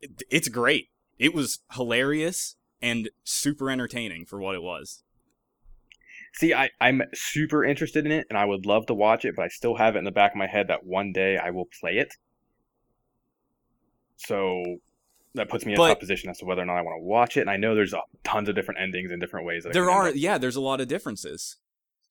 it, 0.00 0.22
it's 0.30 0.48
great. 0.48 0.88
It 1.18 1.34
was 1.34 1.60
hilarious 1.72 2.56
and 2.80 3.10
super 3.24 3.70
entertaining 3.70 4.24
for 4.26 4.38
what 4.38 4.54
it 4.54 4.62
was. 4.62 5.02
See, 6.32 6.54
I, 6.54 6.70
I'm 6.80 7.02
super 7.12 7.64
interested 7.64 8.06
in 8.06 8.12
it 8.12 8.26
and 8.30 8.38
I 8.38 8.44
would 8.44 8.64
love 8.64 8.86
to 8.86 8.94
watch 8.94 9.24
it, 9.24 9.34
but 9.34 9.42
I 9.44 9.48
still 9.48 9.74
have 9.76 9.96
it 9.96 9.98
in 9.98 10.04
the 10.04 10.12
back 10.12 10.30
of 10.32 10.36
my 10.36 10.46
head 10.46 10.68
that 10.68 10.86
one 10.86 11.12
day 11.12 11.36
I 11.36 11.50
will 11.50 11.66
play 11.80 11.96
it. 11.98 12.14
So 14.16 14.62
that 15.34 15.48
puts 15.48 15.66
me 15.66 15.72
in 15.72 15.76
But- 15.76 15.90
a 15.90 15.94
tough 15.94 16.00
position 16.00 16.30
as 16.30 16.38
to 16.38 16.44
whether 16.44 16.62
or 16.62 16.66
not 16.66 16.76
I 16.76 16.82
want 16.82 17.00
to 17.00 17.04
watch 17.04 17.36
it. 17.36 17.40
And 17.40 17.50
I 17.50 17.56
know 17.56 17.74
there's 17.74 17.94
tons 18.22 18.48
of 18.48 18.54
different 18.54 18.80
endings 18.80 19.10
and 19.10 19.20
different 19.20 19.44
ways 19.46 19.64
that 19.64 19.72
There 19.72 19.90
are, 19.90 20.10
yeah, 20.10 20.38
there's 20.38 20.56
a 20.56 20.60
lot 20.60 20.80
of 20.80 20.88
differences. 20.88 21.56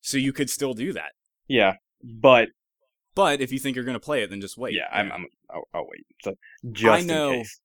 So 0.02 0.18
you 0.18 0.32
could 0.32 0.50
still 0.50 0.74
do 0.74 0.92
that. 0.92 1.12
Yeah, 1.50 1.74
but 2.02 2.50
But 3.16 3.40
if 3.40 3.50
you 3.50 3.58
think 3.58 3.74
you're 3.74 3.84
going 3.84 3.94
to 3.98 4.00
play 4.00 4.22
it, 4.22 4.30
then 4.30 4.40
just 4.40 4.56
wait. 4.56 4.72
yeah, 4.74 4.86
I'm, 4.92 5.10
I'm 5.10 5.26
I'll, 5.52 5.64
I'll 5.74 5.86
wait. 5.90 6.06
So 6.22 6.34
just 6.70 7.06
know. 7.06 7.30
in 7.32 7.38
case. 7.40 7.60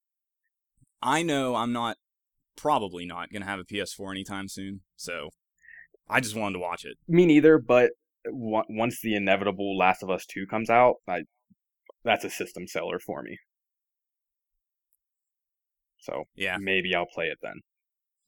I 1.04 1.22
know 1.22 1.56
I'm 1.56 1.72
not, 1.72 1.98
probably 2.56 3.06
not, 3.06 3.30
going 3.32 3.44
to 3.44 3.48
have 3.48 3.60
a 3.60 3.64
PS4 3.64 4.10
anytime 4.10 4.48
soon. 4.48 4.82
So 4.96 5.30
I 6.10 6.20
just 6.20 6.36
wanted 6.36 6.54
to 6.54 6.60
watch 6.60 6.84
it. 6.84 6.98
Me 7.08 7.28
neither, 7.28 7.60
but 7.60 7.92
on- 8.28 8.64
once 8.70 9.02
the 9.02 9.14
inevitable 9.16 9.78
Last 9.78 10.02
of 10.02 10.10
Us 10.10 10.26
2 10.26 10.48
comes 10.48 10.70
out, 10.72 10.96
I 11.08 11.22
that's 12.04 12.24
a 12.26 12.30
system 12.32 12.68
seller 12.68 12.98
for 13.00 13.22
me. 13.22 13.38
So 16.00 16.24
Yeah. 16.36 16.58
maybe 16.60 16.94
I'll 16.96 17.06
play 17.06 17.28
it 17.28 17.38
then. 17.42 17.62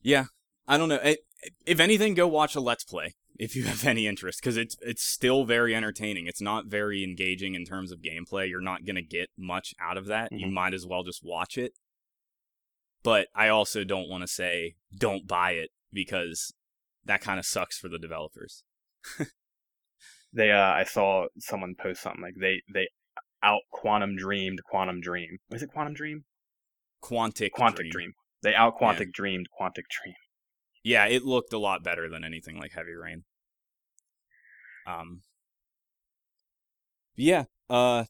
Yeah. 0.01 0.25
I 0.67 0.77
don't 0.77 0.89
know. 0.89 0.99
It, 1.03 1.19
if 1.65 1.79
anything, 1.79 2.13
go 2.13 2.27
watch 2.27 2.55
a 2.55 2.59
Let's 2.59 2.83
Play 2.83 3.15
if 3.39 3.55
you 3.55 3.63
have 3.63 3.85
any 3.87 4.07
interest, 4.07 4.39
because 4.41 4.57
it's 4.57 4.75
it's 4.81 5.03
still 5.07 5.45
very 5.45 5.75
entertaining. 5.75 6.27
It's 6.27 6.41
not 6.41 6.65
very 6.67 7.03
engaging 7.03 7.55
in 7.55 7.65
terms 7.65 7.91
of 7.91 7.99
gameplay. 8.01 8.49
You're 8.49 8.61
not 8.61 8.85
gonna 8.85 9.01
get 9.01 9.29
much 9.37 9.73
out 9.79 9.97
of 9.97 10.05
that. 10.07 10.31
You 10.31 10.47
Mhm. 10.47 10.53
might 10.53 10.73
as 10.73 10.85
well 10.85 11.03
just 11.03 11.23
watch 11.23 11.57
it. 11.57 11.73
But 13.03 13.27
I 13.35 13.47
also 13.49 13.83
don't 13.83 14.09
want 14.09 14.21
to 14.23 14.27
say 14.27 14.75
don't 14.95 15.27
buy 15.27 15.51
it 15.51 15.69
because 15.93 16.53
that 17.05 17.21
kind 17.21 17.39
of 17.39 17.45
sucks 17.45 17.77
for 17.77 17.87
the 17.89 17.99
developers. 17.99 18.63
They 20.33 20.51
uh 20.51 20.59
I 20.73 20.83
saw 20.83 21.27
someone 21.39 21.73
post 21.75 22.01
something 22.01 22.21
like 22.21 22.35
they 22.39 22.61
they 22.71 22.89
out 23.41 23.61
quantum 23.71 24.15
dreamed 24.17 24.59
quantum 24.69 24.99
dream. 24.99 25.37
Was 25.49 25.63
it 25.63 25.71
quantum 25.71 25.93
dream? 25.93 26.25
Quantic 27.01 27.51
Quantic 27.57 27.75
Dream. 27.77 27.91
dream. 27.91 28.13
They 28.43 28.53
out 28.53 28.77
quantic 28.77 29.13
dreamed 29.13 29.47
quantic 29.59 29.83
dream. 29.89 30.15
Yeah, 30.87 31.05
it 31.07 31.25
looked 31.25 31.51
a 31.51 31.57
lot 31.59 31.83
better 31.83 32.07
than 32.07 32.23
anything 32.23 32.57
like 32.57 32.71
Heavy 32.71 32.93
Rain. 32.93 33.25
Um. 34.87 35.19
Yeah. 37.17 37.43
Uh. 37.69 38.05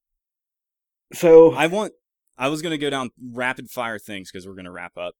So 1.11 1.55
I 1.55 1.65
want. 1.65 1.93
I 2.38 2.49
was 2.49 2.61
gonna 2.61 2.78
go 2.78 2.91
down 2.91 3.09
rapid 3.34 3.71
fire 3.71 3.97
things 3.97 4.32
because 4.32 4.47
we're 4.47 4.53
gonna 4.53 4.71
wrap 4.71 4.95
up. 4.95 5.15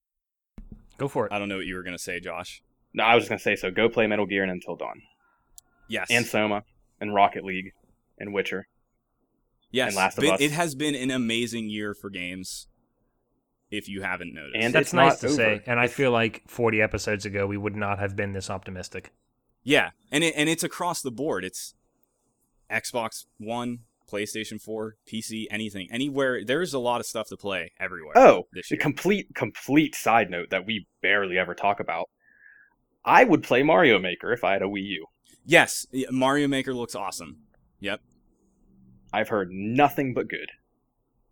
Go 1.00 1.08
for 1.08 1.26
it. 1.26 1.34
I 1.34 1.40
don't 1.40 1.50
know 1.50 1.58
what 1.58 1.66
you 1.66 1.74
were 1.74 1.82
gonna 1.82 1.98
say, 1.98 2.20
Josh. 2.20 2.62
no, 2.94 3.04
I 3.04 3.16
was 3.16 3.24
just 3.24 3.30
gonna 3.30 3.40
say 3.40 3.56
so 3.56 3.72
go 3.72 3.90
play 3.90 4.06
Metal 4.06 4.28
Gear 4.28 4.44
and 4.44 4.52
Until 4.52 4.76
Dawn. 4.76 5.02
Yes. 5.88 6.10
And 6.12 6.28
Soma 6.28 6.64
and 7.02 7.16
Rocket 7.16 7.44
League 7.44 7.72
and 8.20 8.36
Witcher. 8.36 8.68
yes. 9.72 9.88
and 9.88 9.96
Last 9.96 10.20
of 10.20 10.26
But 10.26 10.34
Us. 10.36 10.42
It 10.42 10.52
has 10.52 10.76
been 10.76 10.94
an 10.94 11.10
amazing 11.10 11.70
year 11.72 11.96
for 11.96 12.12
games. 12.12 12.68
If 13.70 13.90
you 13.90 14.02
haven't 14.02 14.34
noticed. 14.34 14.56
And 14.58 14.74
That's 14.74 14.94
nice 14.94 15.20
to 15.20 15.28
over. 15.28 15.36
say. 15.36 15.62
And 15.66 15.80
I 15.80 15.88
feel 15.88 16.12
like 16.12 16.44
40 16.48 16.82
episodes 16.82 17.26
ago, 17.26 17.46
we 17.46 17.58
would 17.58 17.76
not 17.76 18.00
have 18.00 18.16
been 18.16 18.32
this 18.34 18.50
optimistic. 18.50 19.12
yeah, 19.64 19.90
and 20.12 20.24
it 20.24 20.34
and 20.38 20.48
it's 20.50 20.64
across 20.64 21.02
the 21.02 21.12
board. 21.12 21.44
It's 21.44 21.74
Xbox 22.72 23.26
One, 23.38 23.80
PlayStation 24.10 24.62
4, 24.62 24.96
PC, 25.12 25.46
anything, 25.52 25.88
anywhere. 25.92 26.44
There's 26.46 26.74
a 26.74 26.80
lot 26.80 27.00
of 27.02 27.06
stuff 27.06 27.28
to 27.30 27.38
play 27.38 27.72
everywhere. 27.80 28.14
Oh, 28.18 28.48
this 28.54 28.72
a 28.72 28.76
year. 28.76 28.82
complete 28.82 29.36
complete 29.36 29.96
side 29.96 30.30
note 30.30 30.50
that 30.50 30.66
we 30.66 30.88
barely 31.02 31.38
ever 31.38 31.54
talk 31.54 31.80
about. 31.80 32.10
I 33.04 33.24
would 33.26 33.44
play 33.44 33.64
Mario 33.64 34.00
Maker 34.00 34.32
if 34.34 34.44
I 34.44 34.54
had 34.54 34.62
a 34.62 34.66
Wii 34.66 34.84
U. 34.86 35.06
Yes, 35.46 35.86
Mario 36.12 36.48
Maker 36.48 36.74
looks 36.74 36.96
awesome. 36.96 37.38
Yep. 37.80 38.02
I've 39.14 39.30
heard 39.30 39.50
nothing 39.52 40.14
but 40.14 40.28
good. 40.28 40.52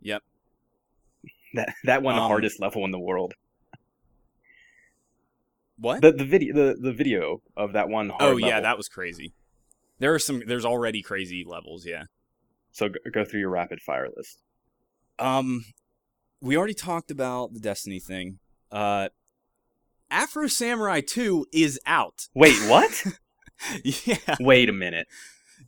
Yep. 0.02 0.24
That 1.56 1.74
that 1.84 2.04
one 2.04 2.16
the 2.16 2.22
Um, 2.22 2.28
hardest 2.28 2.60
level 2.62 2.86
in 2.86 2.92
the 2.92 3.00
world. 3.00 3.34
What? 5.78 6.02
The 6.02 6.12
the 6.12 6.26
video 6.26 6.54
the, 6.54 6.76
the 6.80 6.94
video 6.94 7.42
of 7.58 7.74
that 7.74 7.90
one 7.90 8.10
hard 8.10 8.22
oh 8.22 8.38
yeah, 8.38 8.62
that 8.62 8.78
was 8.78 8.88
crazy. 8.88 9.34
There 10.00 10.14
are 10.14 10.20
some. 10.20 10.44
There's 10.46 10.66
already 10.66 11.02
crazy 11.02 11.44
levels. 11.48 11.86
Yeah. 11.86 12.04
So 12.72 12.90
go, 12.90 12.96
go 13.12 13.26
through 13.26 13.40
your 13.42 13.50
rapid 13.50 13.82
fire 13.82 14.08
list. 14.16 14.42
Um, 15.20 15.66
we 16.42 16.58
already 16.58 16.74
talked 16.74 17.10
about 17.12 17.54
the 17.54 17.60
Destiny 17.60 18.00
thing. 18.00 18.40
Uh, 18.72 19.08
Afro 20.12 20.48
Samurai 20.48 21.00
2 21.00 21.48
is 21.54 21.80
out. 21.86 22.28
Wait, 22.36 22.56
what? 22.70 23.06
yeah. 23.84 24.18
Wait 24.42 24.68
a 24.70 24.74
minute. 24.74 25.08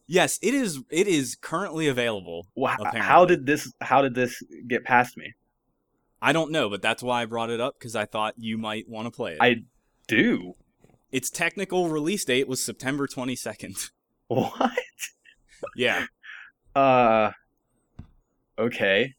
Yes, 0.05 0.37
it 0.41 0.53
is. 0.53 0.81
It 0.89 1.07
is 1.07 1.37
currently 1.39 1.87
available. 1.87 2.47
Wha- 2.55 2.75
How 2.95 3.25
did 3.25 3.45
this 3.45 3.71
how 3.81 4.01
did 4.01 4.15
this 4.15 4.41
get 4.67 4.83
past 4.83 5.17
me? 5.17 5.33
I 6.21 6.33
don't 6.33 6.51
know, 6.51 6.69
but 6.69 6.81
that's 6.81 7.03
why 7.03 7.21
I 7.21 7.25
brought 7.25 7.49
it 7.49 7.61
up 7.61 7.75
because 7.77 7.95
I 7.95 8.05
thought 8.05 8.33
you 8.37 8.57
might 8.57 8.89
want 8.89 9.05
to 9.05 9.11
play 9.11 9.33
it. 9.33 9.37
I 9.41 9.63
do. 10.07 10.55
its 11.11 11.29
technical 11.29 11.89
release 11.89 12.25
date 12.25 12.47
was 12.47 12.63
September 12.63 13.07
22nd. 13.07 13.91
What? 14.29 14.71
yeah. 15.77 16.07
Uh 16.75 17.31
okay. 18.59 19.13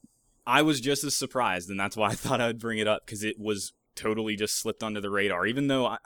I 0.45 0.61
was 0.61 0.79
just 0.79 1.03
as 1.03 1.15
surprised, 1.15 1.69
and 1.69 1.79
that's 1.79 1.97
why 1.97 2.09
I 2.09 2.13
thought 2.13 2.39
I 2.41 2.45
would 2.47 2.59
bring 2.59 2.77
it 2.77 2.87
up 2.87 3.05
because 3.05 3.23
it 3.23 3.39
was 3.39 3.73
totally 3.95 4.35
just 4.35 4.59
slipped 4.59 4.83
under 4.83 5.01
the 5.01 5.09
radar. 5.09 5.47
Even 5.47 5.67
though 5.67 5.87
I, 5.87 5.97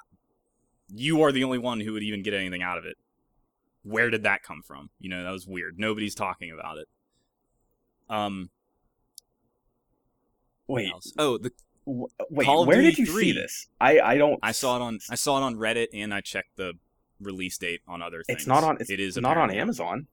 you 0.88 1.22
are 1.22 1.34
the 1.34 1.44
only 1.44 1.58
one 1.58 1.82
who 1.82 1.92
would 1.94 2.04
even 2.04 2.24
get 2.24 2.34
anything 2.34 2.62
out 2.64 2.78
of 2.78 2.86
it. 2.86 2.96
Where 3.84 4.10
did 4.10 4.24
that 4.24 4.42
come 4.44 4.62
from? 4.66 4.90
You 5.00 5.10
know, 5.10 5.24
that 5.24 5.32
was 5.32 5.46
weird. 5.48 5.78
Nobody's 5.78 6.16
talking 6.16 6.52
about 6.52 6.78
it. 6.78 6.88
Um. 8.10 8.52
Wait. 10.74 10.92
else? 10.92 11.14
Oh, 11.18 11.38
the 11.38 11.52
w- 11.86 12.08
Wait, 12.30 12.48
where 12.48 12.82
did 12.82 12.98
you 12.98 13.06
3. 13.06 13.24
see 13.24 13.32
this? 13.32 13.68
I 13.80 14.00
I 14.00 14.18
don't 14.18 14.40
I 14.44 14.52
saw 14.52 14.76
it 14.78 14.82
on 14.82 15.00
I 15.10 15.16
saw 15.16 15.38
it 15.38 15.42
on 15.44 15.56
Reddit, 15.56 15.88
and 15.94 16.14
I 16.14 16.22
checked 16.22 16.56
the 16.58 16.74
release 17.20 17.58
date 17.58 17.82
on 17.88 18.02
other 18.02 18.24
things. 18.24 18.40
It's 18.40 18.48
not 18.48 18.64
on 18.64 18.78
it's 18.80 18.90
it 18.90 19.00
is 19.00 19.18
not 19.18 19.38
on. 19.38 19.52
Amazon. 19.52 20.08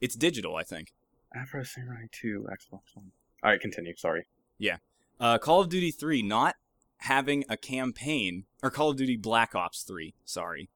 It's 0.00 0.14
digital, 0.14 0.56
I 0.56 0.62
think. 0.62 0.92
Afro 1.34 1.62
Samurai 1.62 2.06
2 2.12 2.46
Xbox 2.50 2.80
One. 2.94 3.12
All 3.42 3.50
right, 3.50 3.60
continue. 3.60 3.94
Sorry. 3.96 4.26
Yeah, 4.58 4.78
uh, 5.20 5.38
Call 5.38 5.60
of 5.60 5.68
Duty 5.68 5.90
3 5.90 6.22
not 6.22 6.56
having 7.02 7.44
a 7.48 7.56
campaign, 7.56 8.44
or 8.62 8.70
Call 8.70 8.90
of 8.90 8.96
Duty 8.96 9.16
Black 9.16 9.54
Ops 9.54 9.82
3, 9.82 10.14
sorry, 10.24 10.68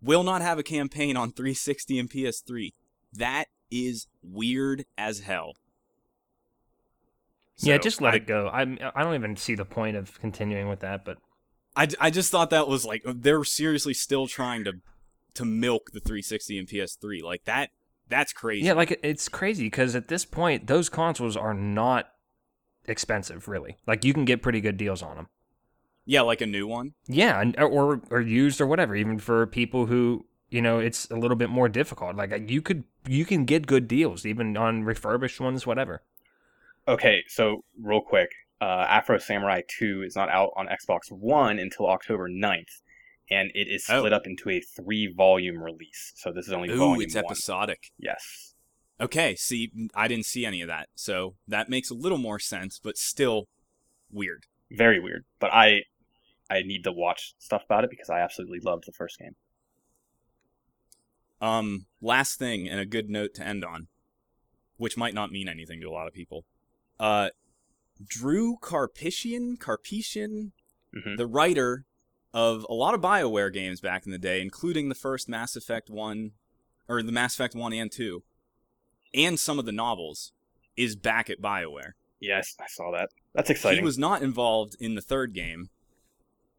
will 0.00 0.22
not 0.22 0.40
have 0.42 0.58
a 0.58 0.62
campaign 0.62 1.16
on 1.16 1.32
360 1.32 1.98
and 1.98 2.10
PS3. 2.10 2.74
That 3.12 3.46
is 3.70 4.06
weird 4.22 4.84
as 4.96 5.20
hell. 5.20 5.54
Yeah, 7.58 7.78
just 7.78 8.00
let 8.00 8.14
I, 8.14 8.16
it 8.16 8.26
go. 8.26 8.48
I'm, 8.52 8.78
I 8.94 9.02
don't 9.02 9.14
even 9.14 9.36
see 9.36 9.54
the 9.54 9.64
point 9.64 9.96
of 9.96 10.18
continuing 10.20 10.68
with 10.68 10.80
that, 10.80 11.04
but 11.04 11.18
I, 11.76 11.88
I 12.00 12.10
just 12.10 12.30
thought 12.30 12.50
that 12.50 12.68
was 12.68 12.84
like 12.84 13.02
they're 13.06 13.44
seriously 13.44 13.94
still 13.94 14.26
trying 14.26 14.64
to 14.64 14.74
to 15.34 15.44
milk 15.44 15.92
the 15.92 16.00
360 16.00 16.58
and 16.58 16.68
PS3 16.68 17.22
like 17.22 17.44
that. 17.44 17.70
That's 18.08 18.32
crazy. 18.32 18.66
yeah, 18.66 18.74
like 18.74 18.98
it's 19.02 19.28
crazy 19.28 19.64
because 19.64 19.94
at 19.94 20.08
this 20.08 20.24
point, 20.24 20.66
those 20.66 20.88
consoles 20.88 21.36
are 21.36 21.54
not 21.54 22.08
expensive, 22.84 23.48
really. 23.48 23.78
Like 23.86 24.04
you 24.04 24.12
can 24.12 24.24
get 24.24 24.42
pretty 24.42 24.60
good 24.60 24.76
deals 24.76 25.02
on 25.02 25.16
them. 25.16 25.28
yeah, 26.04 26.20
like 26.22 26.40
a 26.40 26.46
new 26.46 26.66
one. 26.66 26.92
Yeah, 27.06 27.42
or 27.58 28.02
or 28.10 28.20
used 28.20 28.60
or 28.60 28.66
whatever. 28.66 28.94
Even 28.94 29.18
for 29.18 29.46
people 29.46 29.86
who 29.86 30.26
you 30.50 30.60
know 30.60 30.78
it's 30.78 31.08
a 31.10 31.16
little 31.16 31.36
bit 31.36 31.48
more 31.48 31.68
difficult. 31.68 32.16
Like 32.16 32.50
you 32.50 32.60
could 32.60 32.84
you 33.06 33.24
can 33.24 33.44
get 33.46 33.66
good 33.66 33.88
deals 33.88 34.26
even 34.26 34.56
on 34.56 34.84
refurbished 34.84 35.40
ones, 35.40 35.66
whatever. 35.66 36.02
Okay, 36.88 37.22
so 37.28 37.64
real 37.80 38.00
quick, 38.00 38.30
uh, 38.60 38.86
Afro 38.88 39.18
Samurai 39.18 39.62
2 39.78 40.02
is 40.02 40.16
not 40.16 40.28
out 40.28 40.50
on 40.56 40.66
Xbox 40.66 41.10
One 41.10 41.58
until 41.58 41.86
October 41.88 42.28
9th, 42.28 42.82
and 43.30 43.50
it 43.54 43.68
is 43.68 43.86
Oh. 43.88 44.00
split 44.00 44.12
up 44.12 44.26
into 44.26 44.50
a 44.50 44.60
three 44.60 45.06
volume 45.06 45.58
release. 45.62 46.12
So 46.16 46.32
this 46.32 46.46
is 46.46 46.52
only 46.52 46.70
Ooh, 46.70 46.76
volume 46.78 47.02
it's 47.02 47.14
one. 47.14 47.24
episodic. 47.24 47.92
Yes. 47.98 48.54
Okay, 49.00 49.34
see, 49.36 49.72
I 49.94 50.06
didn't 50.08 50.26
see 50.26 50.44
any 50.44 50.60
of 50.60 50.68
that, 50.68 50.88
so 50.94 51.36
that 51.48 51.68
makes 51.68 51.90
a 51.90 51.94
little 51.94 52.18
more 52.18 52.38
sense, 52.38 52.78
but 52.82 52.96
still 52.96 53.48
weird. 54.10 54.44
Very 54.70 55.00
weird, 55.00 55.24
but 55.38 55.50
I 55.52 55.82
I 56.50 56.62
need 56.62 56.84
to 56.84 56.92
watch 56.92 57.34
stuff 57.38 57.62
about 57.64 57.84
it 57.84 57.90
because 57.90 58.10
I 58.10 58.20
absolutely 58.20 58.60
loved 58.60 58.84
the 58.86 58.92
first 58.92 59.18
game. 59.18 59.36
Um, 61.40 61.86
last 62.00 62.38
thing, 62.38 62.68
and 62.68 62.78
a 62.78 62.86
good 62.86 63.08
note 63.08 63.34
to 63.34 63.42
end 63.46 63.64
on, 63.64 63.88
which 64.76 64.96
might 64.96 65.14
not 65.14 65.30
mean 65.32 65.48
anything 65.48 65.80
to 65.80 65.88
a 65.88 65.90
lot 65.92 66.06
of 66.06 66.12
people. 66.12 66.44
Uh, 67.02 67.30
Drew 68.04 68.56
Karpyshyn, 68.62 69.58
Karpyshyn, 69.58 70.52
Mhm. 70.94 71.16
the 71.16 71.26
writer 71.26 71.84
of 72.32 72.64
a 72.68 72.74
lot 72.74 72.94
of 72.94 73.00
BioWare 73.00 73.52
games 73.52 73.80
back 73.80 74.06
in 74.06 74.12
the 74.12 74.18
day, 74.18 74.40
including 74.40 74.88
the 74.88 74.94
first 74.94 75.28
Mass 75.28 75.56
Effect 75.56 75.90
1, 75.90 76.32
or 76.88 77.02
the 77.02 77.10
Mass 77.12 77.34
Effect 77.34 77.54
1 77.56 77.72
and 77.72 77.90
2, 77.90 78.22
and 79.12 79.38
some 79.38 79.58
of 79.58 79.64
the 79.66 79.72
novels, 79.72 80.32
is 80.76 80.94
back 80.94 81.28
at 81.28 81.40
BioWare. 81.40 81.92
Yes, 82.20 82.54
I 82.60 82.66
saw 82.68 82.92
that. 82.92 83.10
That's 83.34 83.50
exciting. 83.50 83.80
He 83.80 83.84
was 83.84 83.98
not 83.98 84.22
involved 84.22 84.76
in 84.78 84.94
the 84.94 85.00
third 85.02 85.34
game. 85.34 85.70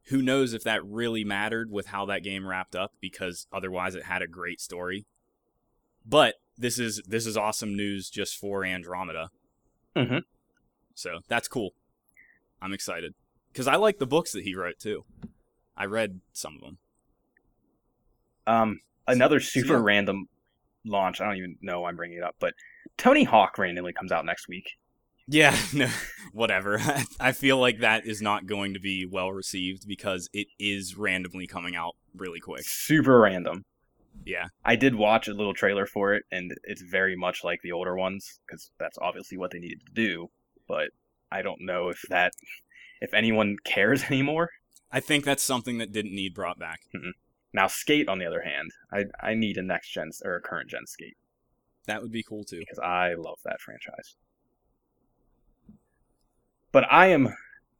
Who 0.07 0.21
knows 0.21 0.51
if 0.53 0.63
that 0.63 0.83
really 0.85 1.23
mattered 1.23 1.71
with 1.71 1.87
how 1.87 2.05
that 2.07 2.21
game 2.23 2.45
wrapped 2.45 2.75
up 2.75 2.93
because 2.99 3.47
otherwise 3.53 3.95
it 3.95 4.03
had 4.03 4.21
a 4.21 4.27
great 4.27 4.59
story. 4.59 5.05
But 6.05 6.35
this 6.57 6.77
is 6.77 7.01
this 7.07 7.25
is 7.25 7.37
awesome 7.37 7.75
news 7.77 8.09
just 8.09 8.35
for 8.35 8.65
Andromeda. 8.65 9.31
Mhm. 9.95 10.23
So 10.95 11.19
that's 11.27 11.47
cool. 11.47 11.71
I'm 12.61 12.73
excited 12.73 13.13
cuz 13.53 13.67
I 13.67 13.75
like 13.75 13.99
the 13.99 14.07
books 14.07 14.31
that 14.31 14.43
he 14.43 14.55
wrote 14.55 14.79
too. 14.79 15.05
I 15.75 15.85
read 15.85 16.21
some 16.33 16.55
of 16.55 16.61
them. 16.61 16.77
Um, 18.45 18.79
another 19.07 19.39
super 19.39 19.73
yeah. 19.73 19.81
random 19.83 20.27
launch. 20.85 21.21
I 21.21 21.25
don't 21.25 21.37
even 21.37 21.57
know 21.61 21.81
why 21.81 21.89
I'm 21.89 21.95
bringing 21.95 22.17
it 22.17 22.23
up, 22.23 22.35
but 22.39 22.53
Tony 22.97 23.23
Hawk 23.23 23.57
randomly 23.57 23.93
comes 23.93 24.11
out 24.11 24.25
next 24.25 24.47
week. 24.47 24.71
Yeah, 25.27 25.57
no, 25.73 25.89
whatever. 26.31 26.81
I 27.19 27.31
feel 27.31 27.57
like 27.57 27.79
that 27.79 28.05
is 28.05 28.21
not 28.21 28.45
going 28.45 28.73
to 28.73 28.79
be 28.79 29.05
well 29.05 29.31
received 29.31 29.87
because 29.87 30.29
it 30.33 30.47
is 30.59 30.97
randomly 30.97 31.47
coming 31.47 31.75
out 31.75 31.95
really 32.15 32.39
quick. 32.39 32.63
Super 32.63 33.19
random. 33.19 33.65
Yeah. 34.25 34.47
I 34.63 34.75
did 34.75 34.95
watch 34.95 35.27
a 35.27 35.33
little 35.33 35.53
trailer 35.53 35.85
for 35.85 36.13
it, 36.13 36.23
and 36.31 36.53
it's 36.63 36.81
very 36.81 37.15
much 37.15 37.43
like 37.43 37.59
the 37.63 37.71
older 37.71 37.95
ones 37.95 38.39
because 38.45 38.71
that's 38.79 38.97
obviously 39.01 39.37
what 39.37 39.51
they 39.51 39.59
needed 39.59 39.81
to 39.85 39.93
do. 39.93 40.29
But 40.67 40.89
I 41.31 41.41
don't 41.41 41.61
know 41.61 41.89
if 41.89 42.01
that, 42.09 42.33
if 43.01 43.13
anyone 43.13 43.57
cares 43.63 44.03
anymore. 44.09 44.49
I 44.91 44.99
think 44.99 45.25
that's 45.25 45.43
something 45.43 45.79
that 45.79 45.91
didn't 45.91 46.13
need 46.15 46.33
brought 46.35 46.59
back. 46.59 46.81
Now, 47.51 47.67
Skate, 47.67 48.07
on 48.07 48.19
the 48.19 48.25
other 48.25 48.41
hand, 48.41 48.71
I 48.91 49.05
I 49.19 49.33
need 49.33 49.57
a 49.57 49.63
next 49.63 49.89
gen 49.91 50.11
or 50.23 50.35
a 50.35 50.41
current 50.41 50.69
gen 50.69 50.85
Skate 50.85 51.17
That 51.87 52.01
would 52.01 52.11
be 52.11 52.23
cool 52.23 52.43
too. 52.43 52.59
because 52.59 52.79
I 52.79 53.13
love 53.15 53.39
that 53.43 53.59
franchise. 53.61 54.15
But 56.71 56.85
I 56.91 57.07
am 57.07 57.35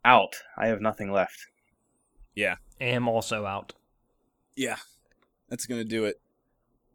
out. 0.06 0.36
I 0.58 0.68
have 0.68 0.82
nothing 0.82 1.12
left. 1.12 1.48
Yeah. 2.36 2.56
I 2.82 2.86
am 2.86 3.08
also 3.08 3.46
out. 3.46 3.74
Yeah, 4.56 4.78
that's 5.50 5.66
gonna 5.66 5.84
do 5.84 6.06
it. 6.06 6.20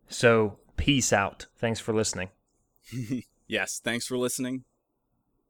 So 0.08 0.58
peace 0.76 1.12
out. 1.12 1.46
Thanks 1.56 1.80
for 1.80 1.92
listening. 1.92 2.28
yes, 3.48 3.80
thanks 3.82 4.06
for 4.06 4.16
listening. 4.16 4.64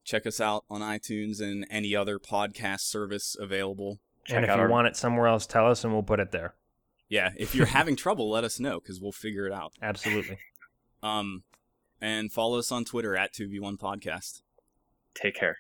Check 0.09 0.27
us 0.27 0.41
out 0.41 0.65
on 0.71 0.81
iTunes 0.81 1.39
and 1.39 1.67
any 1.71 1.95
other 1.95 2.19
podcast 2.19 2.81
service 2.81 3.37
available. 3.39 3.99
Check 4.25 4.37
and 4.37 4.45
if 4.47 4.49
you 4.49 4.63
our 4.63 4.67
want 4.67 4.87
it 4.87 4.97
somewhere 4.97 5.27
else, 5.27 5.45
tell 5.45 5.71
us 5.71 5.85
and 5.85 5.93
we'll 5.93 6.03
put 6.03 6.19
it 6.19 6.33
there. 6.33 6.55
Yeah, 7.11 7.33
if 7.37 7.55
you're 7.55 7.67
having 7.67 7.95
trouble, 7.95 8.31
let 8.31 8.43
us 8.43 8.59
know 8.59 8.81
because 8.81 9.03
we'll 9.03 9.13
figure 9.13 9.47
it 9.47 9.53
out. 9.53 9.75
Absolutely. 9.83 10.39
Um, 11.03 11.43
and 12.01 12.33
follow 12.33 12.59
us 12.59 12.73
on 12.73 12.87
Twitter 12.87 13.17
at 13.17 13.35
2v1 13.35 13.77
podcast. 13.77 14.41
take 15.15 15.35
care. 15.35 15.59